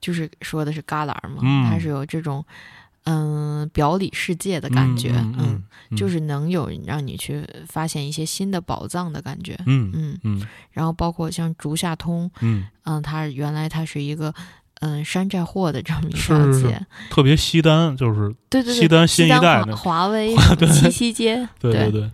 [0.00, 1.70] 就是说的是旮旯嘛，嗯。
[1.70, 2.44] 它是有这种
[3.04, 5.62] 嗯表里世界的感觉，嗯
[5.96, 9.58] 就是能有让你去发现一些新的宝藏的感觉。
[9.64, 10.46] 嗯嗯，嗯。
[10.70, 14.34] 然后包括像竹下通，嗯，嗯，它原来它是一个
[14.80, 20.68] 嗯山寨货的这么一是条街，特别西单，就是对对对，西单新一代华为对。
[20.68, 22.10] 七夕街，对对对，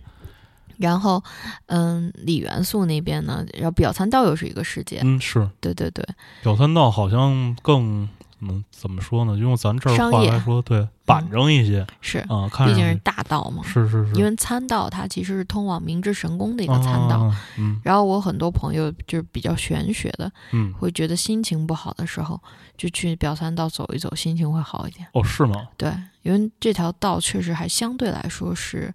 [0.77, 1.23] 然后
[1.67, 6.05] 嗯，李元素那边呢，然后表参道又是一个世界，嗯是对对对，
[6.43, 8.07] 表参道好像更
[8.41, 9.37] 嗯怎么说呢？
[9.37, 13.63] 用咱这儿话来说，对板正一些是，啊，看毕竟是大道嘛。
[13.63, 22.39] 是是是因为参道它其实是通往明治神宫的一一个参道，，嗯然后我很多朋友就是比较玄学的，嗯会觉得心情不好的时候
[22.77, 25.07] 就去表参道走一走，心情会好一点。
[25.13, 25.67] 哦是吗？
[25.77, 25.91] 对，
[26.23, 28.93] 因为这条道确实还相对来说是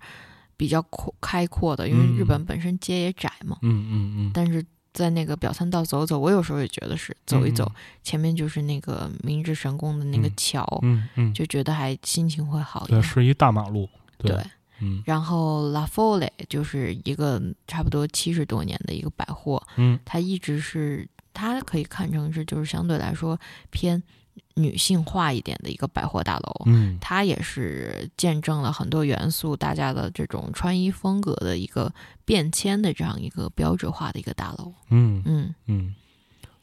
[0.60, 3.56] 比较阔开阔的，因为日嗯本本身街也窄嘛。
[3.62, 4.62] 嗯嗯嗯，但是
[4.92, 7.66] 在那个表参道走走，我有时候也觉得是走一走，
[8.02, 13.02] 前面就是那个明治神宫的那个嗯桥，嗯嗯，就觉得还心情会好一对，点。
[13.02, 13.88] 是一大马路，
[14.18, 14.36] 对，
[14.82, 24.02] 嗯然后 La Folle 就是一个差不多七十多年的一个百货，嗯它一直是它可以看成是就是相对来说偏
[24.54, 26.62] 女性化一点的一个百货大楼。
[26.66, 31.92] 嗯它也是见证了很多元素大家的这种穿衣风格的一个
[32.24, 34.72] 变迁的这样一个标准化的一个大楼。
[34.90, 35.94] 嗯嗯，嗯。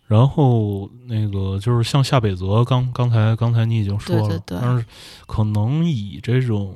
[0.08, 4.86] 然后那个就是像夏北泽，刚刚才刚才你已经说了，对对对但是
[5.26, 6.74] 可能以这种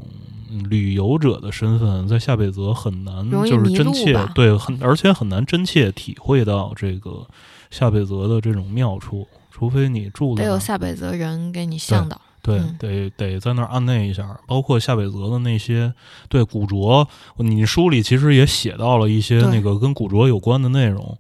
[0.50, 7.26] 嗯旅游者的身份，在夏北泽很难就是真切对很，而且很难真切体会到这个
[7.70, 9.26] 夏北泽的这种妙处，
[9.62, 12.20] 除非你住得有夏北泽人给你向导。
[12.42, 15.94] 对，嗯得得在那儿按内一下，包括夏北泽的那些
[16.28, 17.08] 对古着，
[17.38, 21.16] 你书里其实也写到了一些那个跟古着有关的内容。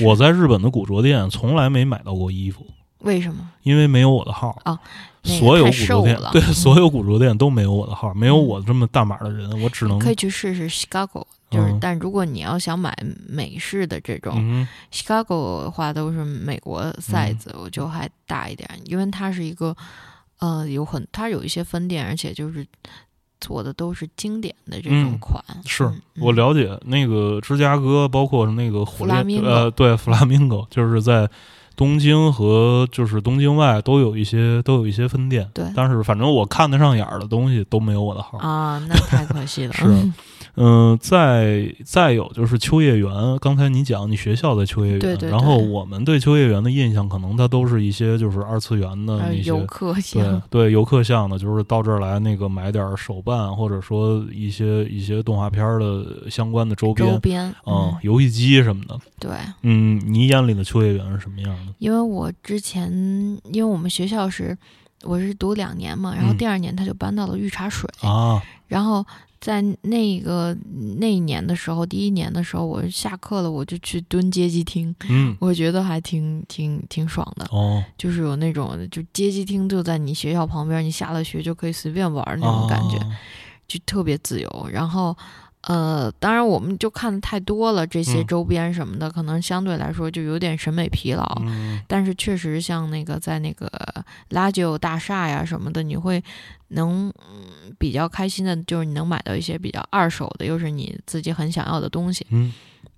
[0.00, 2.66] 我在日本的古着店从来没买到过衣服，
[2.98, 3.50] 为什么？
[3.62, 4.54] 因为没有我的号。
[4.66, 4.78] 哦
[5.22, 12.96] 那个所有古着店对、嗯所有古着店都没有我的号，没有嗯我这么大码的人，我只能可以去试试 Chicago，就是，嗯但如果你要想买
[13.28, 19.76] 美式的这种、嗯 Chicago 的话，都是美国 size，、我就还大一点，因为它是一个
[20.40, 22.66] 呃有很它有一些分店，而且就是
[23.40, 25.44] 做的都是经典的这种嗯款。
[25.64, 31.28] 是嗯我了解那个芝加哥，包括那个火烈弗拉明戈呃，对，弗拉明戈就是在
[31.76, 38.38] 东京和就是东京外都有一些都有一些分店，对但是反正我看得上眼儿的东西都没有我的号。
[38.38, 39.72] 啊，那太可惜了。
[39.76, 39.84] 是
[40.56, 58.98] 嗯嗯、再再有就是秋叶原，刚才你讲你学校的秋叶原，对对然后我们对秋叶原的印象，可能它都是一些就是二次元的呃那些游客对像对，游客向的，就是到这儿来那个买点儿手办，或者说一些一些动画片儿的相关的周边，周边，嗯嗯，，游戏机什么的。
[59.18, 59.30] 对，
[59.62, 61.74] 嗯，你眼里的秋叶原是什么样的？
[61.78, 62.90] 因为我之前
[63.52, 64.56] 因为我们学校是
[65.04, 69.04] 我是读两年嘛，然后嗯第二年他就搬到了御茶水，啊，然后
[69.40, 70.56] 在那个
[70.98, 83.16] 那一年的时候，第一年的时候，我下课了，我就去蹲街机厅，嗯，我觉得还挺挺挺爽的，哦，就是有那种就街机厅就在你学校旁边，你下了学就可以随便玩儿那种感觉，啊
[83.68, 84.68] 就特别自由。
[84.72, 85.16] 然后，
[85.66, 91.24] 呃，当然我们就看的太多了，这些嗯周边什么的，可能相对来说就有点审美疲劳。
[91.44, 93.70] 嗯但是确实像那个在那个
[94.28, 96.22] 拉旧大厦呀什么的，你会
[96.68, 102.24] 能、嗯、比较开心的，就是你能买到一些比较二手的，又是你自己很想要的东西。
[102.30, 102.52] 嗯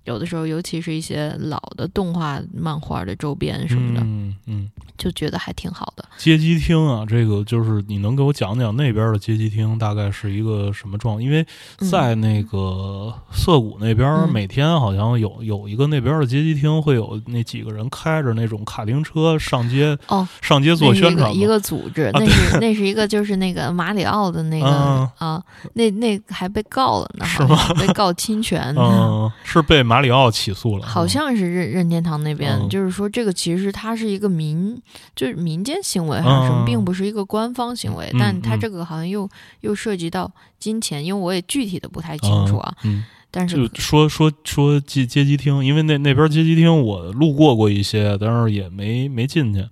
[0.09, 6.03] 有的时候，尤其是一些老的动画、漫画的周边什么的，嗯嗯，就觉得还挺好的。
[6.17, 11.21] 街机厅啊，这个就是你能给我讲讲那边的街机厅大概是一个什么状？
[11.21, 11.45] 因为
[11.91, 28.73] 在那个涩谷那边，嗯每天好像有有一个那边的街机厅会有那几个人开着那种卡丁车上街哦，上街做宣传嘛一个组织，那是那是一个就是那个马里奥的那个、嗯啊，那那还被告了呢，是吗被告侵权。
[28.75, 34.79] 嗯，是被马里奥起诉了，好像是任任天堂那边，嗯就是说这个其实它是一个民，
[35.15, 38.09] 就是民间行为还是什么，嗯并不是一个官方行为。
[38.13, 39.29] 嗯但它嗯这个好像又
[39.61, 42.73] 又涉及到金钱，因为我也具体的不太清楚啊。
[42.83, 49.65] 嗯，但是就说说说街街机厅，因为那那边街机厅我路过过一些，但是也没没进去。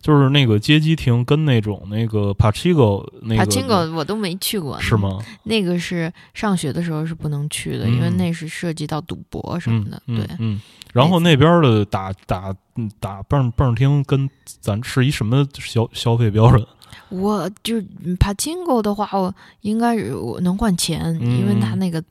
[0.00, 4.96] 就是那个街机厅跟那种那个帕奇狗那个帕青狗我都没去过，是？
[4.96, 5.18] 吗？
[5.42, 10.02] 那个是上学的时候是不能去的，嗯因为那是涉及到赌博什么的。
[10.06, 10.60] 嗯、对，嗯，
[10.92, 16.66] 然后那边的打打嗯打蹦蹦厅跟咱是一什么消消费标准？
[17.10, 17.76] 我就
[18.18, 22.02] Pachigo 的话，我应该我能换钱，嗯因为他那个。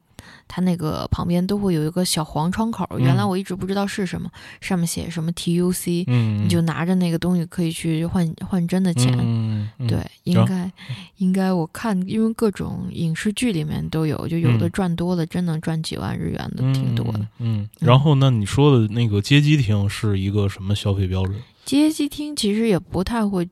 [0.50, 9.16] 它那个旁边都会有一个小黄窗口，原来我一直不知道是什么，上面写什么 TUC，、嗯，你就拿着那个东西可以去换换真的钱。
[9.20, 10.70] 嗯，嗯对，应该
[11.18, 17.20] 应该我看，因为各种影视剧里面都有，就有的嗯赚多了，真能赚几万日元的，挺多的。
[17.38, 17.62] 嗯。
[17.62, 21.36] 嗯，然后那你说的那个街机厅是一个什么消费标准？
[21.64, 23.48] 街机厅其实也不太会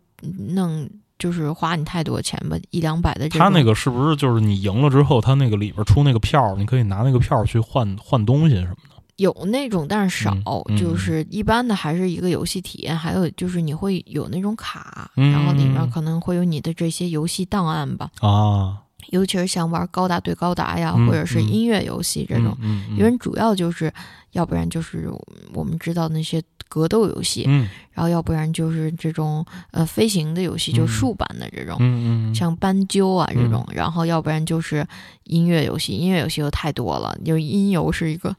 [0.56, 3.28] 弄，就是花你太多钱吧，一两百的。
[3.30, 8.96] 他那个是不是就是你赢了之后，他那个里边出那个票，你可以拿那个票去换换东西什么的？
[9.18, 18.78] 有那种，但是少，嗯嗯就是一般的还是一个游戏体验，还有就是你会有那种卡，嗯然后里面可能会有你的这些游戏档案吧，啊，
[19.10, 22.56] 尤其是像玩高达对高达呀，嗯或者是嗯音乐游戏这种，
[22.96, 23.92] 因为主要就是，
[24.34, 25.10] 要不然就是
[25.52, 27.68] 我们知道那些格斗游戏，嗯。
[27.94, 31.78] 然后要不然就是这种呃飞行的游戏，就竖版的这种。
[31.80, 34.86] 嗯嗯，像斑鸠啊这种，然后要不然就是
[35.24, 37.18] 音乐游戏，音乐游戏又太多了。
[37.26, 38.36] 就音游是一个，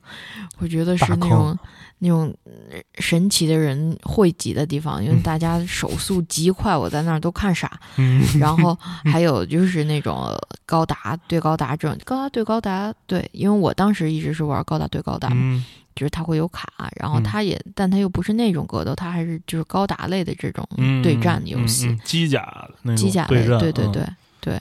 [0.58, 1.58] 我觉得是那种
[1.98, 5.22] 那种呃神奇的人汇集的地方，因为嗯。
[5.22, 7.80] 大家手速极快，我在那儿都看傻。
[7.96, 8.22] 嗯。
[8.38, 8.78] 然后
[9.10, 10.32] 还有就是那种
[10.64, 15.64] 高达对高达这种高达对高达，对，因为我当时一直是玩高达对高达嘛，嗯
[15.98, 21.92] 就是它会有卡，然后嗯它也，但它又不是那种格斗，它还是就是高达类的这种嗯，对战游戏。
[22.04, 24.06] 机甲机甲类，对对对
[24.40, 24.60] 对。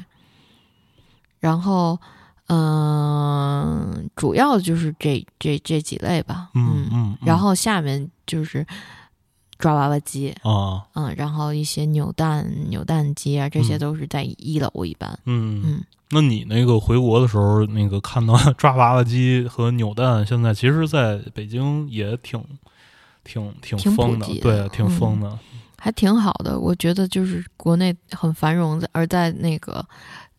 [1.39, 1.99] 然后，
[2.47, 8.65] 嗯、主要就是这这这几类吧，嗯嗯，然后下面就是
[9.58, 22.44] 抓娃娃机，啊，嗯，然后一些扭蛋扭蛋机啊，这些嗯都是在一楼一般，嗯嗯，那你那个回国的时候，那个看到 抓娃娃机和扭蛋，现在其实在北京也挺
[23.24, 25.40] 挺挺挺疯的，对，挺嗯疯的。
[25.80, 26.60] 还挺好的。
[26.60, 29.86] 我觉得就是国内很繁荣，而在那个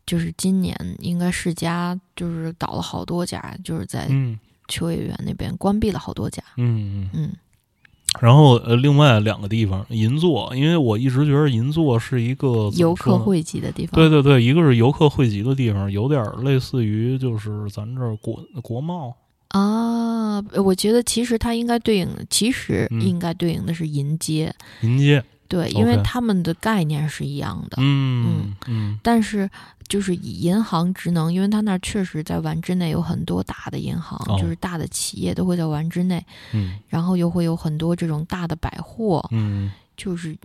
[0.04, 7.10] 就是今年应该世家就是倒了好多家，就是在嗯秋叶原那边关闭了好多家，嗯嗯。
[7.12, 7.32] 嗯。
[8.20, 13.94] 然后呃，另外两个地方，银座，因为我一直觉得银座是一个游客汇集的地方。
[13.94, 19.14] 对对对，一个是游客汇集的地方，有点类似于就是咱这儿国国贸，
[19.48, 23.00] 啊，我觉得其实它应该对应，其实嗯。
[23.00, 27.76] 应该对应的是银街，银街，对，因为他们的概念是一样的。
[27.80, 28.54] 嗯。
[28.66, 28.98] 嗯。
[29.02, 29.48] 但是
[29.88, 40.36] 就是以银行职能，因为他那儿确实在丸之内有很多大的银行，哦就是大的企业都会在丸之内，嗯然后又会有很多这种大的百货，嗯就是。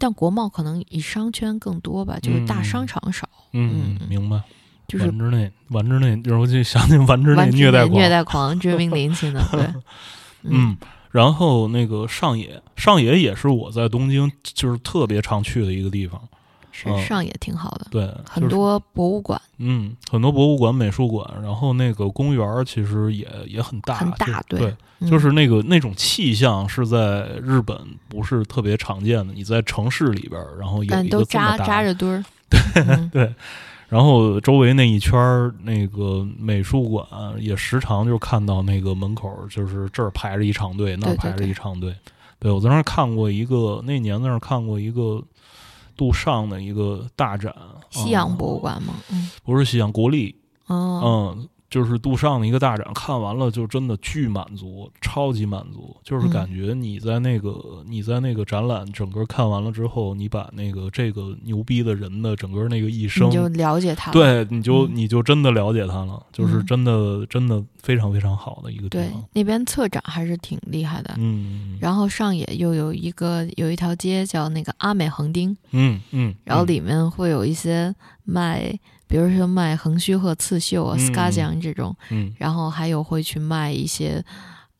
[0.00, 4.40] 但国贸可能以商圈更多吧，就是大嗯商场少，嗯，明白，
[4.88, 9.74] 就是丸之内，丸之内，就是我就想起丸之内虐待狂，虐待狂，追名林檎的，对，
[10.48, 10.74] 嗯，
[11.10, 16.18] 然后那个上野，上野也是我在东京就是特别常去的一个地方，
[16.72, 27.78] 是嗯上也挺好的，对，就是很多博物馆嗯，很多博物馆、美术馆，然后那个公园其实也也很大，很大就对对，就是那个那种气象是在日本
[28.08, 29.32] 不是特别常见的。
[29.34, 32.24] 你在城市里边，然后有一个扎大扎着堆儿，
[32.74, 33.32] 嗯对，
[33.88, 37.06] 然后周围那一圈儿那个美术馆
[37.38, 41.94] 也时常就看到那个门口就是这儿排着一长队，那儿排着对对对一长队。
[42.38, 45.22] 对我在那儿看过一个，那年在那儿看过一个
[46.02, 47.54] 杜尚的一个大展，
[47.90, 50.34] 西洋博物嗯馆吗，嗯，不是西洋国立，
[50.66, 56.30] 哦，嗯，就是杜尚的一个大展，看完了就真的巨满足，超级满足，就是嗯。
[56.30, 64.90] 感觉你在那个、你在那个展览整个看完了之后，你把那个这个牛逼的人的整个那个一生你，就了解他了，对，你就、嗯。
[64.92, 66.66] 你就真的了解他了，就是嗯。
[66.66, 71.14] 真的、真的非常非常好的一个地对方。，那边策展还是挺厉害的。
[71.16, 71.78] 嗯。
[71.80, 77.94] 然后上野又有一个有一条街叫那个阿美横丁，嗯嗯，嗯然后里面会有一些
[78.24, 78.78] 卖，
[79.12, 82.32] 比如说卖横须贺刺绣啊、嗯 s c a j a n 这种，嗯。
[82.38, 84.24] 然后还有会去卖一些，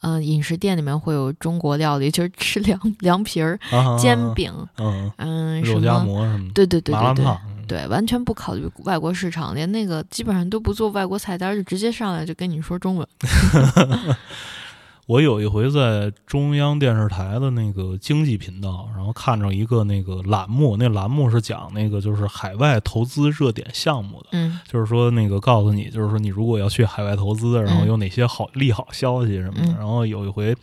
[0.00, 7.26] 嗯、饮食店里面会有中国料理，就是吃凉凉皮儿、啊煎饼，嗯嗯，什肉夹么，馍什么，对对对对对
[7.68, 13.06] 对，完全不考虑外国市场，连那个基本上都不做外国菜单，就直接上来就跟你说中文。
[15.06, 29.72] 我有一回在中央电视台的那个经济频道，然后看着一个那个栏目，那栏目是讲那个就是海外投资热点项目的，嗯就是说那个告诉你，就是说你如果要去海外投资，然后有哪些好利好消息什么的。
[29.72, 30.56] 嗯然后有一回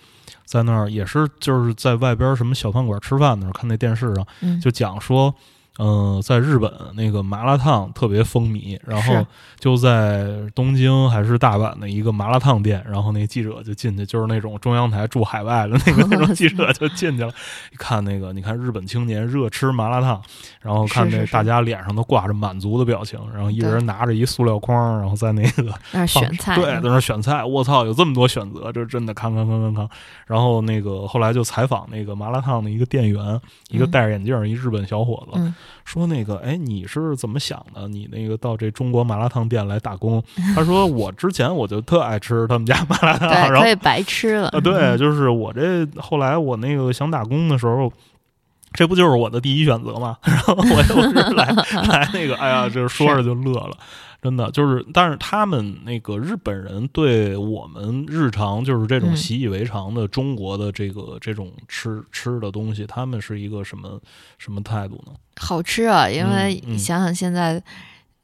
[0.46, 5.28] 在那儿也是就是在外边什么小饭馆吃饭的时候，看那电视上嗯，就讲说。
[5.28, 5.44] 嗯、
[6.22, 9.26] 在日本那个麻辣烫特别风靡，然后
[9.60, 17.32] 就在东京还是大阪的一个麻辣烫店，然后那记者就进去，就是那种中央台驻海外的那个那种记者就进去了，
[17.74, 20.22] 一看那个，你看日本青年热吃麻辣烫，
[20.62, 29.90] 然后看那大家脸上都挂着满足的表情，然后一人拿着一塑料筐，然后在那个选菜，对，在那儿选菜，我操，有这么多选择，这真的看看看看看。
[30.26, 33.40] 然后那个后来就采访那个麻辣烫的一个店员，
[33.70, 33.90] 一个嗯。
[33.90, 35.54] 戴着眼镜儿一日本小伙子，嗯
[35.86, 37.88] 说那个，哎，你是怎么想的？
[37.88, 40.24] 你那个到这中国麻辣烫店来打工？
[40.56, 44.50] 他说我之前我就特爱吃他们家麻辣烫，然后白吃了。
[44.50, 47.92] 啊，对，嗯就是我这后来我那个想打工的时候。
[48.72, 50.16] 这不就是我的第一选择吗？
[50.22, 51.48] 然后我就是来
[51.90, 53.76] 来那个，哎呀，就是说着就乐了，
[54.22, 64.00] 真的就是，但是他们那个日本人对我们日常就是这种嗯习以为常的中国的这个这种吃吃的东西，他们是一个什么
[64.38, 65.14] 什么态度呢？
[65.38, 67.64] 好吃啊，因为你想想现在，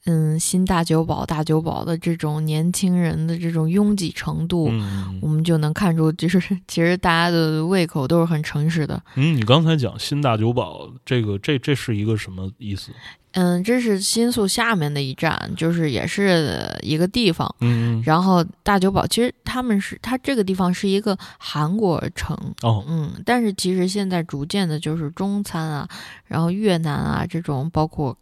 [0.06, 9.02] 嗯，新大酒保、大酒保的这种年轻人的这种拥挤程度，嗯我们就能看出，就是其实大家的胃口都是很诚实的。
[9.16, 12.92] 嗯，你刚才讲新大酒保，这个这这是一个什么意思？
[13.32, 17.54] 嗯，这是新宿下面的一站，就是也是一个地方。
[17.60, 25.90] 嗯，嗯然后大酒保其实他们是，它这个地方是一个韩国城，哦，嗯，但是其实现在逐渐的就是中餐啊，
[26.26, 28.16] 然后越南啊这种，包括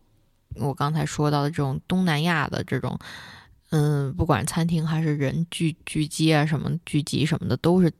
[0.55, 2.97] 我刚才说到的这种东南亚的这种，
[3.75, 7.91] 嗯，不管餐厅还是人聚聚集啊什么聚集什么的，都是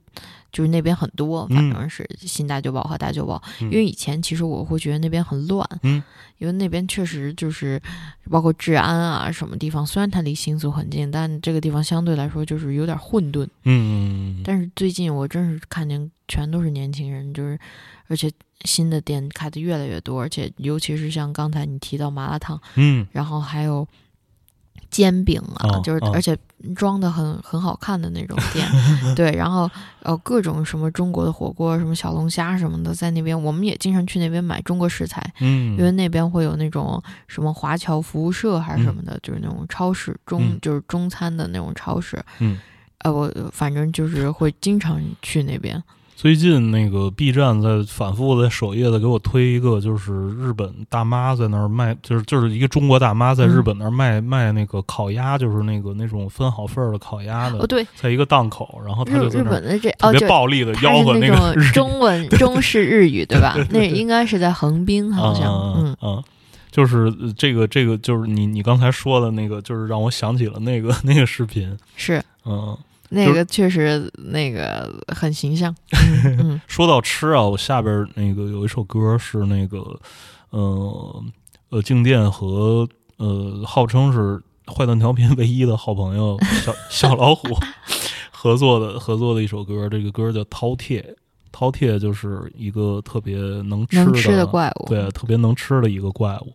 [0.52, 3.42] 就是那边很多，反正是新大酒保和大酒保。
[3.60, 3.64] 嗯。
[3.64, 6.00] 因为以前其实我会觉得那边很乱，嗯，
[6.38, 7.82] 因为那边确实就是
[8.30, 13.48] 包括治安啊什么地方，虽然它离新宿很近，但这个地方相对来说就是有点混沌。
[13.64, 17.58] 嗯，但是最近我真是看见全都是年轻人，就是
[18.06, 18.30] 而且
[18.64, 23.04] 新的店开的越来越多，而且尤其是像刚才你提到麻辣烫，嗯。
[23.10, 23.86] 然后还有
[24.94, 26.38] 煎饼啊，就是而且
[26.76, 28.64] 装的很很好看的那种 店，
[29.16, 29.68] 对，然后
[30.04, 40.58] 呃各种什么中国的火锅，什么小龙虾什么的，在那边我们也经常去那边买中国食材，嗯，因为那边会有那种什么华侨服务社还是什么的，就是那种超市中、嗯。
[40.62, 42.56] 就是中餐的那种超市，嗯，
[42.98, 45.82] 呃，我反正就是会经常去那边。
[46.24, 63.54] 最近那个 B 站在反复在首页的给我推一个，就是日本大妈在那儿卖，就是就是一个中国大妈在日本那儿卖、卖那个烤鸭，就是那个那种分好份儿的烤鸭的，哦，对，在一个档口，然后他就在那儿本的这特哦，别暴力的吆喝那个中文中式日语，对吧？
[63.68, 66.24] 那应该是在横滨，好像，嗯嗯，
[66.70, 72.22] 就是呃这个，这个就是你你刚才说的那个，就是让我想起了那个 那个视频，是。
[72.46, 72.74] 嗯，
[73.14, 75.74] 那个确实那个很形象，
[76.66, 79.78] 说到吃啊，我下边那个有一首歌是那个，
[80.50, 81.24] 呃
[81.70, 87.48] 呃，静电和呃，号称是坏蛋调频唯一的好朋友小小老虎
[88.30, 91.00] 合作的合作的一首歌，这个歌叫《饕餮》。
[91.56, 94.88] 饕餮就是一个特别能吃能吃的怪物。
[94.88, 96.52] 对，特别能吃的一个怪物。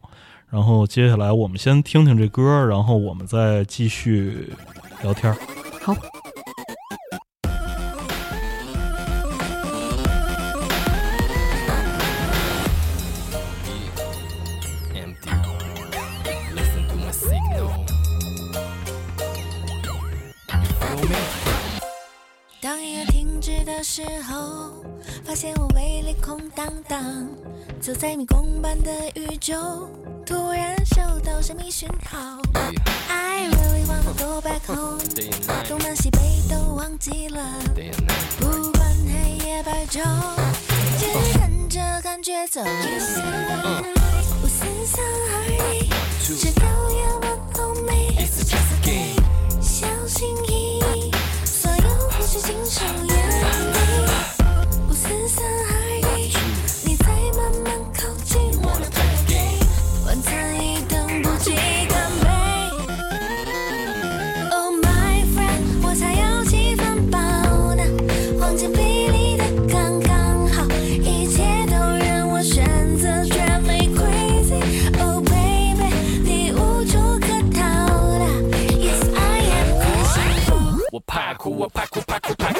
[0.49, 4.51] 然后接下来我们先听听这歌，然后我们再继续
[5.01, 5.37] 聊天儿。
[5.81, 5.95] 好。
[23.79, 24.73] 的时候，
[25.23, 26.99] 发现我胃里空荡荡。
[27.79, 29.87] 走在迷宫般的宇宙，
[30.25, 32.41] 突然收到神秘讯号。
[33.07, 34.99] I really wanna go back home，
[35.65, 36.19] 东南西北
[36.49, 37.41] 都忘记了。
[38.37, 40.03] 不管黑夜白昼，
[40.99, 41.05] 只
[41.39, 42.59] 跟着感觉走。
[42.59, 42.67] 我
[44.45, 45.01] 三三
[45.31, 45.33] 二
[45.73, 45.89] 一，
[46.21, 48.27] 是导演我后辈，
[49.61, 50.78] 小心翼翼。
[80.99, 82.59] 我怕哭，我怕哭，怕哭，怕哭！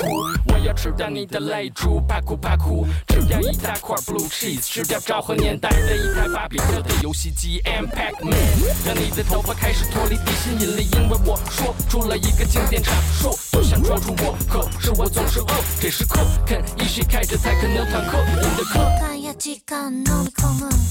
[0.64, 2.86] 要吃掉你的泪珠，怕哭怕哭！
[3.08, 8.36] 吃掉一大块 blue cheese，吃掉昭和年代的一台芭比特的游戏机 and Pac-Man，
[8.86, 15.48] 让你的头发开始脱离地心引力，因为我说出了一个经典阐述，都想抓住我，可是我总是饿。
[15.80, 18.80] 这时刻肯一起开着泰肯牛坦克，你的课，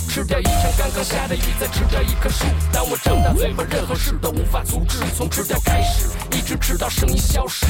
[0.09, 2.45] 吃掉一场刚刚下的雨，再吃掉一棵树。
[2.73, 4.99] 当我张大嘴巴，任何事都无法阻止。
[5.17, 7.67] 从吃掉开始，一直吃到声音消失。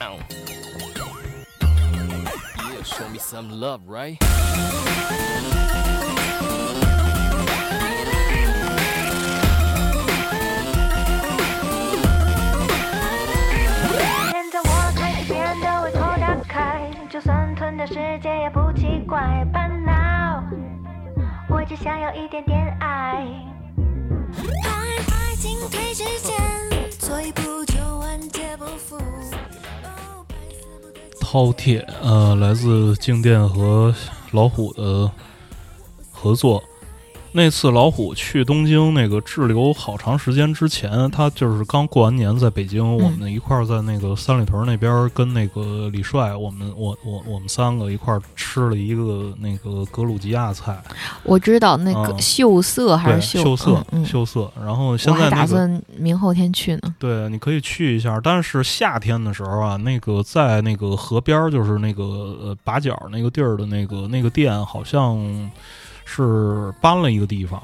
[0.00, 0.16] Yeah,
[2.84, 4.16] show me some love, right?
[14.30, 19.44] 现在我开始变得胃口大开，就算吞掉世界也不奇怪。
[19.52, 20.44] But now，
[21.48, 23.26] 我只想要一点点爱。
[24.64, 24.70] 爱
[25.10, 26.36] 爱进退之间，
[27.00, 28.96] 错一步就万劫不复。
[31.30, 33.94] 饕餮，呃，来自静电和
[34.30, 35.10] 老虎的
[36.10, 36.62] 合作。
[37.32, 50.82] 那次老虎去东京那个滞留好长时间之前，他就是刚过完年在北京，我们一块儿在那个三里屯那边跟那个李帅，我们我我我们三个一块儿吃了一个那个格鲁吉亚菜，
[51.22, 54.50] 我知道那个嗯秀色还，是秀色秀色。
[54.60, 56.94] 然后现在那个打算明后天去呢。
[56.98, 65.18] 对，你可以去一下，但是夏天的时候啊，那个在那个河边儿，就是那个呃把角那个地儿的那个那个店，好像
[66.10, 67.62] 是搬了一个地方，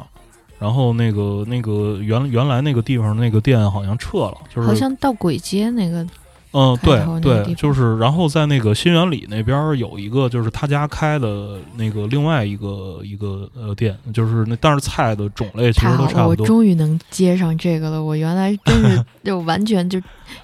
[0.59, 6.07] 然后那个那个原原来那个地方那个店好像撤了，就是好像到簋街那个，
[6.53, 16.47] 嗯，对对，就是然后在那个新源里那边有一个，就是他家开的那个另外一个一个呃店，就是那但是菜的种类其实都差不多。
[16.47, 18.05] 终于能接上这个了。
[18.05, 19.99] 我原来真是就完全就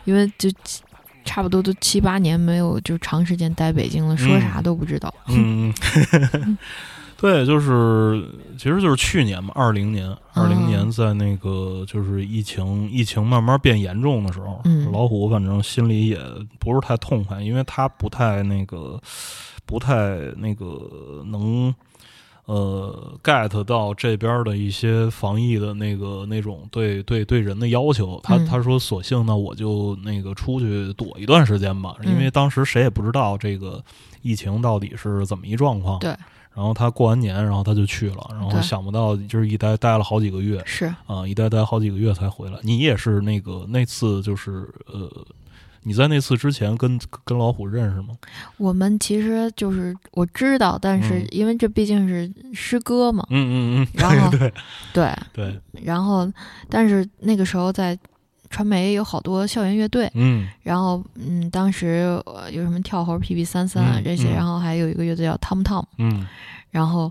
[0.04, 0.48] 因为就
[1.24, 5.12] 差不多都七八年没有就长时间待北京了，说嗯啥都不知道。
[5.28, 5.72] 嗯，
[7.20, 8.24] 对，就是
[8.56, 16.18] 其实就是去年嘛，二零年，二零年嗯在那个就是疫情疫情慢慢变严重的时候，嗯老虎反正心里也
[16.58, 18.98] 不是太痛快，因为他不太那个
[19.66, 21.74] 不太那个能。
[22.46, 33.80] 呃，get 到这边的一些防疫的那个那种对对对人的要求，他嗯他说索性呢我就那个出去躲一段时间吧，因为嗯当时谁也不知道这个
[34.22, 36.00] 疫情到底是怎么一状况。
[36.00, 36.12] 对，
[36.54, 40.86] 然后他过完年，然后他就去了，然后想不到就是一待待了好几个月是。
[41.06, 42.58] 啊，一待待好几个月才回来。
[42.62, 45.08] 你也是那个那次就是呃，
[45.84, 48.08] 你在那次之前跟跟老虎认识吗？
[48.58, 51.26] 我们其实就是我知道，但是嗯。
[51.30, 54.52] 因为这毕竟是师哥嘛，嗯嗯嗯，然后 对对
[55.32, 56.30] 对，对，然后
[56.68, 57.96] 但是那个时候在
[58.50, 60.46] 传媒有好多校园乐队，嗯。
[60.62, 64.34] 然后嗯，当时呃有什么跳猴、PP 三三啊嗯这些，嗯。
[64.34, 66.26] 然后还有一个乐队叫 Tom Tom，嗯。
[66.70, 67.10] 然后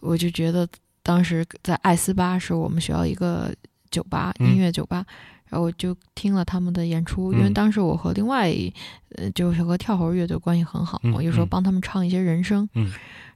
[0.00, 0.66] 我就觉得
[1.02, 3.52] 当时在艾斯巴是我们学校一个
[3.90, 4.48] 酒吧，嗯。
[4.48, 5.04] 音乐酒吧，
[5.48, 7.52] 然后我就听了他们的演出，因为嗯。
[7.54, 8.72] 当时我和另外一
[9.16, 11.48] 呃就是和跳猴乐队关系很好，嗯我有时候嗯。
[11.48, 12.92] 帮他们唱一些人声，嗯。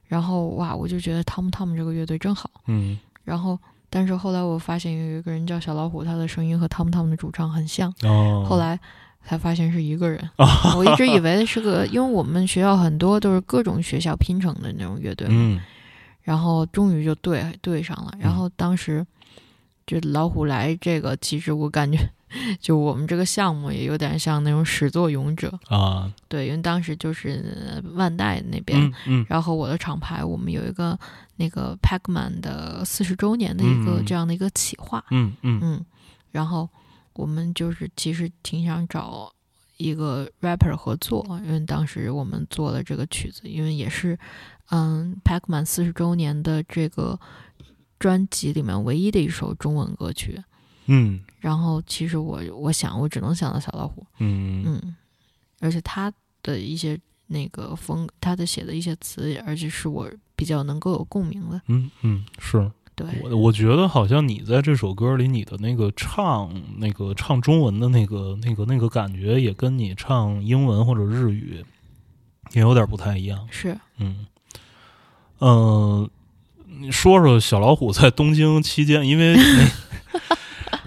[0.07, 2.49] 然后哇，我就觉得 Tom Tom 这个乐队真好。
[2.67, 2.97] 嗯。
[3.23, 3.57] 然后，
[3.91, 7.93] 但是后来我发现有一个人叫小老虎，他的声音和 Tom Tom 的主唱很像。
[8.03, 8.79] 哦，后来
[9.23, 10.29] 才发现是一个人，
[10.77, 15.27] 我一直以 为是个，因为我们学校很多都是各种学校拼成的那种乐队
[16.23, 18.13] 然后终于就对对上了。
[18.17, 19.05] 然后当时
[19.85, 21.99] 就老虎来这个，其实我感觉
[22.59, 28.81] 就我们这个项目也有点像那种始作俑者，啊，对，因为当时就是呃万代那边。
[28.81, 30.97] 嗯嗯然后我的厂牌，我们有一个
[31.37, 35.85] 那个 Pacman 的四十周年的一个嗯这样的一个企划，嗯嗯嗯，
[36.31, 36.69] 然后
[37.13, 39.31] 我们就是其实挺想找
[39.77, 44.17] 一个 rapper 合作，因为当时我们做了这个曲子，因为也是
[44.69, 47.19] 嗯 Pacman 四十周年的这个
[47.99, 50.41] 专辑里面唯一的一首中文歌曲。
[50.85, 51.19] 嗯。
[51.39, 54.63] 然后其实我我想我只能想到小老虎，嗯。
[54.65, 54.95] 嗯，
[55.59, 56.11] 而且他
[56.43, 62.71] 的一些那个风，他的写的一些词，而且是我比较能够有共鸣的，嗯嗯，是。
[62.93, 71.63] 对，我我觉得好像你在这首歌里，你的那个唱那个唱中文的那个那个那个感觉，也跟你唱英文或者日语
[72.51, 73.47] 也有点不太一样。
[73.49, 73.75] 是。
[73.97, 74.27] 嗯，
[75.39, 76.09] 呃，
[76.67, 79.71] 你说说小老虎在东京期间，因为那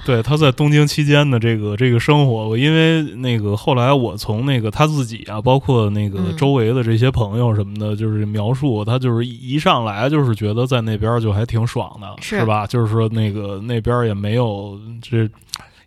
[0.04, 12.66] 对他在东京期间的这个这个生活，我因为那个后来我从那个他自己啊，包括那个嗯周围的这些朋友什么的，就是描述他就是一上来就是觉得在那边就还挺爽的，是吧？
[12.66, 15.28] 就是说那个那边也没有这。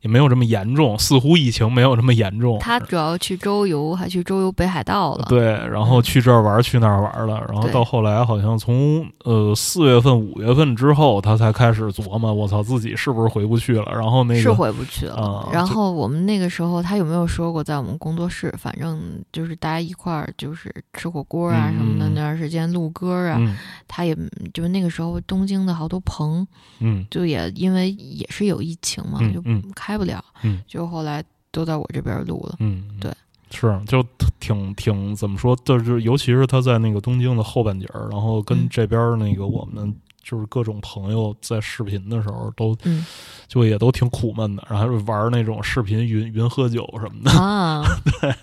[0.07, 2.57] 也没有这么严重，似乎疫情没有这么严重。
[2.59, 13.91] 他主要去周游，还去周游北海道了，对，然后去这儿玩儿，去那儿玩儿了，然后到后来好像从呃四月份、五月份之后，他才开始琢磨，我操，自己是不是回不去了？
[13.91, 15.49] 然后那个是回不去了。
[15.51, 18.99] 然后我们那个时候，他有没有说过，在我们工作室，反正
[19.33, 23.57] 就是大家一块儿就是吃火锅啊嗯什么的，嗯那段时间录歌啊，嗯
[23.87, 24.15] 他也
[24.53, 26.47] 就那个时候东京的好多棚，
[26.79, 29.61] 嗯就也因为也是有疫情嘛，就嗯
[29.97, 32.55] 不了，嗯就后来都在我这边录了。
[32.59, 33.11] 嗯，对，
[33.51, 34.03] 是就
[34.39, 39.95] 挺挺怎么说，就是尤其是他在那个东京的后半截儿，然后跟嗯这边那个我们。
[40.29, 43.05] 就是各种朋友在视频的时候都，嗯
[43.47, 47.31] 就也都挺苦闷的，然后还玩那种视频云云喝酒什么的。
[47.31, 47.81] 啊，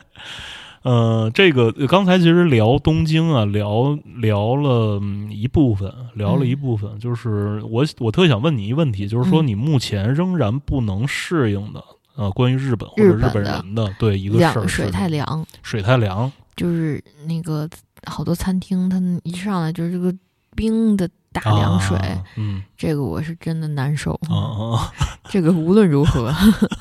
[0.85, 11.83] 呃，这个呃刚才其实聊东京啊，聊聊了嗯一部分，聊了一嗯部分，就是我我特想问你一个问题，就是说嗯你目前仍然不能适应的，
[12.17, 17.67] 呃，关于日本或者日本人的对一个事儿水太凉，水太凉，就是那个
[18.07, 20.15] 好多餐厅，它一上来就是这个
[20.55, 24.13] 冰的大凉水，啊嗯这个我是真的难受。
[24.29, 24.93] 啊啊，
[25.31, 26.31] 这个无论如何，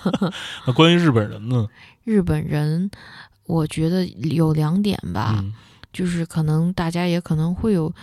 [0.68, 1.70] 那关于日本人呢？
[2.04, 2.92] 日本人，
[3.54, 5.54] 我觉得有两点吧，嗯
[5.92, 7.94] 就是可能大家也可能会有，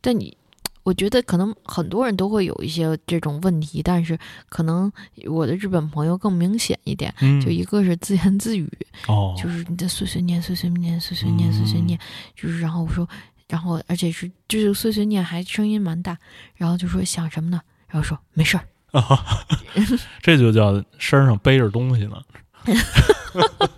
[0.00, 0.36] 但你。
[0.84, 4.18] 我觉得可能很多人都会有一些这种问题，但是
[4.48, 4.90] 可能
[5.26, 8.66] 我的日本朋友更明显一点，嗯，就一个是自言自语，
[9.06, 11.98] 哦，就是你在碎碎念、碎碎念、碎碎念、碎碎念，
[12.34, 13.06] 就是然后我说，
[13.50, 16.16] 然后而且是就是碎碎念还声音蛮大，
[16.54, 17.60] 然后就说想什么呢？
[17.88, 18.64] 然后说没事儿，
[20.22, 22.16] 这就叫身上背着东西呢。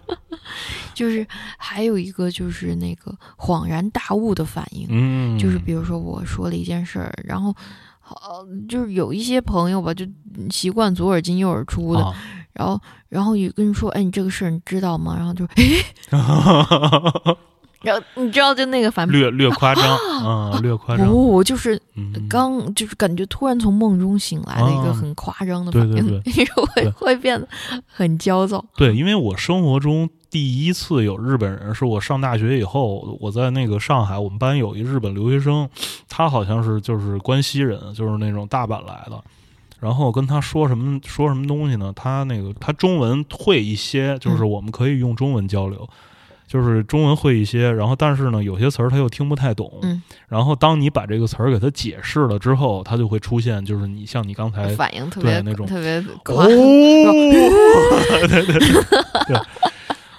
[0.95, 1.27] 就是
[1.59, 7.55] 还有一个就是那个恍然大悟的反应，嗯，就是比如说我说了一件事儿，然后。
[8.11, 10.05] 呃，就是有一些朋友吧，就
[10.51, 12.13] 习惯左耳进右耳出的，啊
[12.53, 15.15] 然后，然后有跟你说，哎，你这个事儿你知道吗？
[15.17, 15.81] 然后就，诶，
[17.83, 19.85] 然后你知道就那个反略 略夸张
[20.27, 21.07] 啊，略夸张。
[21.07, 27.49] 不，就是嗯刚就是感觉突然从梦中醒来的一个啊很夸张的反应， 对你说会会变得
[27.87, 28.65] 很焦躁。
[28.77, 35.69] 对，因为我生活中第一次有日本人，是我上大学以后，我在那个上海，我们班有一日本留学生，
[36.09, 39.21] 他好像是就是关西人，就是那种大阪来的。
[39.81, 41.93] 然后跟他说什么说什么东西呢？
[41.97, 45.89] 他那个他中文会一些，就是嗯我们可以用中文交流，
[46.47, 47.73] 就是中文会一些。
[47.73, 49.73] 然后但是呢，有些词儿他又听不太懂。
[49.83, 56.47] 嗯然后当你把这个词儿给他解释了之后，他就会出现，就是你像你刚才反应特别那种特别哦，，
[58.29, 58.59] 对对对
[59.27, 59.41] 对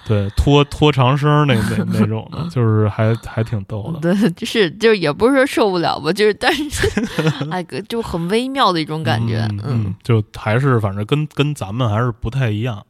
[0.06, 4.00] 对，拖拖长声儿那那那种的， 就是还还挺逗的。
[4.00, 6.88] 对， 就是就是也不是说受不了吧，就是但是
[7.50, 12.84] 哎，个就很微妙的一种感觉，嗯嗯，就还是反正跟跟咱们还是不太一样。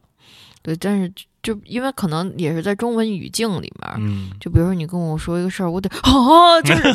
[0.62, 1.12] 对，但是
[1.42, 6.88] 就因为可能也是在中文语境里面，嗯，就比如说你跟我说一个事儿，我得哦，就是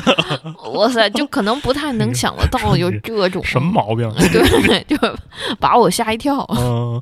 [0.73, 4.10] 哇塞，就可能不太能想得到有这种什么毛病？
[4.31, 4.98] 对，就
[5.60, 6.44] 把我吓一跳。
[6.57, 7.02] 嗯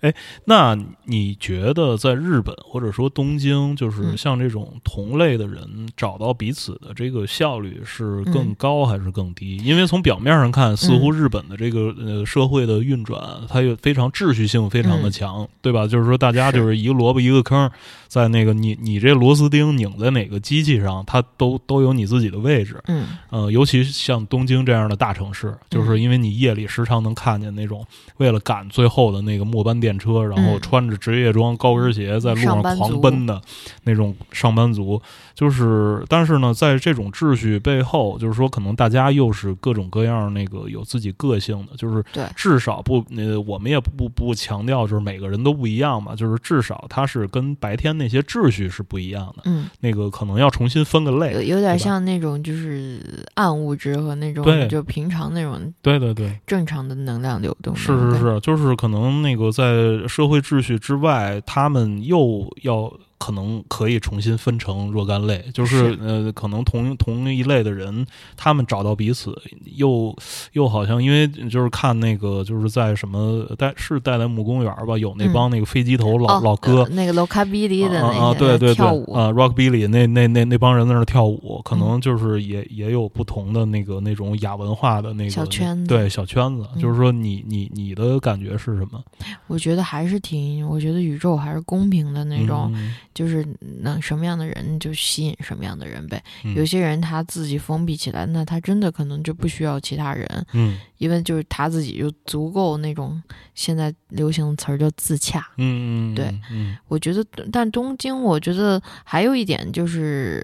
[0.00, 0.12] 嗯，
[0.44, 4.16] 那你觉得在日本或者说东京，就是嗯。
[4.16, 8.54] 像这种同类的人找到彼此的这个效率是更嗯。
[8.58, 9.56] 高还是更低？
[9.58, 15.10] 因为从表面上看，似乎日本的这个呃社会的运转，它有非常秩序性非常的嗯。
[15.10, 15.86] 强，对吧？
[15.86, 17.70] 就是说大家就是一个萝卜一个坑，
[18.08, 22.80] 在那个你你这螺丝钉拧在哪个机器上，它都都有你自己的位置。
[22.88, 23.06] 嗯。
[23.30, 26.00] 呃，尤其像东京这样的大城市，就是嗯。
[26.00, 33.40] 因为你夜里时常能看见那种为了赶最后的那个末班电车，然后嗯穿着职业装、高跟鞋在路上狂奔的
[33.84, 35.00] 那种上班族。
[35.34, 49.42] 就是，但是呢，在这种秩序背后，就是说，可能大家又是各种各样那个有自己个性的，就是对至少不，呃，我们也不不强调就是每个人都不一样嘛，就是至少他是跟白天那些秩序是不一样的。
[49.44, 53.00] 嗯，那个可能要重新分个类，有有点像那种就是
[53.34, 56.36] 暗物质和那种对就平常那种对对对。
[56.48, 57.76] 正常的能量流动。
[57.76, 65.98] 是是，是，就是可能那个在呃社会秩序之外，他们又要可能可以重新分成若干类，就是是。
[66.00, 69.36] 呃，可能同同一类的人，他们找到彼此，
[69.76, 70.16] 又
[70.52, 75.32] 又好像因为就是看那个就是在什么带是代代木公园吧，有那嗯。
[75.32, 76.88] 帮那个飞机头老、哦老哥呃。
[76.90, 81.78] 那个 Rockabilly 的啊啊，对对对，跳舞，啊，Rockabilly 那那那那帮人在那儿跳舞，可嗯。
[81.80, 86.80] 能就是也、也有不同的那个那种亚文化的那个小圈子对小圈子，嗯。
[86.80, 89.02] 就是说你你你的感觉是什么？
[89.48, 93.44] 我觉得还是挺，我觉得宇宙还是公平的那种，嗯就是
[93.82, 96.22] 能什么样的人就吸引什么样的人呗。
[96.44, 103.20] 嗯有些人他自己封闭起来，那他真的可能就不需要其他人，嗯因为就是他自己就足够那种
[103.56, 105.44] 现在流行的词儿叫自洽。
[105.56, 110.40] 嗯嗯，对嗯我觉得，但东京，我觉得还有一点就是，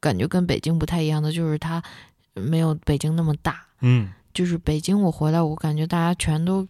[0.00, 1.80] 感觉跟北京不太一样的，就是它
[2.34, 3.64] 没有北京那么大。
[3.82, 6.68] 嗯就是北京，我回来，我感觉大家全都就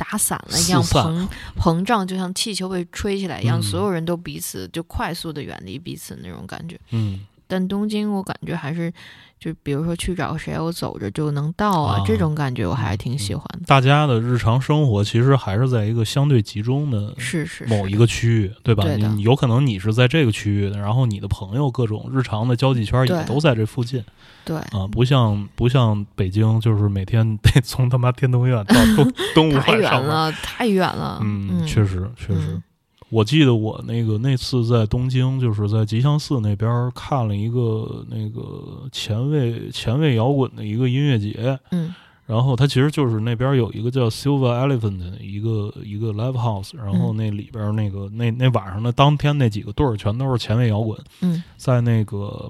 [0.00, 1.28] 打散了一样膨
[1.58, 3.62] 膨胀，就像气球被吹起来一样，嗯。
[3.62, 6.80] 所有人都彼此就快速的远离彼此那种感觉。
[6.88, 7.20] 嗯
[7.50, 8.92] 但东京，我感觉还是
[9.38, 13.66] 就比如说去找谁，我走着就能到啊，啊这种感觉我还是挺喜欢的。
[13.66, 18.84] 大家的日常生活其实还是在一个相对集中的是是某一个个区域，对吧？
[18.84, 24.02] 对你有可能你是在这个区域的，然后你的朋友各种日常的交际圈也都在这附近
[24.44, 30.08] 对啊，不像不像北京，就是每天得从他妈天通苑到东 东五太远环上班。
[30.08, 31.20] 了，太远了。
[31.22, 32.40] 嗯，确实确实。
[32.52, 32.62] 嗯
[33.10, 41.92] 我记得我那个那次在东京，就是在吉祥寺那边看了一个那个前卫前卫摇滚的一个音乐节，嗯。
[42.26, 47.16] 然后它其实就是那边有一个叫 Silver Elephant 的一个一个 live house，然后嗯。
[47.16, 51.42] 那里边那个那那晚上的当天那几个队儿全都是前卫摇滚，嗯。
[51.56, 52.48] 在那个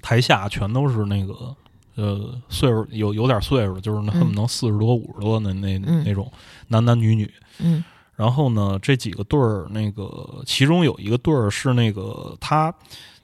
[0.00, 1.54] 台下全都是那个
[1.94, 6.02] 呃岁数有有点岁数，就是恨不能四十多五十多的那、嗯。
[6.04, 6.28] 那种
[6.66, 7.32] 男男女女。
[7.60, 7.84] 嗯
[8.16, 12.72] 然后呢，这几个队儿，那个其中有一个队儿是那个他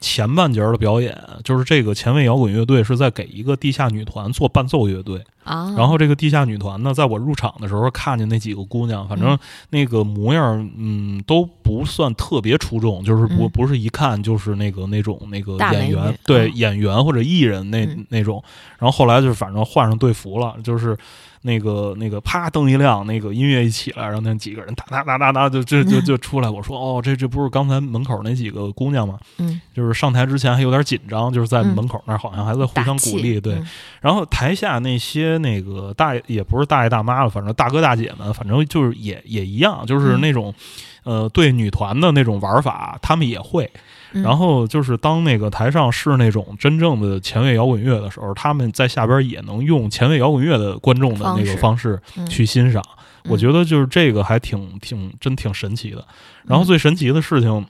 [0.01, 5.23] 前半截儿的表演，就是这个前卫摇滚乐队是在给一个地下女团做伴奏乐队。
[5.45, 9.39] 啊，然后这个地下女团呢，在我入场的时候看见那几个姑娘，反正嗯
[9.71, 18.43] 那个模样，嗯，都不算特别出众，就是不、嗯不是一看就是那个那种那个演员，对、嗯演员或者艺人那、嗯那种。
[18.79, 20.97] 然后后来就是反正换上队服了，就是
[21.43, 26.49] 那个那个啪灯一亮，那个音乐一起来，然后那几个人哒哒哒哒哒就就就就出来。
[26.51, 29.19] 我说哦，这这不是刚才门口那几个姑娘吗？
[29.39, 33.55] 嗯就是上台之前还有点紧张，就是在嗯门口那儿好像还在互相鼓励，对。
[33.55, 33.67] 嗯
[34.01, 40.55] 然后台下那些那个大爷也不是大爷大妈了，反正大哥大姐们，反正就是也也一样，就是嗯那种、
[41.03, 43.69] 呃对女团的那种玩法，他们也会。
[44.13, 52.83] 嗯然后就是当那个台上是那种真正的前卫摇滚乐的时候，他们在下边也能用前卫摇滚乐的观众的那个方式嗯去欣赏。
[53.25, 56.05] 我觉得得就是这个还挺挺真挺神奇的。
[56.45, 57.67] 然后嗯最神奇的事情。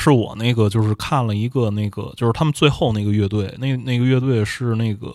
[0.00, 5.10] 是我那个，就是看了一个那个，就是他们最后那个乐队，那那个乐队是那个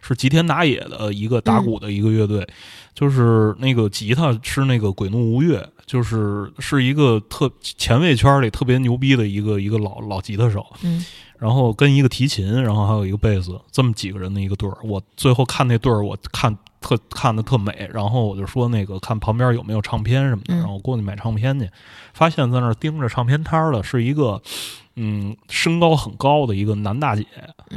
[0.00, 2.46] 是吉田打野的一个打鼓的一个乐队，
[2.94, 11.04] 就是那个吉他是那个鬼怒无月，就是是一个特前卫圈里特别牛逼的一个一个老老吉他手，嗯
[11.38, 14.76] 然后跟一个提琴，然后还有一个贝斯，这么几个人的一个队儿。
[14.82, 21.70] 我最后看那队儿，我看特看的特美，然后我就说那个看旁边有没有唱片什么的，嗯然后我过去买唱片去，
[22.14, 24.42] 发现在那儿盯着唱片摊儿的是一个。
[24.98, 27.26] 嗯，身高很高的一个男大姐，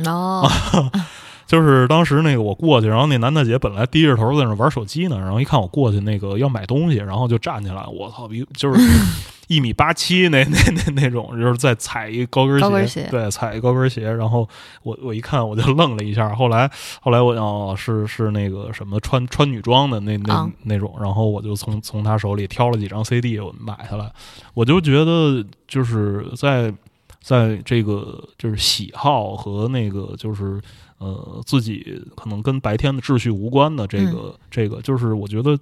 [0.06, 0.49] 哦，
[1.49, 8.80] 就是当时那个我过去，然后那男大姐本来低着头在那玩手机呢，然后一看我过去，那个要买东西，然后就站起来，我操，一就是
[9.49, 14.03] 一米八七那那那那种，就是在踩一高跟鞋对，踩一高跟鞋。
[14.13, 14.47] 然后
[14.84, 16.69] 我我一看我就愣了一下，后来
[17.01, 24.11] 后来我哦是是那个什么穿穿女装的那那、啊那种，然后我就从从他手里挑了几张 CD，我买下来，
[24.53, 26.71] 我就觉得就是在
[27.19, 30.61] 在这个就是喜好和那个就是
[30.99, 35.57] 呃自己可能跟白天的秩序无关的这个、这个，就是我觉得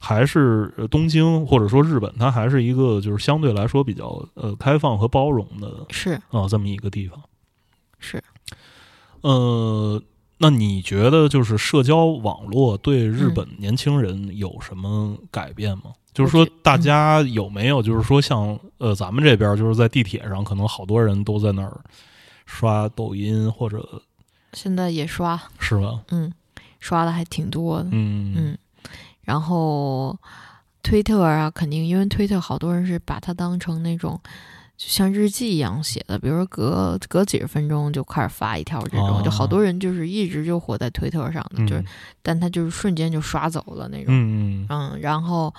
[0.00, 6.12] 还是呃东京或者说日本，它还是一个就是相对来说比较呃开放和包容的是。
[6.30, 7.20] 啊、这么一个地方。
[7.98, 8.22] 是，
[9.22, 10.00] 呃，
[10.38, 13.34] 那你觉得就是社交网络对日嗯。
[13.34, 15.92] 本年轻人有什么改变吗？
[16.12, 21.80] 就是说，大家有没有就是说像呃咱们这边就是在地铁上，可能好多人都在那儿
[22.44, 24.00] 刷抖音或者
[24.56, 26.00] 现在也刷，是吧？
[26.08, 26.32] 嗯，
[26.80, 28.32] 刷的还挺多的，嗯。
[28.34, 28.58] 嗯，
[29.20, 30.18] 然后
[30.82, 34.18] 推特啊，肯定因为推特好多人是把它当成那种
[34.78, 39.22] 就像日记一样写的，比如说隔隔几十分钟就开始发一条这种，哦。
[39.22, 41.84] 就好多人就是一直就活在推特上的，嗯就是
[42.22, 44.66] 但他就是瞬间就刷走了那种，嗯嗯。
[44.70, 45.52] 嗯，然后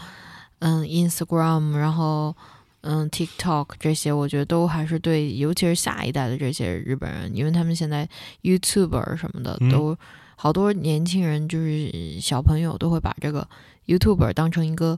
[0.59, 2.35] 嗯，Instagram，然后
[2.81, 8.07] 嗯，TikTok 这些，我觉得都还是对，尤其是下一代的这些日本人，因为他们现在
[8.43, 9.97] YouTuber 什么的嗯都、
[10.35, 13.47] 好多年轻人，就是小朋友都会把这个
[13.87, 14.97] YouTuber 当成一个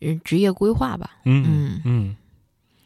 [0.00, 1.10] 嗯职业规划吧。
[1.24, 2.16] 嗯嗯嗯，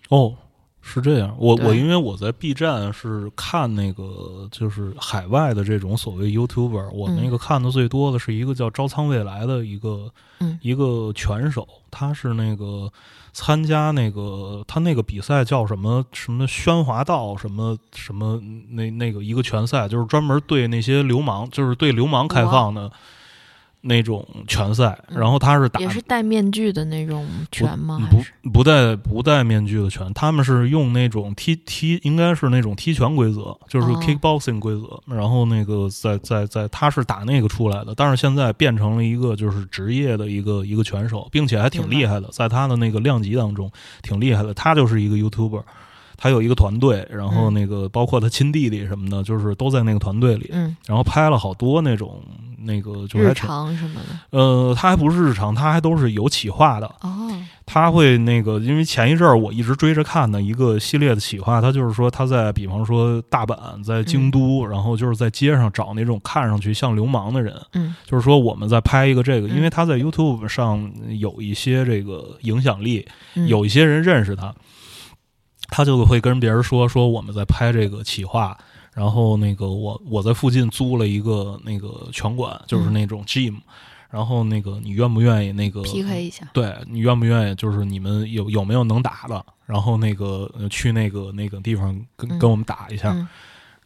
[0.09, 0.37] 哦。
[0.83, 7.21] 是这样，我我因为我在 B 站是看那个就是海外的这种所谓 YouTuber，我嗯。
[7.23, 10.59] 那个看的最多的是一个叫招仓未来的一个嗯。
[10.63, 12.91] 一个拳手，他是那个
[13.33, 18.41] 参加那个他那个比赛叫什么什么宣华道什么什么
[18.71, 22.91] 那那个一个拳赛，就是专门对那些流氓，就是对流氓开放的
[23.81, 24.99] 那种拳赛。
[25.09, 28.01] 嗯然后他是打也是戴面具的那种拳吗？
[28.43, 35.15] 不不戴不戴面具的拳，他们是用那种踢踢，应该是那种踢拳规则，就是哦 kickboxing 规则。
[35.15, 43.71] 然后那个在在在，他是打那个出来的，但是现在变成了一个就是职业的一个一个拳手，并且还挺厉害的，在他的那个量级当中
[44.03, 44.55] 挺厉害的。
[44.55, 45.63] 他就是一个 YouTuber。
[46.23, 47.55] 他有一个团队，然后嗯。
[47.55, 50.77] 那个包括他亲弟弟什么的，就是都在那个团队里，嗯。
[50.87, 52.23] 然后拍了好多那种
[52.59, 54.39] 那个就日还挺常什么的？
[54.39, 57.31] 呃，他还不是日常，他还都是有企划的，哦，
[57.65, 67.95] 他会那个，因为前一阵儿我一直追着看的一个系列的企划，他就是说他在比方说大阪，在京都，然后就是在街上找那种看上去像流氓的人，嗯。
[68.05, 69.57] 就是说我们在拍一个这个，嗯。
[69.57, 74.55] 因为他在 YouTube 上有一些这个影响力，嗯，有一些人认识他，
[75.71, 78.57] 他就会跟别人说说我们在拍这个企划。
[78.93, 83.57] 然后那个我我在附近租了一个那个拳馆，就是嗯那种 gym，、
[84.11, 86.47] 然后那个你愿不愿意那个 PK 一下。
[86.53, 87.55] 对你愿不愿意？
[87.55, 89.43] 就是你们有有没有能打的？
[89.65, 93.13] 然后那个呃去那个那个地方跟嗯跟我们打一下。
[93.13, 93.27] 嗯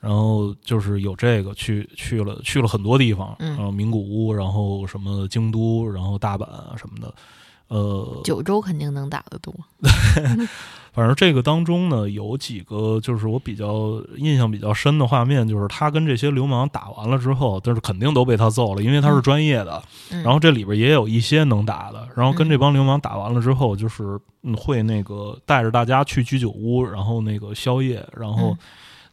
[0.00, 7.14] 然后就是有这个去去了去了很多地方，嗯然后名古屋，然后什么京都，然后大阪啊什么的。
[7.68, 9.54] 呃，九州肯定能打得多。
[10.94, 19.22] 反正这个当中呢，有几个就是我比较印象比较深的画面，就是他跟这些流氓打完了之后，但是肯定都被他揍了，因为他是嗯。
[19.22, 19.82] 专业的。
[20.12, 22.50] 嗯、然后这里边也有一些能打的，然后跟嗯。
[22.50, 28.58] 这帮流氓打完了之后，就是嗯会那个带着大家去居酒屋，然后那个宵夜，然后嗯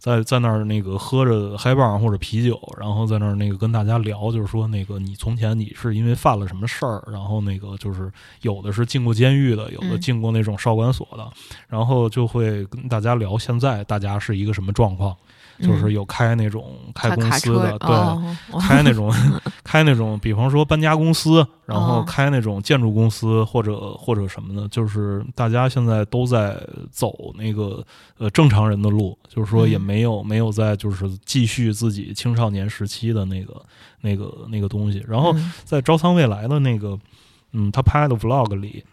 [0.01, 8.11] 在在那儿那个喝着嗨棒或者啤酒，然后在那儿那个跟大家聊，就是说那个你从前你是因为犯了什么事儿，然后那个就是
[8.41, 10.01] 有的是进过监狱的，有的嗯。
[10.01, 11.31] 进过那种少管所的，
[11.67, 15.15] 然后就会跟大家聊现在大家是一个什么状况，
[15.61, 17.89] 就是有开那种开公司的，对。
[18.59, 19.13] 开那种
[19.63, 26.57] 开那种，比方说搬家公司，然后哦开那种建筑公司或者或者什么的，就是大家现在都在
[26.91, 27.85] 走那个
[28.17, 33.61] 呃正常人的路，就是说也嗯没有、没有在就是继续自己青少年时期的那个
[34.01, 35.03] 那个那个东西。
[35.07, 36.99] 然后嗯在招仓未来的那个
[37.53, 38.83] 嗯他拍的 vlog 里。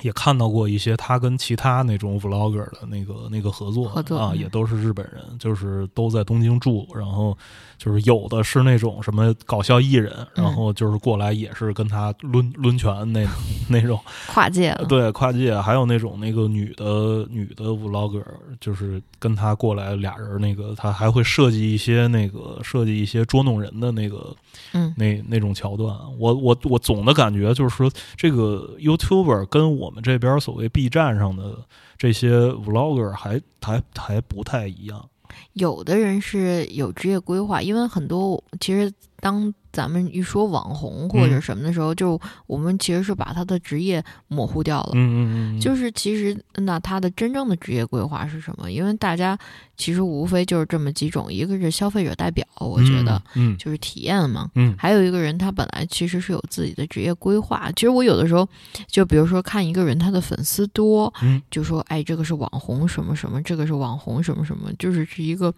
[0.00, 7.36] 也看到过一些他跟其他那种 vlogger 的那个那个合作啊，合作啊也都是日本人，就是都在东京住，然后
[7.76, 13.26] 就是有的是那种什么搞笑艺人，嗯然后就是过来也是跟他抡抡拳那
[13.68, 14.74] 那种，跨界。
[14.88, 18.24] 对跨界，还有那种那个女的女的 vlogger，
[18.60, 24.34] 就是跟他过来俩人那个，他还会设计一些那个设计一些捉弄人的那个
[24.72, 25.94] 嗯那那种桥段。
[26.18, 31.58] 我我我总的感觉就是说，这个 YouTuber 跟我我们这边所谓 B 站上的
[31.98, 35.08] 这些 vlogger 还还还不太一样。
[35.54, 38.92] 有的人是有职业规划，因为很多其实
[39.22, 44.90] 当咱们一说网红或者什么的时候，就我们其实是把他的职业模糊掉了。
[44.94, 48.68] 嗯嗯嗯，就是其实那他的真正的职业规划是什么？
[48.68, 49.38] 因为大家
[49.76, 54.50] 其实无非就是这么几种，一个是消费者代表，我觉得嗯就是体验嘛。
[54.56, 57.70] 嗯还有一个人，他本来其实是有自己的职业规划。
[57.76, 58.46] 其实我有的时候，
[58.88, 65.54] 就比如说看一个人，他的粉丝多，嗯就说哎，这个是网红什么什么，这个是网红什么什么，就是是一个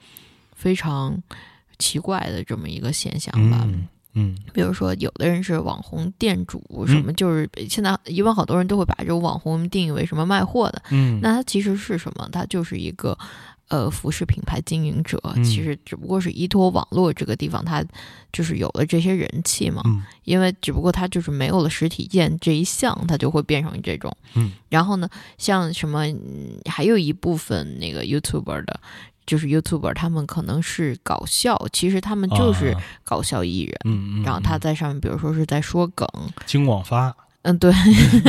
[0.54, 1.18] 非常
[1.78, 3.62] 奇怪的这么一个现象吧。
[3.64, 12.28] 嗯嗯比如说，有的人是网红店主，什么就是现在一般好多人都会把这种网红定义为什么卖货的，嗯，那他其实是什么？
[12.30, 13.18] 他就是一个
[13.66, 17.84] 呃服饰品牌经营者，嗯其实只不过是依托网络这个地方，他
[18.32, 19.82] 就是有了这些人气嘛。
[19.84, 24.16] 嗯因为只不过他就是没有了实体店这一项，他就会变成这种。
[24.36, 28.80] 嗯，然后呢，像什么，嗯还有一部分那个 YouTuber 的。
[29.26, 32.82] 就是 YouTuber，他们可能是搞笑，其实他们就是啊。
[33.04, 33.78] 搞笑艺人。
[33.84, 36.08] 嗯嗯，然后他在上面，比如说是在说梗，
[36.46, 37.72] 金广发，嗯，对？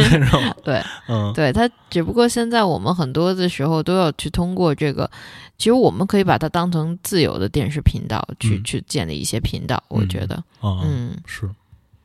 [0.63, 1.31] 对，嗯。
[1.33, 5.09] 对他，只不过现在我们很多的时候都要去通过这个，
[5.57, 8.63] 其实我们可以把它当成自由的电视频道去、嗯。
[8.63, 11.49] 去建立一些频道，我觉得，啊嗯，是，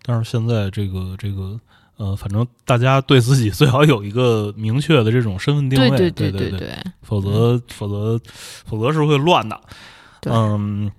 [0.03, 1.59] 但是现在这个这个
[2.01, 6.69] 呃，反正大家对自己最好有一个明确的这种身份定位，对对对，对对，
[7.03, 8.19] 否则否则
[8.65, 9.61] 否则是会乱的。
[10.25, 10.91] 嗯。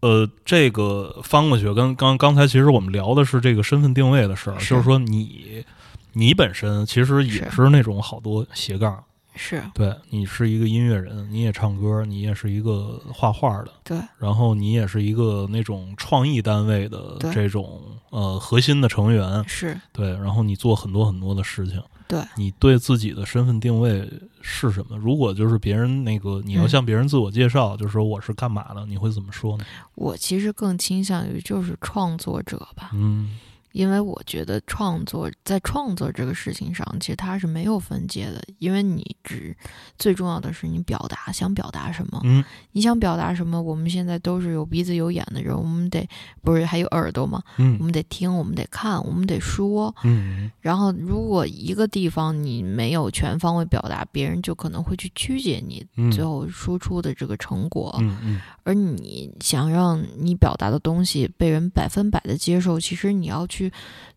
[0.00, 5.64] 呃，这个翻过去，跟刚刚才其实我们聊的是这个身份定位的事儿，就是说你
[6.12, 9.02] 你本身其实也是是那种好多斜杠，
[9.36, 13.98] 是，对你是一个音乐人，你也唱歌，你也是一个画画的，对。
[14.18, 17.80] 然后你也是一个那种创意单位的这种
[18.10, 24.08] 呃核心的成员，是，对，然后你做很多很多的事情，对，你对自己的身份定位
[24.40, 24.96] 是什么？
[24.96, 26.68] 如果就是别人那个你要嗯。
[26.68, 29.64] 向别人自我介绍，就是说我是干嘛的，你会怎么说呢？
[29.94, 33.38] 我其实更倾向于就是创作者吧，嗯
[33.76, 39.54] 因为我觉得创作在创作这个事情上，其实它是没有分界的，因为你只
[39.98, 42.42] 最重要的是你表达想表达什么，嗯
[42.72, 43.60] 你想表达什么？
[43.60, 46.08] 我们现在都是有鼻子有眼的人，我们得
[46.42, 47.42] 不是还有耳朵吗？
[47.58, 49.94] 我嗯们得听，我们得看，我们得说。
[50.04, 57.94] 嗯然后，如果一个地方你没有全方位表达，别人就可能会去曲解你嗯，最后输出的这个成果。
[58.00, 63.65] 嗯嗯而你想让你表达的东西被人百分百的接受，其实你要去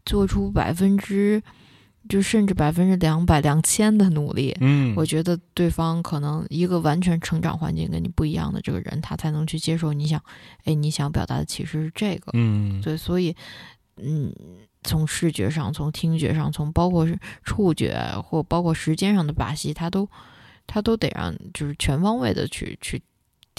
[0.06, 1.42] 做出百分之，
[2.08, 4.56] 就甚至百分之两百、两千的努力。
[4.62, 10.22] 嗯，我觉得对方可能一个完全成长环境跟你不一样的这个人，他才能去接受你想，
[10.64, 12.32] 哎，你想表达的其实是这个。
[12.34, 13.36] 嗯对，所以，
[13.98, 14.34] 嗯，
[14.84, 20.10] 从视觉上、从听觉上、从包括是触觉或包括时间上的把戏，他都
[20.66, 23.02] 他都得让就是全方位的去去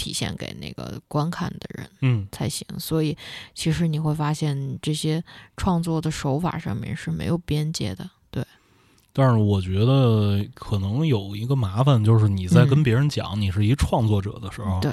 [0.00, 2.66] 体现给那个观看的人嗯才行。
[2.78, 3.14] 所以，
[3.54, 5.22] 其实你会发现这些
[5.58, 8.08] 创作的手法上面是没有边界的。
[8.30, 8.42] 对，
[9.12, 14.90] 但是我觉得可能有一个麻烦，就是你在嗯跟别人讲你是一创作者的时候，对，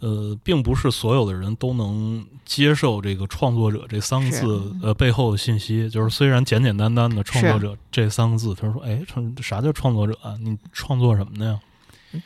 [0.00, 5.90] 呃，并不是所有的人都能接受这个创作者这三个字呃背后的信息。
[5.90, 10.36] 就是虽然简简单单的创作者这三个字，他说：“哎，创啥叫创作者啊？
[10.40, 11.60] 你创作什么的呀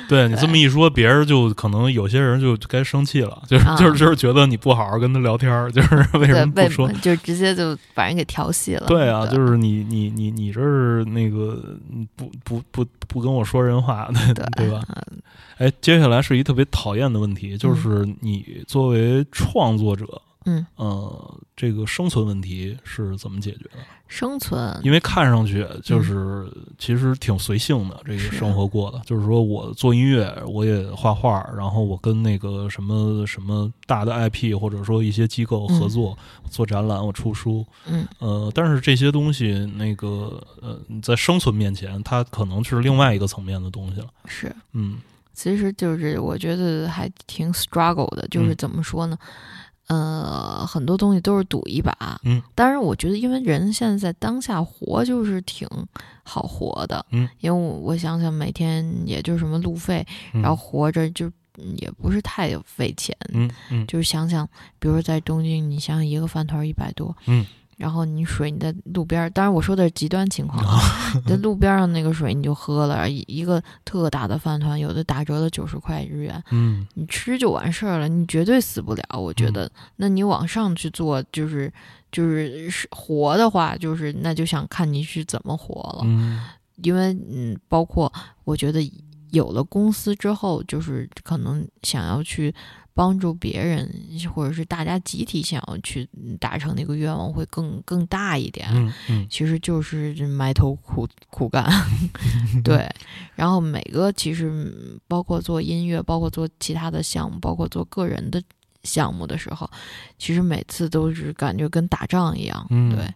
[0.09, 6.91] 对你这么一说，别人就可能有些人就该生气了，就是、啊就是就是觉得你不好好跟他聊天儿，就是 为什么不说？
[7.01, 8.87] 就直接就把人给调戏了。
[8.87, 11.59] 对啊，就是你你你你这是那个
[11.91, 14.09] 嗯不不不不跟我说人话，
[14.57, 14.83] 对吧？
[14.89, 15.23] 嗯
[15.59, 20.32] 哎，接下来是一特别讨厌的问题，就是你作为创作者，嗯，
[20.77, 23.71] 呃，这个生存问题是怎么解决的？
[24.09, 26.47] 生存，因为看上去就是
[26.77, 36.17] 其实挺随性的，这个生活过的，就是说我做音乐，我也画画，然后我跟那个什么什么大的 IP 或者说一些机构合作、
[36.51, 44.55] 做展览，我出书，嗯呃，但是这些东西那个呃，在生存面前，它可能是另外一个层面的东西了，是。
[44.73, 44.99] 嗯
[45.35, 49.17] 其实就是我觉得还挺 struggle 的，就是嗯怎么说呢？
[49.93, 51.93] 呃，很多东西都是赌一把。
[52.25, 55.69] 嗯，当然，我觉得因为人现在在当下活就是挺
[56.23, 57.05] 好活的。
[57.11, 61.27] 嗯，因为我我想想，每天也就什么路费，嗯然后活着就
[61.59, 63.15] 嗯也不是太费钱。
[63.35, 64.49] 嗯嗯就是想想，
[64.79, 67.45] 比如说在东京，你想想一个饭团一百多，嗯，
[67.77, 70.65] 然后你水你在路边儿，当然我说的是极端情况
[71.27, 76.87] 在路边上那个水你就喝了，一一个特大的饭团，有的打折的九十块日元，嗯。
[76.95, 79.03] 你吃就完事儿了，你绝对死不了。
[79.19, 81.73] 我觉得，那你往上去做，就是
[82.11, 86.41] 就是是活的话，就是那就想看你是怎么活了，嗯。
[86.83, 88.13] 因为嗯，包括
[88.45, 88.81] 我觉得
[89.31, 92.53] 有了公司之后，就是可能想要去
[92.95, 93.89] 帮助别人，
[94.35, 96.09] 或者是大家集体想要去
[96.39, 98.69] 达成那个愿望会更更大一点。
[98.73, 101.65] 嗯嗯其实就是埋头苦苦干，
[102.63, 102.89] 对。
[103.35, 108.43] 然后每个其实嗯包括做音乐，包括做其他的项目，包括做个人的
[108.85, 109.69] 项目的时候，
[110.19, 113.09] 其实每次都是感觉跟打仗一样，嗯对，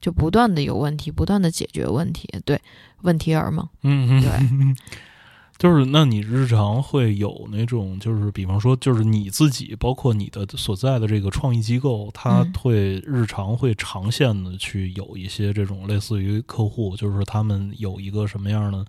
[0.00, 2.60] 就不断的有问题，不断的解决问题，对，
[3.00, 4.76] 问题儿嘛，嗯嗯，对。
[5.62, 12.52] 就是，那你日常会有那种，就是比方说，就是你自己，包括你的所在的这个创意机构，它嗯。
[12.58, 18.84] 会日常会长线的去有一些这种类似于客户，就是他们有一个什么样的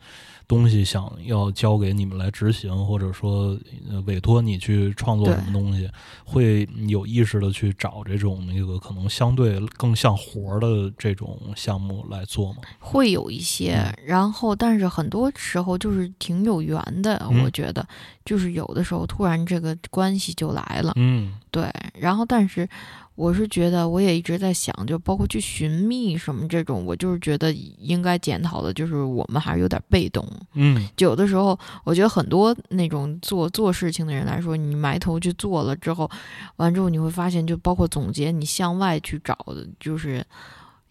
[0.47, 3.57] 东西想要交给你们来执行，或者说
[3.89, 5.87] 呃委托你去创作什么东西，
[6.25, 12.59] 会有意识的去找这种那个可能相对更像活儿的这种项目来做吗？
[12.79, 13.95] 会有一些，嗯。
[14.05, 17.44] 然后但是很多时候就是挺有缘的，嗯。
[17.44, 17.85] 我觉得
[18.26, 21.34] 就是有的时候突然这个关系就来了，嗯。
[21.52, 22.68] 对，然后但是
[23.15, 30.27] 我是觉得我也一直在想，就包括去寻觅什么这种，我就是觉得应该检讨的，就是我们还是有点被动。
[30.53, 30.88] 嗯。
[30.98, 36.10] 就有的时候，我觉得很多那种做做事情的人来说，你埋头去做了之后，
[36.56, 40.26] 完之后你会发现，就包括总结，你向外去找的，就是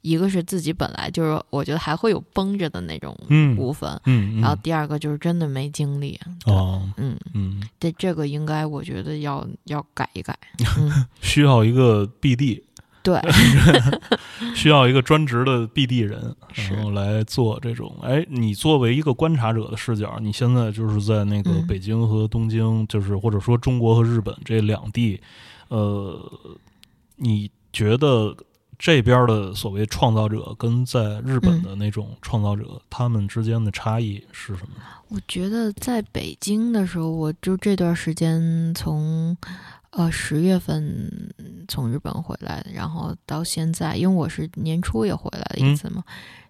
[0.03, 6.21] 一个是自己本来就是，我觉得还会有绷着的那种嗯部分，嗯，然后第二个就是真的没精力。
[6.45, 7.63] 哦嗯，嗯。
[7.81, 10.37] 这这个应该我觉得要要改一改。
[10.79, 12.63] 嗯，需要一个 BD，
[13.03, 13.21] 对
[14.55, 17.97] 需要一个专职的 BD 人，是然后来做这种。
[18.03, 25.21] 哎，你作为一个观察者的视角，你现在就是在那个嗯北京和东京，就是或者说中国和日本这两地，
[25.69, 26.21] 呃，
[27.17, 28.37] 你觉得
[28.83, 34.83] 这边的所谓创造者跟在日本的那种创造者，他们之间的差异是什么呢？
[35.07, 39.37] 我觉得在北京的时候，我就这段时间从
[39.91, 41.33] 呃十月份
[41.69, 46.03] 从日本回来，然后到现在，因为我是年初也回来了一次嘛，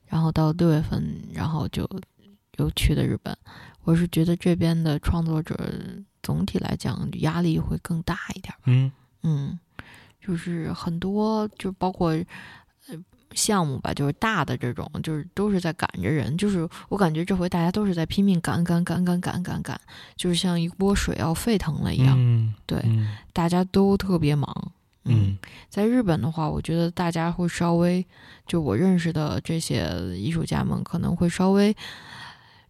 [0.06, 1.86] 然后到六月份，然后就
[2.56, 3.36] 又去的日本。
[3.84, 5.54] 我是觉得这边的创作者
[6.22, 8.58] 总体来讲压力会更大一点儿。
[8.64, 8.90] 嗯
[9.22, 9.58] 嗯，
[10.24, 12.96] 就是很多，就包括呃
[13.34, 16.36] 项目吧，就是大的这种，就是都是在赶着人。
[16.38, 19.80] 就是我感觉这回大家都是在拼命赶赶赶赶赶赶赶，
[20.16, 24.72] 就是像一锅水要沸腾了一样，嗯，对，嗯大家都特别忙。
[25.04, 25.36] 嗯
[25.68, 28.06] 在日本的话，我觉得大家会稍微，
[28.46, 31.74] 就我认识的这些艺术家们，可能会稍微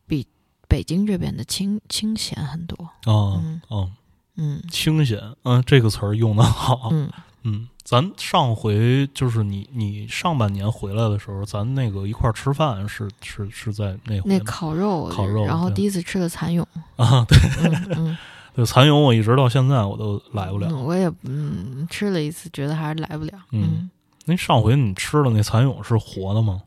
[0.07, 0.27] 比
[0.67, 2.89] 北京这边的清清闲很多。
[3.05, 3.91] 哦嗯哦，
[4.37, 7.11] 嗯清闲，嗯，这个词儿用的好，嗯，
[7.45, 16.67] 嗯，咱上回就是你你上半年回来的时候，咱那个一块儿吃饭是是是在那回那烤肉，烤肉然后第一次吃的蚕蛹。
[16.97, 18.19] 啊，对嗯嗯，
[18.55, 20.69] 对，蚕蛹我一直到现在我都来不了。
[20.71, 23.33] 嗯我也嗯吃了一次，觉得还是来不了。
[23.51, 23.91] 嗯
[24.25, 26.63] 那上回你吃的那蚕蛹是活的吗？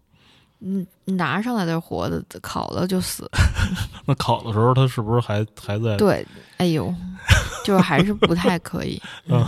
[0.59, 3.29] 嗯，拿上来的是活的，烤了就死了。
[4.05, 5.95] 那烤的时候它是不是还还在？
[5.95, 6.25] 对，
[6.57, 6.93] 哎呦，
[7.63, 9.01] 就是还是不太可以。
[9.29, 9.45] 嗯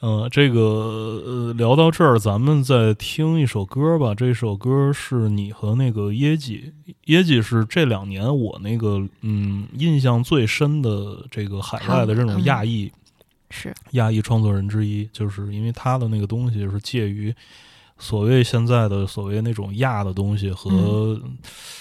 [0.00, 4.14] 嗯，这个呃，聊到这儿，咱们再听一首歌吧。
[4.14, 6.72] 这首歌是你和那个耶吉，
[7.06, 12.92] 耶吉是这两年我那个嗯印象最深的这个海外的这种嗯亚裔
[13.50, 17.34] 是，亚裔创作人之一，就是因为他的那个东西是介于
[17.98, 21.38] 所谓现在的所谓那种亚的东西和，嗯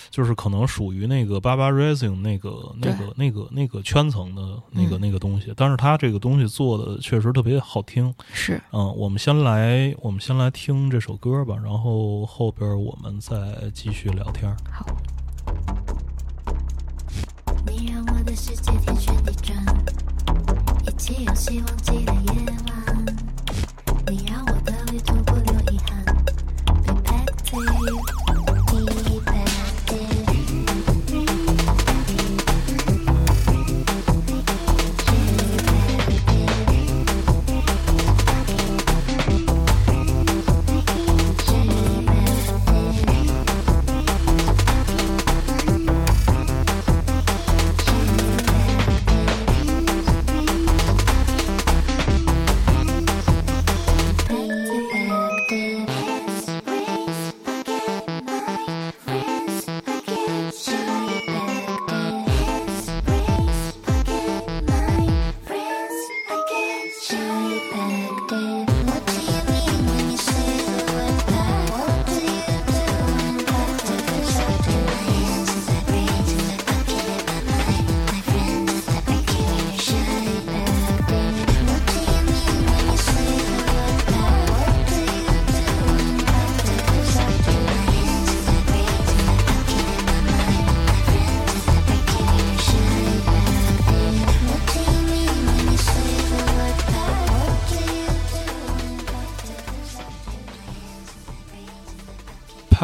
[0.09, 8.13] 就是可能属于那个 Baba Rising 那个那个那个那个圈层的那个嗯那个东西，但是他这个东西做的确实特别好听。
[8.31, 14.49] 是，嗯，我们先来我们先来听这首歌吧，然后后边我们再继续聊天。
[14.71, 14.85] 好。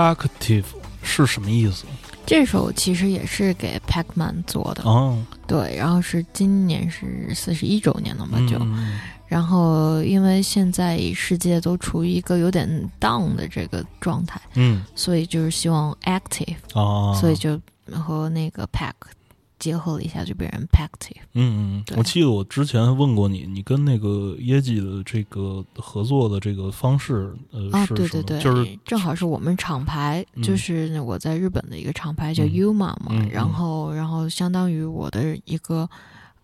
[0.02, 0.66] Pactive
[1.04, 1.86] 是什么意思？
[2.26, 9.00] 这首其实也是给 Pacman 做的，哦，对，然后是今年是四十一周年了嘛，就，嗯。
[9.28, 12.68] 然后因为现在世界都处于一个有点
[13.00, 14.84] down 的这个状态，嗯。
[14.96, 17.60] 所以就是希望 active，、哦，所以就
[17.92, 18.94] 和那个 pack
[19.62, 21.22] 结合了一下，就变成 pactive。
[21.34, 21.96] 嗯嗯，对。
[21.96, 28.24] 我记得我之前问过你，你跟那个耶记的这个合作的这个方式，呃，啊，是什么？
[28.24, 30.42] 对对对，就是正好是我们厂牌，嗯。
[30.42, 35.88] 就是我在日本的一个厂牌叫嗯 Yuma 嘛，嗯然后然后相当于我的一个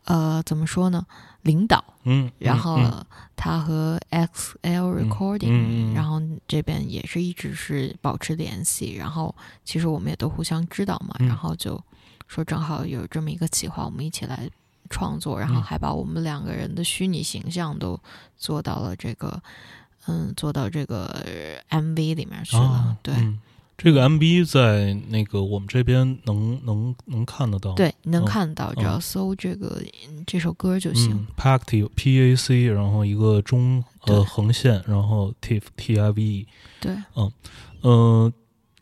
[0.06, 1.04] 呃怎么说呢，
[1.42, 3.06] 领导，嗯，然后嗯。
[3.40, 5.94] 他和 XL 嗯 Recording，、嗯嗯。
[5.94, 9.34] 然后这边也是一直是保持联系，然后
[9.64, 11.28] 其实我们也都互相知道嘛，嗯。
[11.28, 11.80] 然后就
[12.28, 14.50] 说正好有这么一个企划，我们一起来
[14.90, 18.00] 创作，然后嗯还把我们两个人的虚拟形象都
[18.38, 19.42] 做到了这个，
[20.08, 21.06] 嗯，做到这个
[21.70, 23.14] 呃 MV 里面去了，啊，对。
[23.16, 23.40] 嗯
[23.80, 29.80] 这个 MV 在那个我们这边能能能看得到，对，能哦看到，只要哦搜这个、
[30.10, 31.12] 嗯这首歌就行。
[31.12, 36.48] 嗯，Pactive P A C，然后一个中呃横线，然后 T T I V E，
[36.80, 36.98] 对，
[37.82, 38.34] 呃，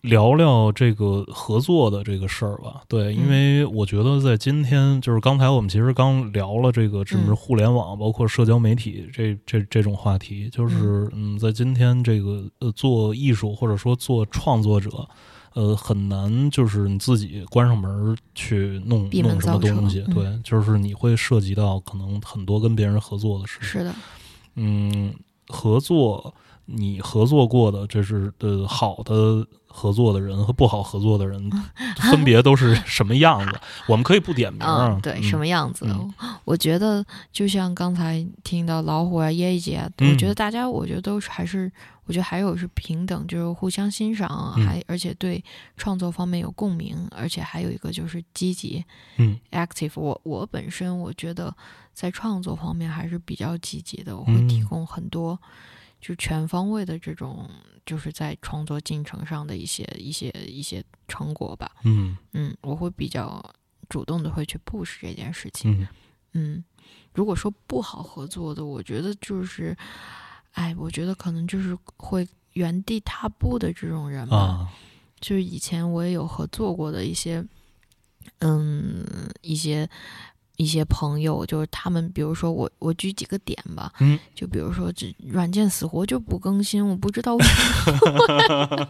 [0.07, 2.84] 聊聊这个合作的这个事儿吧。
[2.88, 14.90] 对，因嗯为我觉得在今天，就是刚才我们其实刚聊了这个，是不是嗯互联网，包括社交媒体这这这种话题，就是嗯，在今天这个呃做艺术或者说做创作者。
[15.56, 23.69] 呃，很难，就是你自己关上门儿去弄门弄什么东西，嗯对，就是你会涉及到可能很多跟别人合作的事情。
[23.69, 23.95] 是的，
[24.56, 25.15] 嗯，
[25.48, 29.48] 合作你合作过的，这是呃好的
[29.78, 31.52] 合作的人和不好合作的人，
[32.10, 33.60] 分别都是 什么样子？
[33.88, 35.86] 我们可以不点名啊嗯，，对，什么样子？
[35.90, 36.14] 嗯
[36.46, 37.04] 我觉得
[37.34, 41.70] 就像刚才听到老虎啊、耶一姐我觉得大家，我觉得都是还是，
[42.06, 45.44] 我觉得还有是平等，就是互相欣赏还而且对
[45.76, 48.86] 创作方面有共鸣，而且还有一个就是积极
[49.18, 50.22] 嗯 active 我。
[50.24, 51.54] 我本身我觉得
[51.94, 55.38] 在创作方面还是比较积极的，我会提嗯供很多。
[56.00, 57.50] 就全方位的这种，
[57.86, 61.72] 就是在创作进程上的一些一些一些成果吧。
[61.84, 63.44] 嗯嗯，我会比较
[63.90, 65.82] 主动的会去 push 这件事情。
[65.82, 65.88] 嗯
[66.34, 66.64] 嗯，
[67.14, 69.76] 如果说不好合作的，我觉得就是，
[70.52, 74.38] 哎，我觉得可能就是会原地踏步的这种人吧。
[74.38, 74.74] 啊
[75.22, 77.44] 就是以前我也有合作过的一些，
[78.40, 79.03] 嗯，
[79.41, 79.90] 一些
[80.57, 88.90] 一些朋友，就是他们，比如说我我举几个点吧，嗯，就比如说这软件死活就不更新，我不知道为什么。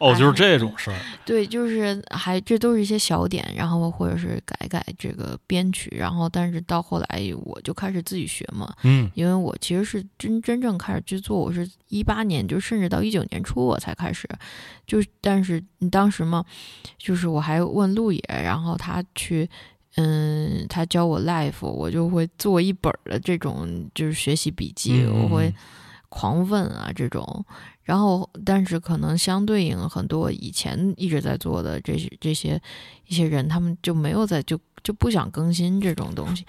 [0.00, 14.28] 哦，就是哎这种事儿，对，就是还这都是一些小点，然后或者是改改这个编曲，然后但是到后来我就开始自己学嘛，嗯因为我其实是真真正开始去做，我是一八年，就甚至到一九年初我才开始，
[14.86, 16.44] 就是但是当时嘛，
[16.98, 19.48] 就是我还问路野，然后他去。
[19.96, 25.52] 嗯，他教我 life，我就会做一本儿的这种就是学习笔记，嗯我会
[26.08, 27.44] 狂问啊这种，
[27.82, 32.60] 然后但是可能相对应很多以前一直在做的这些这些
[33.06, 36.44] 一些人，他们就没有在就就不想更新这种东西。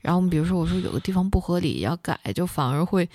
[0.00, 3.08] 然后比如说我说有个地方不合理要改，就反而会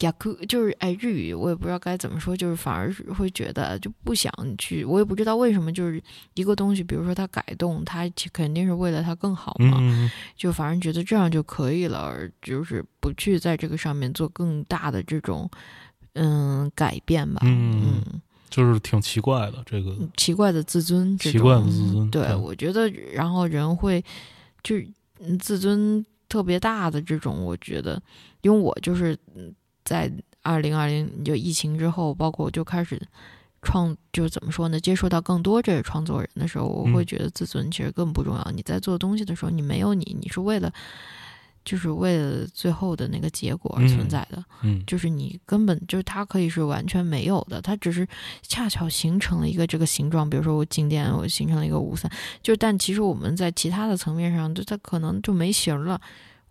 [0.00, 0.12] 呀
[0.46, 6.02] 就是哎日语我也不知道该怎么说，就是反而是会觉得就不想去，我也不知道为什么，就是
[6.34, 15.50] 一个东西，比如说它改动，它肯定是为了它更好嘛，嗯就反正觉得这样就可以了，就是不去在这个上面做更大的这种
[16.12, 18.02] 嗯改变吧，嗯。
[18.04, 18.20] 嗯
[18.56, 24.02] 就是挺奇怪的这个，奇怪的自尊奇怪的自尊对，对我觉得然后人会
[24.62, 24.76] 就
[25.20, 28.02] 嗯自尊特别大的这种，我觉得，
[28.40, 29.54] 因为我就是嗯
[29.84, 30.10] 在
[30.40, 33.00] 二零二零就疫情之后，包括我就开始。
[33.62, 34.78] 创就是怎么说呢？
[34.78, 38.52] 接触到更多这个创作人的时候，我会嗯觉得自尊其实更不重要。
[38.54, 40.72] 你在做东西的时候，你没有你，你是为了，
[41.66, 44.42] 就是为了最后的那个结果而存嗯在的。
[44.62, 48.08] 嗯就是你根本就是它可以是完全没有的，它只是
[48.40, 50.30] 恰巧形成了一个这个形状。
[50.30, 52.10] 比如说我静电，我形成了一个五三，
[52.42, 56.00] 就但其实我们在其他的层面上，就它可能就没形了。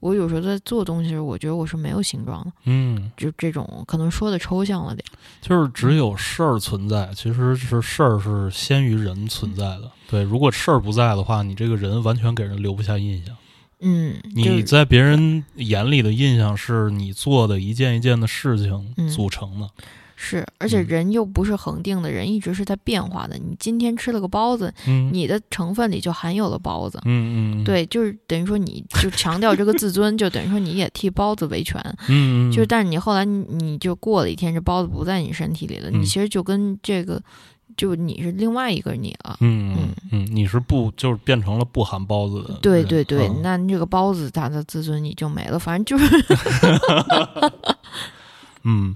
[0.01, 5.03] 我有时候在做东西的时候，我觉得我是没有形状的，嗯，就这种可能说的抽象了点。
[5.41, 9.89] 就是只有事儿存在，其实是事儿是先于人存在的。
[10.07, 13.35] 对，如果事儿不在的话，你这个人完全给人留不下印象。
[13.79, 19.69] 嗯，你在别人眼里的印象是你做的一件一件的事情嗯组成的。
[20.17, 23.37] 是，而且嗯人又不是恒定的，人一直是在变化的。
[23.37, 26.97] 你今天吃了个包子，嗯你的成分里就含有了包子。
[27.03, 31.81] 嗯嗯，对，就是等于说，你就强调这个自尊， 就等于说你也替包子维权。
[32.07, 37.21] 嗯，嗯，就是，但是你后来你你就过了一天，这包子不在你身体里了，嗯你其实就跟这个
[37.77, 39.37] 就你是另外一个你了。
[39.41, 42.53] 嗯嗯嗯，你是不就是变成了不含包子的？
[42.61, 46.25] 对对对，嗯那这个包子他的自尊你就没了，反正就是
[48.63, 48.95] 嗯，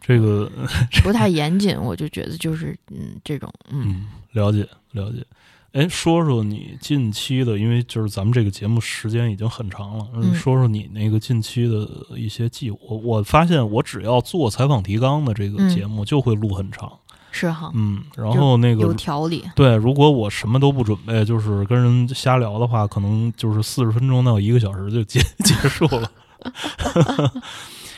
[0.00, 0.50] 这个
[1.04, 5.24] 不太严谨，我就觉得就是嗯这种嗯嗯，了解了解。
[5.72, 12.78] 哎，说说你近期的，因为就是咱们这个节目时间已经很长了，嗯说说你那个近期的一些计划。
[12.88, 16.92] 我我发现我只要做采访提纲的这个嗯节目，就会录很长。
[17.32, 19.44] 是哈，嗯，然后那个有个条理。
[19.56, 26.10] 对，如果我什么都不准备，就是跟人瞎聊的话，可能就是四十分钟到一个小时就结 结束了。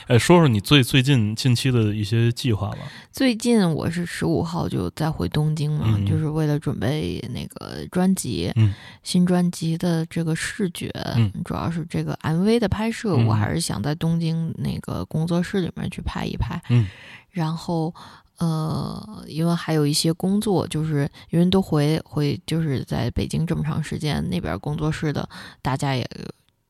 [0.07, 2.77] 哎，说说你最最近近期的一些计划吧。
[3.11, 8.71] 最近我是十五号就再回东京嘛，嗯就是为了准备那个专辑，嗯
[9.01, 16.61] 新专辑的这个视觉，嗯主要是这个 MV 的拍摄，嗯我还是想在东京那个工作室里面去拍一拍。
[16.69, 16.87] 嗯
[17.31, 17.93] 然后
[18.37, 25.27] 呃，因为还有一些工作，就是因为都回回就是在北京这么长时间，那边工作室的
[25.61, 26.09] 大家也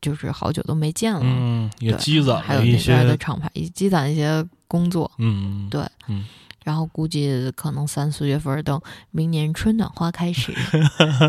[0.02, 1.22] 就是好久都没见了。
[1.24, 6.26] 嗯，也对积攒还有一那边的些，厂牌，也积攒一些工作，嗯，对嗯
[6.66, 8.82] 然后估计可能三四月份等
[9.12, 10.52] 明年春暖花开时，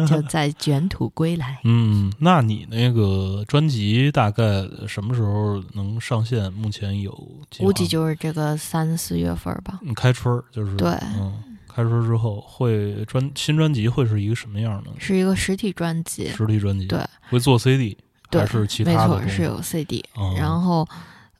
[0.09, 1.61] 就 再卷土归来。
[1.65, 4.43] 嗯，那你那个专辑大概
[4.89, 6.51] 什么时候能上线？
[6.55, 7.13] 目前有
[7.59, 9.79] 估计就是这个三四月份吧。
[9.83, 10.89] 嗯开春儿，就是对
[11.19, 11.33] 嗯，
[11.69, 16.87] 开春儿之后会专新专辑会是一个什么样的是一个实体专辑，实体专辑？
[16.87, 16.99] 对，
[17.29, 17.97] 会做 CD
[18.31, 19.29] 对还是其他的没错？
[19.29, 20.03] 是有 CD。
[20.15, 20.89] 哦然后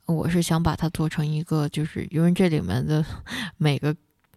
[0.07, 3.05] 我是想把它做成一个，就是因为这里面的
[3.57, 3.95] 每个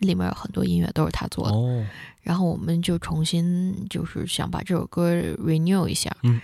[0.00, 1.56] 里面有很多音乐都是他做的。
[1.56, 1.86] 哦，
[2.22, 6.40] 然后我们就重新就是想把这首歌 renew 一下，嗯，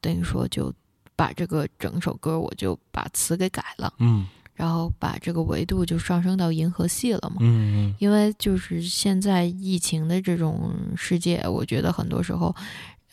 [0.00, 0.72] 等于说就
[1.16, 4.26] 把这个整首歌我就把词给改了，嗯
[4.60, 7.36] 然后把这个维度就上升到银河系了嘛。
[7.40, 12.54] 嗯因为就是现在疫情的这种世界，我觉得很多时候，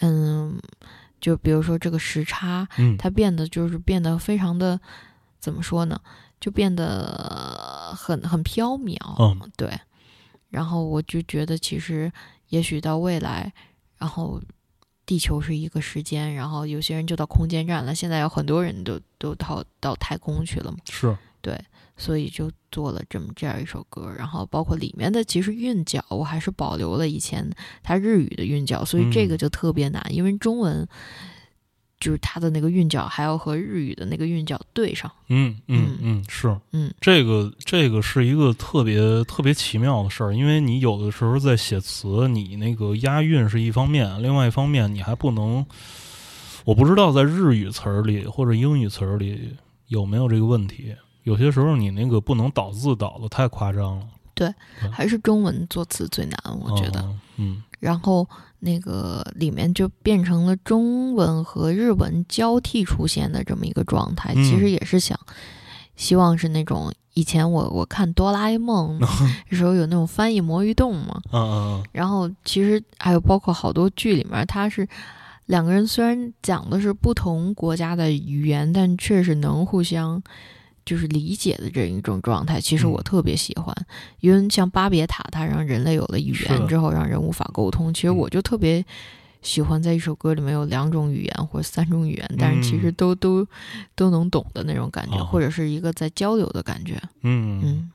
[0.01, 0.59] 嗯，
[1.21, 4.77] 就比如说这个时差，嗯，它变得就是变得非常的
[5.39, 5.97] 怎么说呢？
[6.41, 9.71] 就变得很很飘渺，嗯对。
[10.49, 12.11] 然后我就觉得，其实
[12.49, 13.53] 也许到未来，
[13.97, 14.41] 然后
[15.05, 20.77] 地球是一个时间，然后有些人就到空间站了，现在有很多人都都到到太空去了嘛。
[20.89, 21.17] 是
[21.47, 21.57] 对，
[21.95, 27.49] 所以就做了这么这样一首歌，然后包括里面的其实韵脚，我还是保留了以前
[27.81, 30.85] 它日语的韵脚，所以这个嗯就特别难，因为中文
[32.01, 35.09] 就是它的那个韵脚还要和日语的那个韵脚对上。
[35.29, 45.65] 嗯嗯嗯嗯是，嗯，这个这个是一个特别特别奇妙的事儿，因为你有的时候在写词，你那个押韵是一方面，另外一方面你还不能，
[46.65, 49.55] 我不知道在日语词儿里或者英语词儿里
[49.87, 50.93] 有没有这个问题。
[51.27, 54.53] 有些时候你那个不能倒字倒的太夸张了，对
[54.89, 57.01] 还是中文作词最难，我觉得。
[57.01, 58.27] 哦嗯然后
[58.57, 65.19] 那个里面就变成了中文和日文交替出现的这么一个状态，嗯其实也是想，
[65.95, 68.97] 希望是那种以前我我看哆啦 A 梦
[69.51, 74.87] 的时候有那种翻译魔芋洞嘛，嗯嗯然后其实还有包括好多剧里面，它是
[75.45, 80.19] 两个人虽然讲的是不同国家的语言，但确实能互相
[80.87, 82.59] 就是理解的这一种状态。
[82.59, 82.91] 其实嗯。
[82.91, 83.75] 我特别喜欢，
[84.21, 87.93] 因为像巴别塔，它让人类有了语言之后，让人无法沟通。
[87.93, 88.17] 其实嗯。
[88.17, 88.83] 我就特别
[89.41, 93.45] 喜欢在一首歌里面有两种语言或者三种语言，但是其实都都
[93.95, 96.95] 都能懂的那种感觉，或者是一个在交流的感觉。
[97.21, 97.61] 嗯。
[97.63, 97.91] 嗯。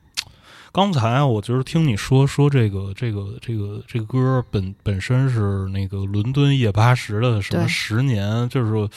[0.71, 8.89] 刚才啊，我就是听你说说这个这个这个这个歌本本身是那个伦敦夜八十的什么十年，就是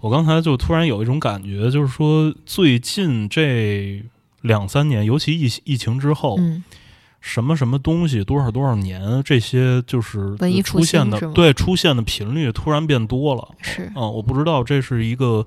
[0.00, 4.02] 我刚才就突然有一种感觉，就是说最近这
[4.40, 6.64] 两三年，尤其疫疫情之后，嗯，
[7.20, 13.46] 什么什么东西多少多少年，这些就是出现的对出现的频率突然变多了。
[13.60, 15.44] 是嗯，我不知道这是一个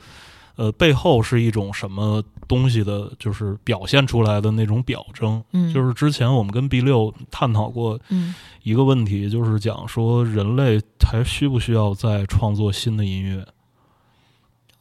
[0.55, 5.43] 呃背后是一种什么东西的，就是表现出来的那种表征。
[5.53, 13.43] 嗯，就是之前我们跟 B 六探讨过嗯一个问题，就是讲说人类还需不需要再创作新的音乐？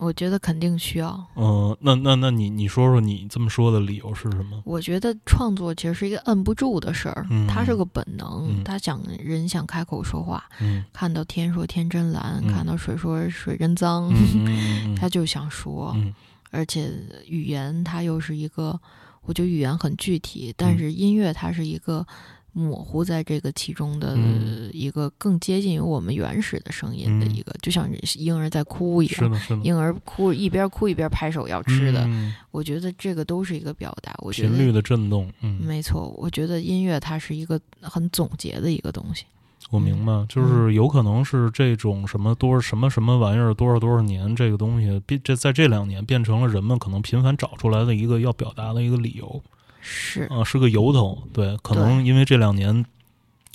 [0.03, 1.25] 我觉得肯定需要。
[1.37, 4.61] 嗯、那那那你你说说你这么说的理由是什么？
[4.65, 14.13] 我觉得创作其实是一个摁不住的事儿，嗯它是个本能，嗯他想人想开口说话，嗯看到天说天真蓝，嗯看到水说水真脏，
[14.99, 16.13] 他就想说，嗯
[16.51, 16.91] 而且
[17.27, 18.79] 语言它又是一个，
[19.23, 22.07] 我觉得语言很具体，但嗯是音乐它是一个
[22.53, 29.15] 模糊在这个其中的嗯一个更接近于我们原始的声音的嗯一个，就像婴儿在哭一样。
[29.15, 34.15] 是的，是的，婴儿哭一边哭一边拍手要吃的，嗯我觉得这个都是一个表达。
[34.19, 39.25] 我觉得频率的震动，嗯，没错，我觉得音乐它是一个很总结的一个东西。
[39.71, 49.43] 我明白，就是有可能是这种什么多什么什么玩意儿多少多少年这个东西，变这在这两年变成了人们可能频繁找出来的一个要表达的一个理由，
[49.83, 51.19] 是，啊，是个由头。
[51.33, 52.85] 对，可能因为这两年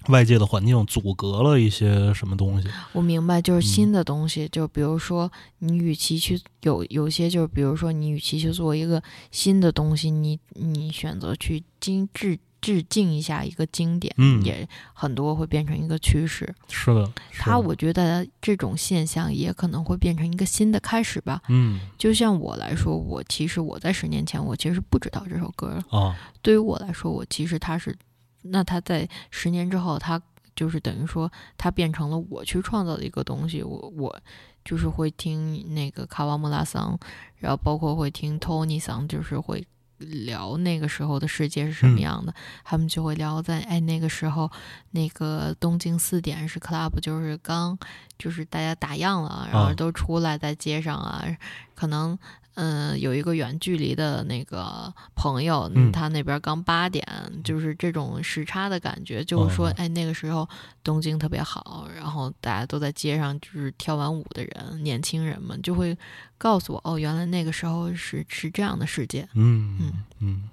[0.10, 2.68] 外界的环境阻隔了一些什么东西。
[2.92, 16.54] 我明白，就是嗯新的东西，就比如说你与其去有有些就是比如说你与其去做一个新的东西，你你选择去精致致敬一下一个经典，嗯也很多会变成一个趋势。
[16.70, 21.42] 是的，是的它我觉得这种现象也可能会变成一个新的开始吧。
[21.50, 27.96] 嗯就像我来说，我其实我在十年前我其实不知道这首歌儿，啊，对于我来说，我其实它是，
[28.42, 30.22] 那它在十年之后，它
[30.56, 33.62] 就是等于说，它变成了我去创造的一个东西。
[33.62, 34.20] 我我
[34.66, 36.98] 就是会听那个卡瓦穆拉桑，
[37.38, 39.66] 然后包括会听托尼桑，就是会
[39.98, 42.34] 聊那个时候的世界是什么嗯样的。
[42.64, 44.52] 他们就会聊在哎那个时候，
[44.92, 47.78] 那个东京四点是 club，就是刚
[48.18, 51.26] 就是大家打烊了，然后啊都出来在街上啊，
[51.76, 52.18] 可能。
[52.60, 57.06] 嗯，有一个远距离的那个朋友，嗯他那边刚八点，
[57.44, 60.48] 就是这种时差的感觉，就是说，哦哎，那个时候
[60.84, 65.96] 东京特别好，然后大家都在街上，就是跳完舞的人，年轻人们就会
[66.40, 69.28] 告诉我，哦，原来那个时候是是这样的世界。
[69.36, 70.50] 嗯嗯嗯，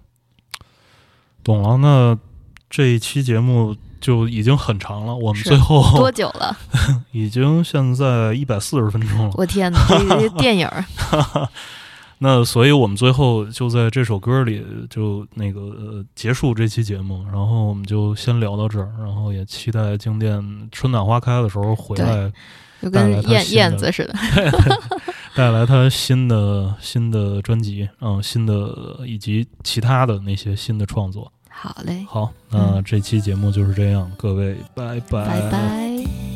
[1.42, 1.78] 懂了。
[1.78, 2.18] 那
[2.68, 6.54] 这一期节目就已经很长了，我们最后多久了？
[7.12, 9.30] 已经现在一百四十分钟了。
[9.36, 10.84] 我天哪，这这电影儿
[12.26, 22.32] 那所以我们最后就在这首歌里就那个、呃、结束这期节目，然后我们就先聊到这儿，然后也期待静电春暖花开的时候回来，
[22.80, 24.14] 就跟燕燕子似的。
[25.36, 31.30] 带来他新的新的专辑，嗯，新的以及其他的那些新的创作。
[31.50, 36.33] 好嘞，好，那这期节目就是这样，各位拜拜拜拜。